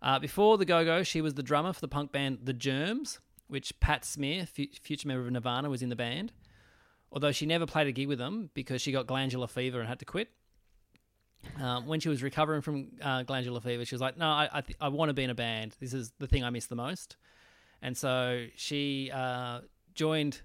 Uh, 0.00 0.18
before 0.18 0.56
The 0.56 0.64
Go 0.64 0.82
Go's, 0.84 1.06
she 1.06 1.20
was 1.20 1.34
the 1.34 1.42
drummer 1.42 1.72
for 1.74 1.80
the 1.80 1.88
punk 1.88 2.10
band 2.10 2.38
The 2.44 2.52
Germs, 2.54 3.18
which 3.48 3.78
Pat 3.80 4.04
Smear, 4.04 4.46
fu- 4.46 4.66
future 4.80 5.08
member 5.08 5.26
of 5.26 5.32
Nirvana, 5.32 5.68
was 5.70 5.82
in 5.82 5.88
the 5.88 5.96
band. 5.96 6.32
Although 7.12 7.32
she 7.32 7.46
never 7.46 7.66
played 7.66 7.86
a 7.86 7.92
gig 7.92 8.08
with 8.08 8.18
them 8.18 8.50
because 8.54 8.82
she 8.82 8.90
got 8.90 9.06
glandular 9.06 9.46
fever 9.46 9.78
and 9.80 9.88
had 9.88 10.00
to 10.00 10.04
quit. 10.04 10.30
Um, 11.60 11.86
when 11.86 12.00
she 12.00 12.08
was 12.08 12.22
recovering 12.22 12.62
from 12.62 12.88
uh, 13.02 13.22
glandular 13.22 13.60
fever, 13.60 13.84
she 13.84 13.94
was 13.94 14.00
like, 14.00 14.16
"No, 14.16 14.26
I 14.26 14.48
I, 14.52 14.60
th- 14.62 14.78
I 14.80 14.88
want 14.88 15.10
to 15.10 15.14
be 15.14 15.22
in 15.24 15.30
a 15.30 15.34
band. 15.34 15.76
This 15.78 15.92
is 15.92 16.12
the 16.18 16.26
thing 16.26 16.42
I 16.42 16.50
miss 16.50 16.66
the 16.66 16.74
most." 16.74 17.16
And 17.82 17.96
so 17.96 18.46
she 18.56 19.10
uh, 19.12 19.60
joined 19.94 20.40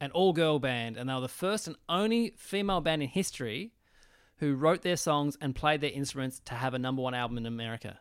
an 0.00 0.10
all-girl 0.10 0.58
band, 0.58 0.98
and 0.98 1.08
they 1.08 1.14
were 1.14 1.20
the 1.22 1.28
first 1.28 1.66
and 1.66 1.76
only 1.88 2.34
female 2.36 2.82
band 2.82 3.02
in 3.02 3.08
history 3.08 3.72
who 4.36 4.54
wrote 4.54 4.82
their 4.82 4.96
songs 4.96 5.38
and 5.40 5.54
played 5.54 5.80
their 5.80 5.92
instruments 5.92 6.40
to 6.44 6.54
have 6.54 6.74
a 6.74 6.78
number 6.78 7.00
one 7.00 7.14
album 7.14 7.38
in 7.38 7.46
America, 7.46 7.98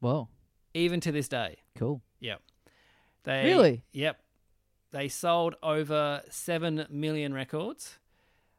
Whoa, 0.00 0.28
even 0.74 1.00
to 1.00 1.12
this 1.12 1.28
day. 1.28 1.58
cool. 1.76 2.00
Yep. 2.20 2.40
They 3.24 3.44
Really? 3.44 3.82
Yep. 3.92 4.18
They 4.90 5.08
sold 5.08 5.54
over 5.62 6.22
seven 6.30 6.86
million 6.90 7.32
records. 7.32 7.98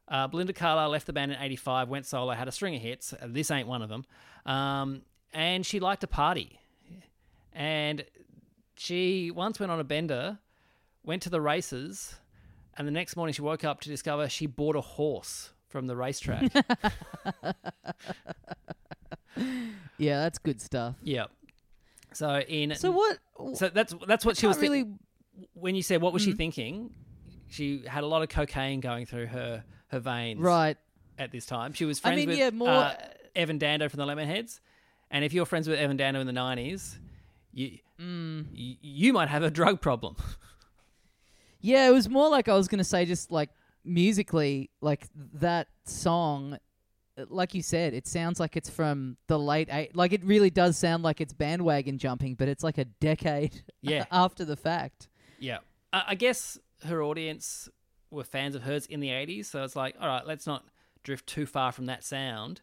Uh, 0.08 0.28
Belinda 0.28 0.54
Carlisle 0.54 0.90
left 0.90 1.06
the 1.06 1.14
band 1.14 1.32
in 1.32 1.38
'85, 1.40 1.90
went 1.90 2.06
solo, 2.06 2.34
had 2.34 2.48
a 2.48 2.52
string 2.52 2.76
of 2.76 2.82
hits. 2.82 3.14
Uh, 3.14 3.28
This 3.28 3.52
ain't 3.52 3.68
one 3.68 3.82
of 3.82 3.90
them. 3.90 4.06
Um, 4.46 5.02
and 5.34 5.66
she 5.66 5.80
liked 5.80 6.02
to 6.02 6.08
party. 6.08 6.60
And 7.54 8.04
she 8.76 9.30
once 9.32 9.60
went 9.60 9.72
on 9.72 9.80
a 9.80 9.84
bender, 9.84 10.40
went 11.04 11.22
to 11.24 11.30
the 11.30 11.40
races, 11.40 12.16
and 12.76 12.88
the 12.88 12.92
next 12.92 13.16
morning 13.16 13.34
she 13.34 13.42
woke 13.44 13.64
up 13.64 13.82
to 13.82 13.90
discover 13.90 14.28
she 14.28 14.48
bought 14.48 14.76
a 14.76 14.82
horse 14.82 15.52
from 15.70 15.86
the 15.88 15.96
racetrack. 15.96 16.52
Yeah, 19.98 20.20
that's 20.20 20.38
good 20.40 20.62
stuff. 20.62 20.96
yep. 21.04 21.32
So 22.16 22.40
in 22.40 22.76
So 22.76 22.92
what? 22.92 23.20
So 23.56 23.70
that's 23.70 23.94
that's 24.08 24.26
what 24.26 24.38
she 24.38 24.48
was 24.48 24.58
thi- 24.58 24.70
really. 24.70 24.86
when 25.54 25.76
you 25.76 25.82
said 25.84 26.02
what 26.02 26.14
was 26.14 26.22
she 26.22 26.32
thinking, 26.34 26.94
she 27.50 27.84
had 27.88 28.04
a 28.04 28.08
lot 28.08 28.22
of 28.22 28.30
cocaine 28.30 28.80
going 28.80 29.06
through 29.06 29.28
her 29.28 29.64
her 29.88 30.00
veins 30.00 30.40
Right. 30.40 30.78
at 31.18 31.32
this 31.32 31.46
time. 31.46 31.74
She 31.74 31.86
was 31.86 32.00
I 32.00 32.02
friends 32.02 32.18
mean, 32.18 32.30
with 32.30 32.38
yeah, 32.38 32.50
more- 32.52 32.68
uh, 32.70 32.96
Evan 33.36 33.58
Dando 33.60 33.90
from 33.90 33.98
the 34.00 34.06
Lemonheads, 34.06 34.60
and 35.12 35.24
if 35.26 35.34
you're 35.34 35.46
friends 35.46 35.68
with 35.68 35.80
Evan 35.80 35.98
Dando 35.98 36.20
in 36.22 36.28
the 36.28 36.34
nineties, 36.34 37.00
you 37.52 37.80
Mm. 38.00 38.48
y- 38.54 38.78
you 38.82 39.14
might 39.14 39.30
have 39.30 39.44
a 39.44 39.52
drug 39.52 39.80
problem. 39.82 40.16
Yeah, 41.62 41.88
it 41.88 41.92
was 41.92 42.10
more 42.10 42.30
like 42.30 42.50
I 42.50 42.56
was 42.56 42.68
gonna 42.68 42.84
say, 42.84 43.06
just 43.06 43.32
like 43.32 43.50
musically, 43.86 44.70
like 44.82 45.08
that 45.16 45.68
song, 45.86 46.58
like 47.30 47.54
you 47.54 47.62
said, 47.62 47.94
it 47.94 48.08
sounds 48.08 48.40
like 48.40 48.56
it's 48.58 48.70
from 48.70 49.18
the 49.28 49.38
late 49.38 49.70
eight. 49.72 49.96
Like 49.96 50.14
it 50.14 50.24
really 50.24 50.50
does 50.50 50.78
sound 50.78 51.04
like 51.04 51.22
it's 51.22 51.34
bandwagon 51.34 51.98
jumping, 51.98 52.36
but 52.36 52.48
it's 52.48 52.64
like 52.64 52.78
a 52.78 52.86
decade 52.86 53.64
Yeah. 53.82 54.06
after 54.12 54.46
the 54.46 54.56
fact. 54.56 55.08
yeah, 55.40 55.60
I, 55.92 56.04
I 56.10 56.16
guess 56.16 56.58
her 56.86 57.02
audience 57.04 57.70
were 58.12 58.24
fans 58.24 58.56
of 58.56 58.64
hers 58.64 58.86
in 58.88 59.00
the 59.00 59.10
eighties, 59.12 59.50
so 59.50 59.64
it's 59.64 59.76
like, 59.76 59.96
all 60.00 60.08
right, 60.08 60.26
let's 60.26 60.48
not 60.48 60.66
drift 61.04 61.28
too 61.28 61.46
far 61.46 61.72
from 61.72 61.86
that 61.88 62.04
sound. 62.04 62.62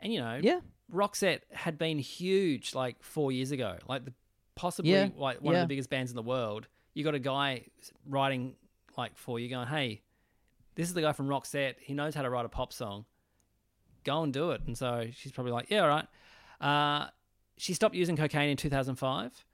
And 0.00 0.12
you 0.12 0.20
know, 0.20 0.38
Yeah. 0.42 0.60
Roxette 0.92 1.40
had 1.52 1.78
been 1.78 1.98
huge 1.98 2.74
like 2.74 3.02
four 3.02 3.32
years 3.32 3.50
ago, 3.50 3.78
like 3.88 4.04
the, 4.04 4.12
possibly 4.54 4.92
Yeah, 4.92 5.08
like 5.16 5.40
one 5.42 5.54
of 5.54 5.60
the 5.62 5.66
biggest 5.66 5.88
bands 5.90 6.10
in 6.10 6.16
the 6.16 6.22
world. 6.22 6.68
You 6.94 7.02
got 7.04 7.14
a 7.14 7.18
guy 7.18 7.64
writing 8.06 8.54
like 8.96 9.16
for 9.16 9.38
you, 9.40 9.48
going, 9.48 9.66
"Hey, 9.66 10.02
this 10.74 10.86
is 10.88 10.94
the 10.94 11.00
guy 11.00 11.12
from 11.12 11.26
Roxette. 11.28 11.74
He 11.80 11.94
knows 11.94 12.14
how 12.14 12.22
to 12.22 12.30
write 12.30 12.44
a 12.44 12.48
pop 12.48 12.72
song. 12.72 13.04
Go 14.04 14.22
and 14.22 14.32
do 14.32 14.50
it." 14.52 14.60
And 14.66 14.76
so 14.76 15.08
she's 15.14 15.32
probably 15.32 15.52
like, 15.52 15.70
"Yeah, 15.70 15.82
all 15.82 15.88
right." 15.88 16.06
Uh, 16.60 17.08
she 17.56 17.74
stopped 17.74 17.94
using 17.94 18.16
cocaine 18.16 18.50
in 18.50 18.56
2005 18.56 19.44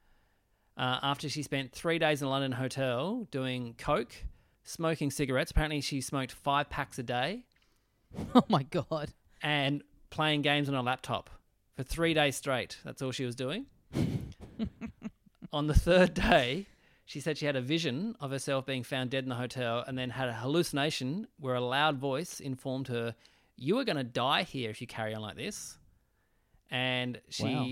uh, 0.77 0.99
after 1.03 1.29
she 1.29 1.43
spent 1.43 1.73
three 1.73 1.99
days 1.99 2.23
in 2.23 2.29
a 2.29 2.31
London 2.31 2.53
hotel 2.53 3.27
doing 3.31 3.75
coke, 3.79 4.15
smoking 4.65 5.11
cigarettes. 5.11 5.51
Apparently, 5.51 5.81
she 5.81 6.01
smoked 6.01 6.33
five 6.33 6.71
packs 6.71 6.99
a 6.99 7.03
day 7.03 7.45
Oh 8.35 8.45
my 8.49 8.63
god. 8.65 9.11
and 9.43 9.83
playing 10.11 10.43
games 10.43 10.69
on 10.69 10.75
a 10.75 10.83
laptop 10.83 11.31
for 11.77 11.83
three 11.83 12.15
days 12.15 12.37
straight. 12.37 12.79
That's 12.85 13.01
all 13.03 13.13
she 13.13 13.25
was 13.25 13.37
doing. 13.37 13.67
on 15.53 15.67
the 15.67 15.75
third 15.75 16.15
day, 16.15 16.67
she 17.05 17.21
said 17.21 17.39
she 17.39 17.47
had 17.47 17.57
a 17.57 17.61
vision 17.61 18.15
of 18.21 18.31
herself 18.31 18.67
being 18.67 18.83
found 18.83 19.11
dead 19.11 19.25
in 19.25 19.29
the 19.31 19.35
hotel 19.37 19.85
and 19.87 19.97
then 19.99 20.11
had 20.11 20.29
a 20.29 20.33
hallucination 20.35 21.27
where 21.39 21.55
a 21.55 21.61
loud 21.61 21.99
voice 21.99 22.41
informed 22.41 22.89
her, 22.89 23.15
You 23.63 23.79
are 23.79 23.85
going 23.85 23.97
to 23.99 24.05
die 24.05 24.43
here 24.43 24.71
if 24.71 24.81
you 24.81 24.87
carry 24.87 25.15
on 25.15 25.21
like 25.21 25.37
this. 25.37 25.77
And 26.71 27.21
she 27.29 27.45
Wow. 27.45 27.69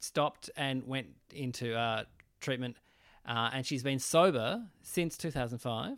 stopped 0.00 0.50
and 0.56 0.84
went 0.86 1.06
into 1.32 1.74
uh, 1.76 2.04
treatment. 2.40 2.76
Uh, 3.24 3.50
and 3.52 3.64
she's 3.64 3.82
been 3.84 4.00
sober 4.00 4.62
since 4.82 5.16
2005. 5.16 5.96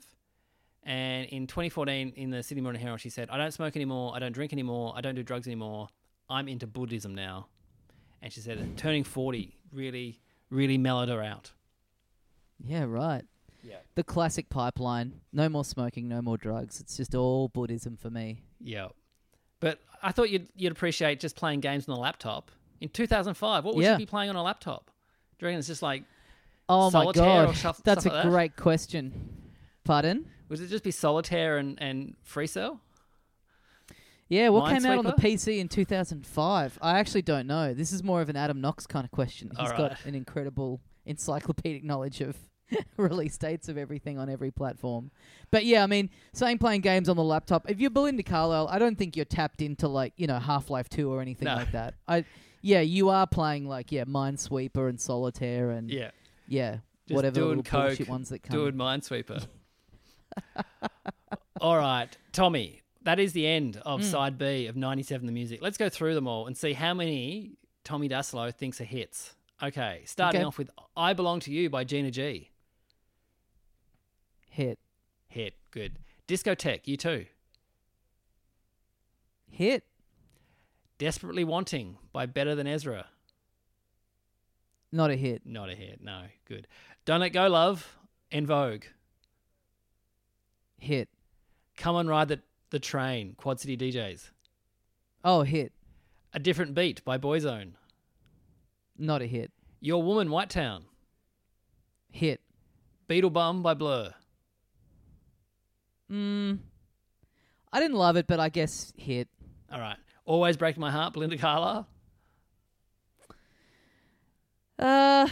And 0.82 1.26
in 1.30 1.46
2014, 1.46 2.12
in 2.16 2.28
the 2.28 2.42
Sydney 2.42 2.60
Morning 2.60 2.82
Herald, 2.82 3.00
she 3.00 3.08
said, 3.08 3.30
I 3.30 3.38
don't 3.38 3.52
smoke 3.52 3.74
anymore. 3.76 4.12
I 4.14 4.18
don't 4.18 4.32
drink 4.32 4.52
anymore. 4.52 4.92
I 4.94 5.00
don't 5.00 5.14
do 5.14 5.22
drugs 5.22 5.46
anymore. 5.46 5.88
I'm 6.28 6.46
into 6.46 6.66
Buddhism 6.66 7.14
now. 7.14 7.46
And 8.20 8.30
she 8.30 8.40
said, 8.40 8.76
turning 8.76 9.04
40 9.04 9.56
really, 9.72 10.20
really 10.50 10.76
mellowed 10.76 11.08
her 11.08 11.22
out. 11.22 11.52
Yeah, 12.62 12.84
right. 12.84 13.24
Yeah. 13.62 13.76
the 13.94 14.04
classic 14.04 14.50
pipeline. 14.50 15.22
No 15.32 15.48
more 15.48 15.64
smoking, 15.64 16.06
no 16.08 16.20
more 16.20 16.36
drugs. 16.36 16.80
It's 16.80 16.98
just 16.98 17.14
all 17.14 17.48
Buddhism 17.48 17.96
for 17.96 18.10
me. 18.10 18.42
Yeah. 18.60 18.88
But 19.64 19.80
I 20.02 20.12
thought 20.12 20.30
you'd 20.30 20.48
you'd 20.56 20.72
appreciate 20.72 21.20
just 21.20 21.36
playing 21.36 21.60
games 21.60 21.88
on 21.88 21.96
a 21.96 21.98
laptop. 21.98 22.50
In 22.80 22.88
2005, 22.90 23.64
what 23.64 23.74
would 23.74 23.82
Yeah. 23.84 23.92
you 23.92 23.98
be 23.98 24.06
playing 24.06 24.28
on 24.30 24.36
a 24.36 24.42
laptop? 24.42 24.90
Do 25.38 25.44
you 25.44 25.46
reckon 25.48 25.58
it's 25.58 25.68
just 25.68 25.82
like 25.82 26.04
Oh 26.68 26.90
Solitaire 26.90 27.24
my 27.24 27.42
or 27.42 27.46
god, 27.46 27.56
stuff- 27.56 27.82
that's 27.82 28.02
stuff 28.02 28.12
a 28.12 28.16
like 28.16 28.24
that? 28.24 28.30
great 28.30 28.56
question. 28.56 29.40
Pardon? 29.84 30.26
would 30.48 30.60
it 30.60 30.68
just 30.68 30.84
be 30.84 30.90
solitaire 30.90 31.56
and, 31.58 31.80
and 31.82 32.14
free 32.22 32.46
cell? 32.46 32.80
Yeah, 34.28 34.48
what 34.50 34.70
came 34.72 34.84
out 34.86 34.98
on 34.98 35.04
the 35.04 35.12
Minesweeper? 35.12 35.34
PC 35.34 35.58
in 35.58 35.68
2005? 35.68 36.78
I 36.80 36.98
actually 36.98 37.22
don't 37.22 37.46
know. 37.46 37.74
This 37.74 37.92
is 37.92 38.02
more 38.02 38.20
of 38.22 38.28
an 38.28 38.36
Adam 38.36 38.60
Knox 38.60 38.86
kind 38.86 39.04
of 39.04 39.10
question. 39.10 39.50
He's 39.58 39.70
All 39.70 39.76
got 39.76 39.90
right. 39.92 40.06
an 40.06 40.14
incredible 40.14 40.80
encyclopedic 41.06 41.84
knowledge 41.84 42.20
of 42.20 42.36
release 42.96 43.36
dates 43.38 43.68
of 43.68 43.76
everything 43.78 44.18
on 44.18 44.28
every 44.28 44.50
platform. 44.50 45.10
But 45.50 45.64
yeah, 45.64 45.82
I 45.82 45.86
mean, 45.86 46.10
saying 46.32 46.58
playing 46.58 46.80
games 46.80 47.08
on 47.08 47.16
the 47.16 47.22
laptop. 47.22 47.68
If 47.70 47.78
you're 47.80 47.90
Belinda 47.90 48.22
Carlisle, 48.22 48.68
I 48.70 48.78
don't 48.78 48.96
think 48.96 49.16
you're 49.16 49.24
tapped 49.24 49.60
into 49.62 49.86
like 49.88 50.12
you 50.16 50.26
know 50.26 50.38
Half 50.38 50.70
Life 50.70 50.88
Two 50.88 51.12
or 51.12 51.20
anything 51.20 51.46
No. 51.46 51.54
like 51.56 51.72
that. 51.72 51.94
I 52.08 52.24
yeah, 52.62 52.80
you 52.80 53.10
are 53.10 53.26
playing 53.26 53.68
like 53.68 53.92
yeah 53.92 54.04
Minesweeper 54.04 54.88
and 54.88 55.00
Solitaire 55.00 55.70
and 55.70 55.90
Yeah. 55.90 56.10
yeah 56.48 56.78
Just 57.06 57.16
whatever 57.16 57.34
doing 57.34 57.62
coke, 57.62 57.88
bullshit 57.88 58.08
ones 58.08 58.30
that 58.30 58.42
come. 58.42 58.56
doing 58.56 58.74
Minesweeper. 58.74 59.46
all 61.60 61.76
right, 61.76 62.16
Tommy. 62.32 62.80
That 63.02 63.20
is 63.20 63.34
the 63.34 63.46
end 63.46 63.76
of 63.84 64.00
Hmm. 64.00 64.06
side 64.06 64.38
B 64.38 64.66
of 64.66 64.76
97 64.76 65.26
the 65.26 65.32
music. 65.32 65.60
Let's 65.60 65.76
go 65.76 65.90
through 65.90 66.14
them 66.14 66.26
all 66.26 66.46
and 66.46 66.56
see 66.56 66.72
how 66.72 66.94
many 66.94 67.52
Tommy 67.84 68.08
Dassalo 68.08 68.52
thinks 68.54 68.80
are 68.80 68.84
hits. 68.84 69.34
Okay, 69.62 70.02
starting 70.06 70.40
Okay. 70.40 70.46
off 70.46 70.56
with 70.58 70.70
I 70.96 71.12
Belong 71.12 71.40
to 71.40 71.52
You 71.52 71.68
by 71.68 71.84
Gina 71.84 72.10
G. 72.10 72.50
Hit 74.54 74.78
Hit, 75.26 75.54
good. 75.72 75.98
Discotheque, 76.28 76.84
U2. 76.84 77.26
hit 79.50 79.82
Desperately 80.96 81.42
Wanting 81.42 81.98
by 82.12 82.26
Better 82.26 82.54
Than 82.54 82.68
Ezra. 82.68 83.06
not 84.92 85.10
a 85.10 85.16
hit. 85.16 85.44
Not 85.44 85.70
a 85.70 85.74
hit, 85.74 86.00
no. 86.00 86.26
Good. 86.44 86.68
Don't 87.04 87.18
Let 87.18 87.30
Go 87.32 87.48
Love, 87.48 87.96
En 88.30 88.46
Vogue. 88.46 88.84
Hit 90.78 91.08
Come 91.76 91.96
and 91.96 92.08
Ride 92.08 92.28
the, 92.28 92.40
the 92.70 92.78
Train, 92.78 93.34
Quad 93.36 93.58
City 93.58 93.76
DJs. 93.76 94.30
oh 95.24 95.42
hit 95.42 95.72
A 96.32 96.38
Different 96.38 96.76
Beat 96.76 97.04
by 97.04 97.18
Boyzone. 97.18 97.72
not 98.96 99.20
a 99.20 99.26
hit. 99.26 99.50
Your 99.80 100.00
Woman, 100.00 100.30
White 100.30 100.50
Town. 100.50 100.84
Hit 102.12 102.40
Beetlebum 103.08 103.60
by 103.60 103.74
Blur. 103.74 104.14
Mm, 106.10 106.58
I 107.72 107.80
didn't 107.80 107.96
love 107.96 108.16
it, 108.16 108.26
but 108.26 108.38
I 108.40 108.48
guess 108.48 108.92
hit. 108.96 109.28
All 109.72 109.80
right. 109.80 109.96
Always 110.26 110.56
Break 110.56 110.76
My 110.78 110.90
Heart, 110.90 111.12
Belinda 111.14 111.36
Carlisle. 111.38 111.86
Uh, 114.78 115.28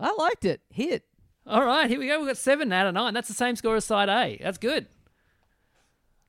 I 0.00 0.12
liked 0.18 0.44
it. 0.44 0.60
Hit. 0.70 1.04
All 1.46 1.64
right, 1.64 1.88
here 1.88 1.98
we 1.98 2.06
go. 2.06 2.18
We've 2.18 2.26
got 2.28 2.36
seven 2.38 2.72
out 2.72 2.86
of 2.86 2.94
nine. 2.94 3.14
That's 3.14 3.28
the 3.28 3.34
same 3.34 3.56
score 3.56 3.76
as 3.76 3.84
side 3.84 4.08
A. 4.08 4.38
That's 4.42 4.58
good. 4.58 4.86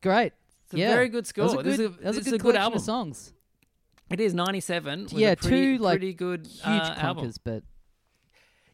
Great. 0.01 0.33
It's 0.65 0.73
a 0.73 0.77
yeah. 0.77 0.93
very 0.93 1.09
good 1.09 1.25
That 1.25 1.37
was 1.41 1.51
score. 1.51 1.61
a 1.61 1.63
This 1.63 1.77
good, 1.77 1.91
is 1.91 1.97
a- 1.97 1.99
that 2.01 2.07
was 2.07 2.17
a 2.17 2.19
this 2.19 2.27
a 2.27 2.31
good 2.31 2.41
collection 2.41 2.61
album. 2.61 2.77
of 2.77 2.83
songs. 2.83 3.33
It 4.09 4.19
is 4.19 4.33
97. 4.33 5.07
yeah, 5.11 5.35
pretty, 5.35 5.77
two 5.77 5.83
like 5.83 5.99
pretty 5.99 6.13
good 6.13 6.45
huge 6.47 6.61
uh, 6.63 6.95
clunkers, 6.95 7.03
album. 7.03 7.33
but 7.43 7.63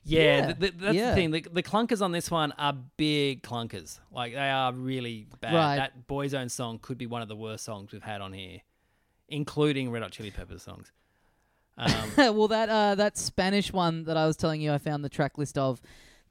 Yeah, 0.03 0.21
Yeah, 0.21 0.45
th- 0.47 0.59
th- 0.59 0.73
that's 0.79 0.95
yeah. 0.95 1.09
the 1.09 1.15
thing. 1.15 1.31
The, 1.31 1.41
the 1.53 1.63
clunkers 1.63 2.01
on 2.01 2.11
this 2.11 2.31
one 2.31 2.51
are 2.57 2.73
big 2.97 3.43
clunkers. 3.43 3.99
Like 4.11 4.33
they 4.33 4.49
are 4.49 4.73
really 4.73 5.27
bad. 5.39 5.53
Right. 5.53 5.75
That 5.77 6.07
Boyzone 6.07 6.49
song 6.49 6.79
could 6.81 6.97
be 6.97 7.05
one 7.05 7.21
of 7.21 7.27
the 7.27 7.35
worst 7.35 7.63
songs 7.65 7.91
we've 7.91 8.01
had 8.03 8.21
on 8.21 8.33
here, 8.33 8.61
including 9.29 9.91
Red 9.91 10.01
Hot 10.03 10.11
Chili 10.11 10.31
Peppers 10.31 10.63
songs. 10.63 10.91
Um, 11.77 11.93
well, 12.37 12.47
that 12.49 12.69
uh, 12.69 12.95
that 12.95 13.17
Spanish 13.17 13.71
one 13.71 14.03
that 14.05 14.17
I 14.17 14.25
was 14.27 14.35
telling 14.37 14.61
you, 14.61 14.73
I 14.73 14.77
found 14.77 15.03
the 15.03 15.09
track 15.09 15.37
list 15.37 15.57
of. 15.57 15.81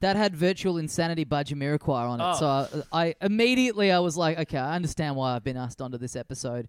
That 0.01 0.15
had 0.15 0.35
"Virtual 0.35 0.79
Insanity" 0.79 1.25
by 1.25 1.43
Jamiroquai 1.43 1.89
on 2.09 2.19
it, 2.19 2.23
Oh. 2.25 2.33
so 2.73 2.83
I, 2.91 3.05
I 3.09 3.15
immediately 3.21 3.91
I 3.91 3.99
was 3.99 4.17
like, 4.17 4.39
okay, 4.39 4.57
I 4.57 4.75
understand 4.75 5.15
why 5.15 5.35
I've 5.35 5.43
been 5.43 5.57
asked 5.57 5.79
onto 5.79 5.99
this 5.99 6.15
episode, 6.15 6.67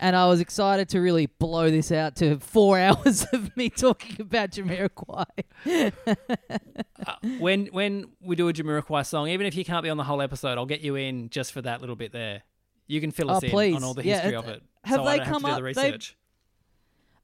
and 0.00 0.16
I 0.16 0.26
was 0.26 0.40
excited 0.40 0.88
to 0.90 1.00
really 1.00 1.26
blow 1.26 1.70
this 1.70 1.92
out 1.92 2.16
to 2.16 2.38
four 2.40 2.78
hours 2.80 3.24
of 3.32 3.56
me 3.56 3.68
talking 3.70 4.20
about 4.20 4.50
Jamiroquai. 4.50 5.26
uh, 7.06 7.14
when 7.38 7.66
when 7.66 8.06
we 8.20 8.34
do 8.36 8.48
a 8.48 8.52
Jamiroquai 8.52 9.06
song, 9.06 9.28
even 9.28 9.46
if 9.46 9.54
you 9.54 9.64
can't 9.64 9.82
be 9.82 9.90
on 9.90 9.96
the 9.96 10.04
whole 10.04 10.20
episode, 10.22 10.58
I'll 10.58 10.66
get 10.66 10.80
you 10.80 10.96
in 10.96 11.30
just 11.30 11.52
for 11.52 11.62
that 11.62 11.80
little 11.80 11.96
bit 11.96 12.12
there. 12.12 12.42
You 12.86 13.00
can 13.00 13.10
fill 13.12 13.30
us 13.30 13.42
Oh, 13.42 13.46
in 13.46 13.50
please. 13.52 13.76
on 13.76 13.84
all 13.84 13.94
the 13.94 14.02
history 14.02 14.34
uh, 14.34 14.40
of 14.40 14.48
it. 14.48 14.62
have 14.84 14.96
so 14.96 15.04
they 15.04 15.18
come 15.20 15.44
have 15.44 15.58
up- 15.58 15.62
the 15.62 15.72
they-. 15.74 15.98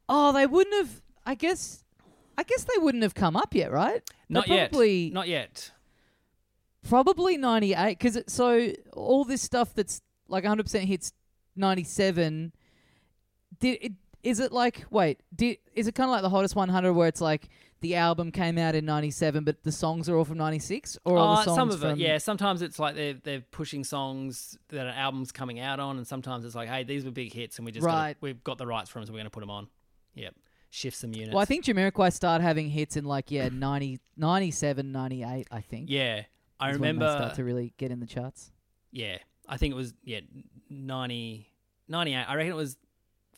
Oh, 0.08 0.32
they 0.32 0.46
wouldn't 0.46 0.76
have. 0.76 1.02
I 1.24 1.34
guess. 1.34 1.82
I 2.38 2.42
guess 2.42 2.64
they 2.64 2.78
wouldn't 2.78 3.02
have 3.02 3.14
come 3.14 3.34
up 3.34 3.54
yet, 3.54 3.72
right? 3.72 4.02
They're 4.28 4.42
Not 4.42 4.48
yet. 4.48 4.70
Probably, 4.70 5.10
Not 5.10 5.26
yet. 5.26 5.70
probably 6.86 7.36
ninety 7.38 7.72
eight. 7.74 7.98
Because 7.98 8.18
so 8.28 8.72
all 8.92 9.24
this 9.24 9.42
stuff 9.42 9.74
that's 9.74 10.02
like 10.28 10.44
one 10.44 10.50
hundred 10.50 10.64
percent 10.64 10.84
hits 10.84 11.12
ninety 11.56 11.82
seven. 11.84 12.52
Did 13.60 13.78
it? 13.82 13.92
Is 14.22 14.40
it 14.40 14.52
like 14.52 14.84
wait? 14.90 15.20
Did 15.34 15.58
is 15.74 15.86
it 15.86 15.94
kind 15.94 16.08
of 16.08 16.12
like 16.12 16.22
the 16.22 16.28
hottest 16.30 16.56
one 16.56 16.68
hundred 16.68 16.94
where 16.94 17.06
it's 17.08 17.20
like 17.20 17.48
the 17.80 17.94
album 17.94 18.32
came 18.32 18.58
out 18.58 18.74
in 18.74 18.84
ninety 18.84 19.10
seven, 19.12 19.44
but 19.44 19.62
the 19.62 19.70
songs 19.70 20.08
are 20.08 20.16
all 20.16 20.24
from 20.24 20.38
ninety 20.38 20.58
six, 20.58 20.98
or 21.04 21.16
are 21.18 21.36
the 21.36 21.40
Uh, 21.42 21.44
songs 21.44 21.56
some 21.56 21.70
of 21.70 21.84
it, 21.84 21.98
yeah. 21.98 22.18
Sometimes 22.18 22.60
it's 22.62 22.78
like 22.78 22.96
they're 22.96 23.14
they're 23.14 23.40
pushing 23.52 23.84
songs 23.84 24.58
that 24.70 24.80
an 24.86 24.94
album's 24.94 25.30
coming 25.30 25.60
out 25.60 25.78
on, 25.78 25.96
and 25.96 26.06
sometimes 26.06 26.44
it's 26.44 26.54
like, 26.56 26.68
hey, 26.68 26.82
these 26.82 27.04
were 27.04 27.10
big 27.12 27.32
hits, 27.32 27.58
and 27.58 27.66
we 27.66 27.70
just 27.72 27.86
gotta- 27.86 28.16
we've 28.20 28.42
got 28.42 28.58
the 28.58 28.66
rights 28.66 28.90
for 28.90 28.98
them, 28.98 29.06
so 29.06 29.12
we're 29.12 29.18
going 29.18 29.26
to 29.26 29.30
put 29.30 29.40
them 29.40 29.50
on. 29.50 29.68
Yep, 30.14 30.34
shift 30.70 30.96
some 30.96 31.12
units. 31.14 31.32
Well, 31.32 31.42
I 31.42 31.44
think 31.44 31.64
Jamiroquai 31.64 32.12
started 32.12 32.42
having 32.42 32.68
hits 32.70 32.96
in 32.96 33.04
like 33.04 33.30
yeah 33.30 33.48
90, 33.52 34.00
97, 34.16 34.90
98, 34.90 35.46
I 35.52 35.60
think. 35.60 35.86
yeah, 35.88 36.22
I 36.58 36.70
is 36.70 36.78
when 36.78 36.80
they 36.80 37.04
remember. 37.04 37.10
start 37.16 37.34
to 37.36 37.44
really 37.44 37.74
get 37.76 37.92
in 37.92 38.00
the 38.00 38.06
charts. 38.06 38.50
yeah, 38.90 39.18
I 39.48 39.56
think 39.58 39.72
it 39.72 39.76
was 39.76 39.94
yeah 40.02 40.20
90, 40.70 41.46
98. 41.88 42.16
I 42.28 42.34
reckon 42.34 42.52
it 42.52 42.56
was 42.56 42.76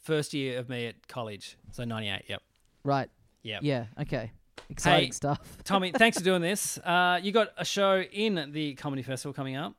first 0.08 0.32
year 0.34 0.58
of 0.58 0.68
me 0.68 0.86
at 0.86 1.06
college, 1.06 1.56
so 1.70 1.84
ninety 1.84 2.08
eight. 2.08 2.24
Yep, 2.28 2.42
Right. 2.82 3.08
yep. 3.42 3.60
Yeah. 3.62 3.84
Okay. 4.00 4.32
Exciting 4.70 5.06
Hey, 5.08 5.12
stuff. 5.12 5.40
Tommy, 5.64 5.92
thanks 5.92 6.18
for 6.18 6.24
doing 6.24 6.42
this. 6.42 6.78
Uh, 6.78 7.20
you 7.22 7.30
got 7.32 7.48
a 7.56 7.64
show 7.64 8.00
in 8.00 8.50
the 8.52 8.74
comedy 8.74 9.02
festival 9.02 9.32
coming 9.32 9.56
up. 9.56 9.74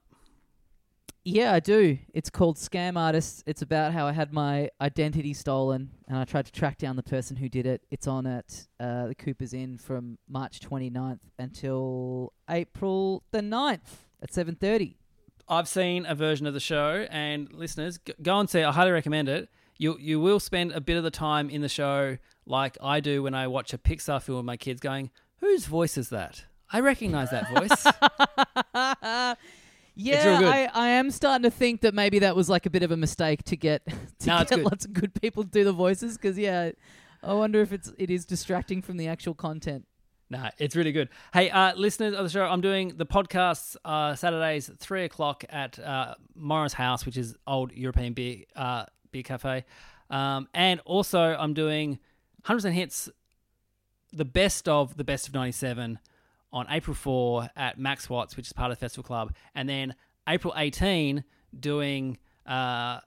Yeah, 1.26 1.54
I 1.54 1.60
do. 1.60 1.98
It's 2.14 2.30
called 2.30 2.56
Scam 2.58 2.98
Artists. 2.98 3.44
It's 3.46 3.62
about 3.62 3.92
how 3.94 4.08
I 4.08 4.14
had 4.14 4.32
my 4.34 4.70
identity 4.82 5.34
stolen 5.34 5.92
and 6.08 6.18
I 6.18 6.24
tried 6.24 6.46
to 6.46 6.52
track 6.52 6.78
down 6.78 6.96
the 6.96 7.04
person 7.04 7.36
who 7.36 7.50
did 7.50 7.66
it. 7.68 7.82
It's 7.92 8.08
on 8.08 8.26
at 8.26 8.68
uh, 8.80 9.08
the 9.08 9.16
Cooper's 9.16 9.54
Inn 9.54 9.78
from 9.78 10.18
March 10.30 10.60
29th 10.62 11.20
until 11.38 12.34
April 12.50 13.24
the 13.32 13.42
9th 13.42 14.08
at 14.24 14.32
7:30. 14.32 14.96
I've 15.48 15.68
seen 15.68 16.06
a 16.06 16.14
version 16.16 16.46
of 16.48 16.54
the 16.54 16.60
show, 16.60 17.08
and 17.10 17.52
listeners, 17.52 17.98
go 18.22 18.40
and 18.40 18.48
see. 18.50 18.60
it. 18.60 18.66
I 18.66 18.72
highly 18.72 18.92
recommend 18.92 19.28
it. 19.30 19.50
You 19.80 19.98
you 20.00 20.20
will 20.20 20.40
spend 20.40 20.74
a 20.74 20.82
bit 20.82 20.98
of 20.98 21.04
the 21.04 21.10
time 21.12 21.50
in 21.50 21.62
the 21.62 21.70
show, 21.70 22.18
like 22.46 22.78
I 22.84 23.00
do 23.00 23.24
when 23.24 23.34
I 23.34 23.48
watch 23.48 23.74
a 23.74 23.78
Pixar 23.80 24.22
film 24.22 24.38
with 24.38 24.46
my 24.46 24.58
kids, 24.58 24.80
going, 24.82 25.10
"Whose 25.38 25.66
voice 25.66 25.98
is 25.98 26.10
that? 26.10 26.44
I 26.72 26.82
recognize 26.82 27.32
that 27.32 27.50
voice." 27.50 29.36
Yeah. 30.02 30.40
I, 30.46 30.70
I 30.74 30.88
am 30.92 31.12
starting 31.12 31.44
to 31.44 31.52
think 31.52 31.82
that 31.82 31.94
maybe 31.94 32.20
that 32.20 32.34
was 32.34 32.48
like 32.50 32.66
a 32.66 32.70
bit 32.70 32.84
of 32.84 32.92
a 32.92 32.96
mistake 32.96 33.44
to 33.46 33.58
get 33.58 33.86
to 34.20 34.28
No, 34.28 34.46
get 34.46 34.64
lots 34.64 34.86
of 34.86 34.94
good 34.94 35.14
people 35.20 35.44
to 35.44 35.50
do 35.50 35.66
the 35.66 35.74
voices 35.74 36.16
because 36.18 36.38
yeah, 36.38 36.72
I 37.22 37.34
wonder 37.34 37.60
if 37.62 37.74
it's 37.74 37.92
it 37.98 38.10
is 38.10 38.26
distracting 38.26 38.82
from 38.82 38.96
the 38.96 39.08
actual 39.10 39.34
content. 39.34 39.86
nah, 40.30 40.52
it's 40.58 40.76
really 40.78 40.94
good. 40.94 41.10
Hey, 41.34 41.50
uh, 41.50 41.76
listeners 41.76 42.14
of 42.16 42.24
the 42.24 42.30
show, 42.30 42.46
I'm 42.46 42.62
doing 42.62 42.94
the 42.96 43.06
podcasts 43.06 43.76
uh, 43.84 44.16
Saturdays 44.16 44.72
three 44.78 45.04
o'clock 45.04 45.44
at 45.50 45.78
uh, 45.80 46.16
Morris 46.34 46.74
House, 46.74 47.06
which 47.06 47.18
is 47.18 47.36
old 47.46 47.74
European 47.74 48.14
beer 48.14 48.44
uh, 48.56 48.86
beer 49.12 49.24
cafe, 49.24 49.66
um, 50.10 50.48
and 50.54 50.80
also 50.86 51.20
I'm 51.20 51.54
doing 51.54 52.00
100% 52.46 52.72
hits, 52.72 53.10
the 54.12 54.26
best 54.26 54.68
of 54.68 54.98
the 54.98 55.04
best 55.04 55.28
of 55.28 55.34
'97 55.34 56.00
on 56.52 56.66
April 56.70 56.96
4 56.96 57.50
at 57.56 57.78
Max 57.78 58.10
Watts, 58.10 58.36
which 58.36 58.48
is 58.48 58.54
part 58.54 58.72
of 58.72 58.78
the 58.78 58.82
Festival 58.82 59.04
Club, 59.04 59.34
and 59.54 59.70
then 59.70 59.94
April 60.28 60.54
18 60.58 61.24
doing 61.58 62.18
uh, 62.46 63.00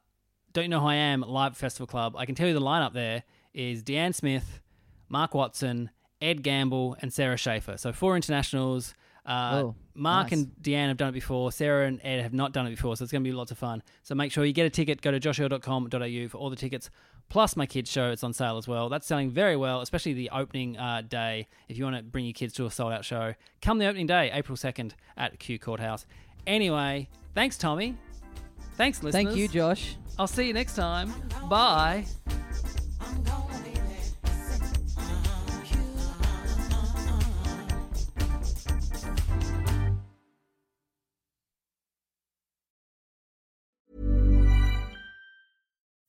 Don't 0.52 0.64
You 0.64 0.68
Know 0.68 0.80
Who 0.80 0.86
I 0.86 0.94
Am 0.94 1.22
live 1.22 1.56
Festival 1.56 1.86
Club. 1.86 2.14
I 2.16 2.26
can 2.26 2.34
tell 2.34 2.46
you 2.46 2.54
the 2.54 2.60
lineup 2.60 2.92
there 2.92 3.24
is 3.52 3.82
Deanne 3.82 4.14
Smith, 4.14 4.60
Mark 5.08 5.34
Watson, 5.34 5.90
Ed 6.20 6.42
Gamble, 6.42 6.96
and 7.00 7.12
Sara 7.12 7.36
Schaefer. 7.36 7.76
So 7.76 7.92
four 7.92 8.16
internationals. 8.16 8.94
Uh, 9.24 9.50
Oh, 9.64 9.74
Mark 9.94 10.30
nice. 10.30 10.40
and 10.40 10.46
Deanne 10.60 10.88
have 10.88 10.96
done 10.96 11.10
it 11.10 11.12
before. 11.12 11.52
Sarah 11.52 11.86
and 11.86 12.00
Ed 12.02 12.22
have 12.22 12.32
not 12.32 12.52
done 12.52 12.66
it 12.66 12.70
before, 12.70 12.96
so 12.96 13.02
it's 13.04 13.12
going 13.12 13.22
to 13.22 13.28
be 13.30 13.34
lots 13.34 13.50
of 13.50 13.58
fun. 13.58 13.82
So 14.02 14.14
make 14.14 14.32
sure 14.32 14.44
you 14.44 14.52
get 14.52 14.66
a 14.66 14.70
ticket. 14.70 15.00
Go 15.00 15.10
to 15.10 15.20
joshearl.com.au 15.20 16.28
for 16.28 16.38
all 16.38 16.50
the 16.50 16.56
tickets 16.56 16.90
plus 17.28 17.56
my 17.56 17.64
kids 17.66 17.90
show. 17.90 18.10
It's 18.10 18.24
on 18.24 18.32
sale 18.32 18.58
as 18.58 18.66
well. 18.68 18.88
That's 18.88 19.06
selling 19.06 19.30
very 19.30 19.56
well, 19.56 19.80
especially 19.80 20.12
the 20.12 20.28
opening 20.30 20.76
uh, 20.76 21.02
day. 21.08 21.46
If 21.68 21.78
you 21.78 21.84
want 21.84 21.96
to 21.96 22.02
bring 22.02 22.24
your 22.24 22.34
kids 22.34 22.52
to 22.54 22.66
a 22.66 22.70
sold 22.70 22.92
out 22.92 23.04
show, 23.04 23.34
come 23.62 23.78
the 23.78 23.86
opening 23.86 24.06
day, 24.06 24.30
April 24.32 24.56
2nd 24.56 24.92
at 25.16 25.38
Kew 25.38 25.58
Courthouse. 25.58 26.04
Anyway, 26.46 27.08
thanks, 27.34 27.56
Tommy. 27.56 27.96
Thanks, 28.76 29.02
listeners. 29.02 29.24
Thank 29.24 29.36
you, 29.38 29.48
Josh. 29.48 29.96
I'll 30.18 30.26
see 30.26 30.46
you 30.46 30.52
next 30.52 30.74
time. 30.74 31.12
Bye. 31.48 32.04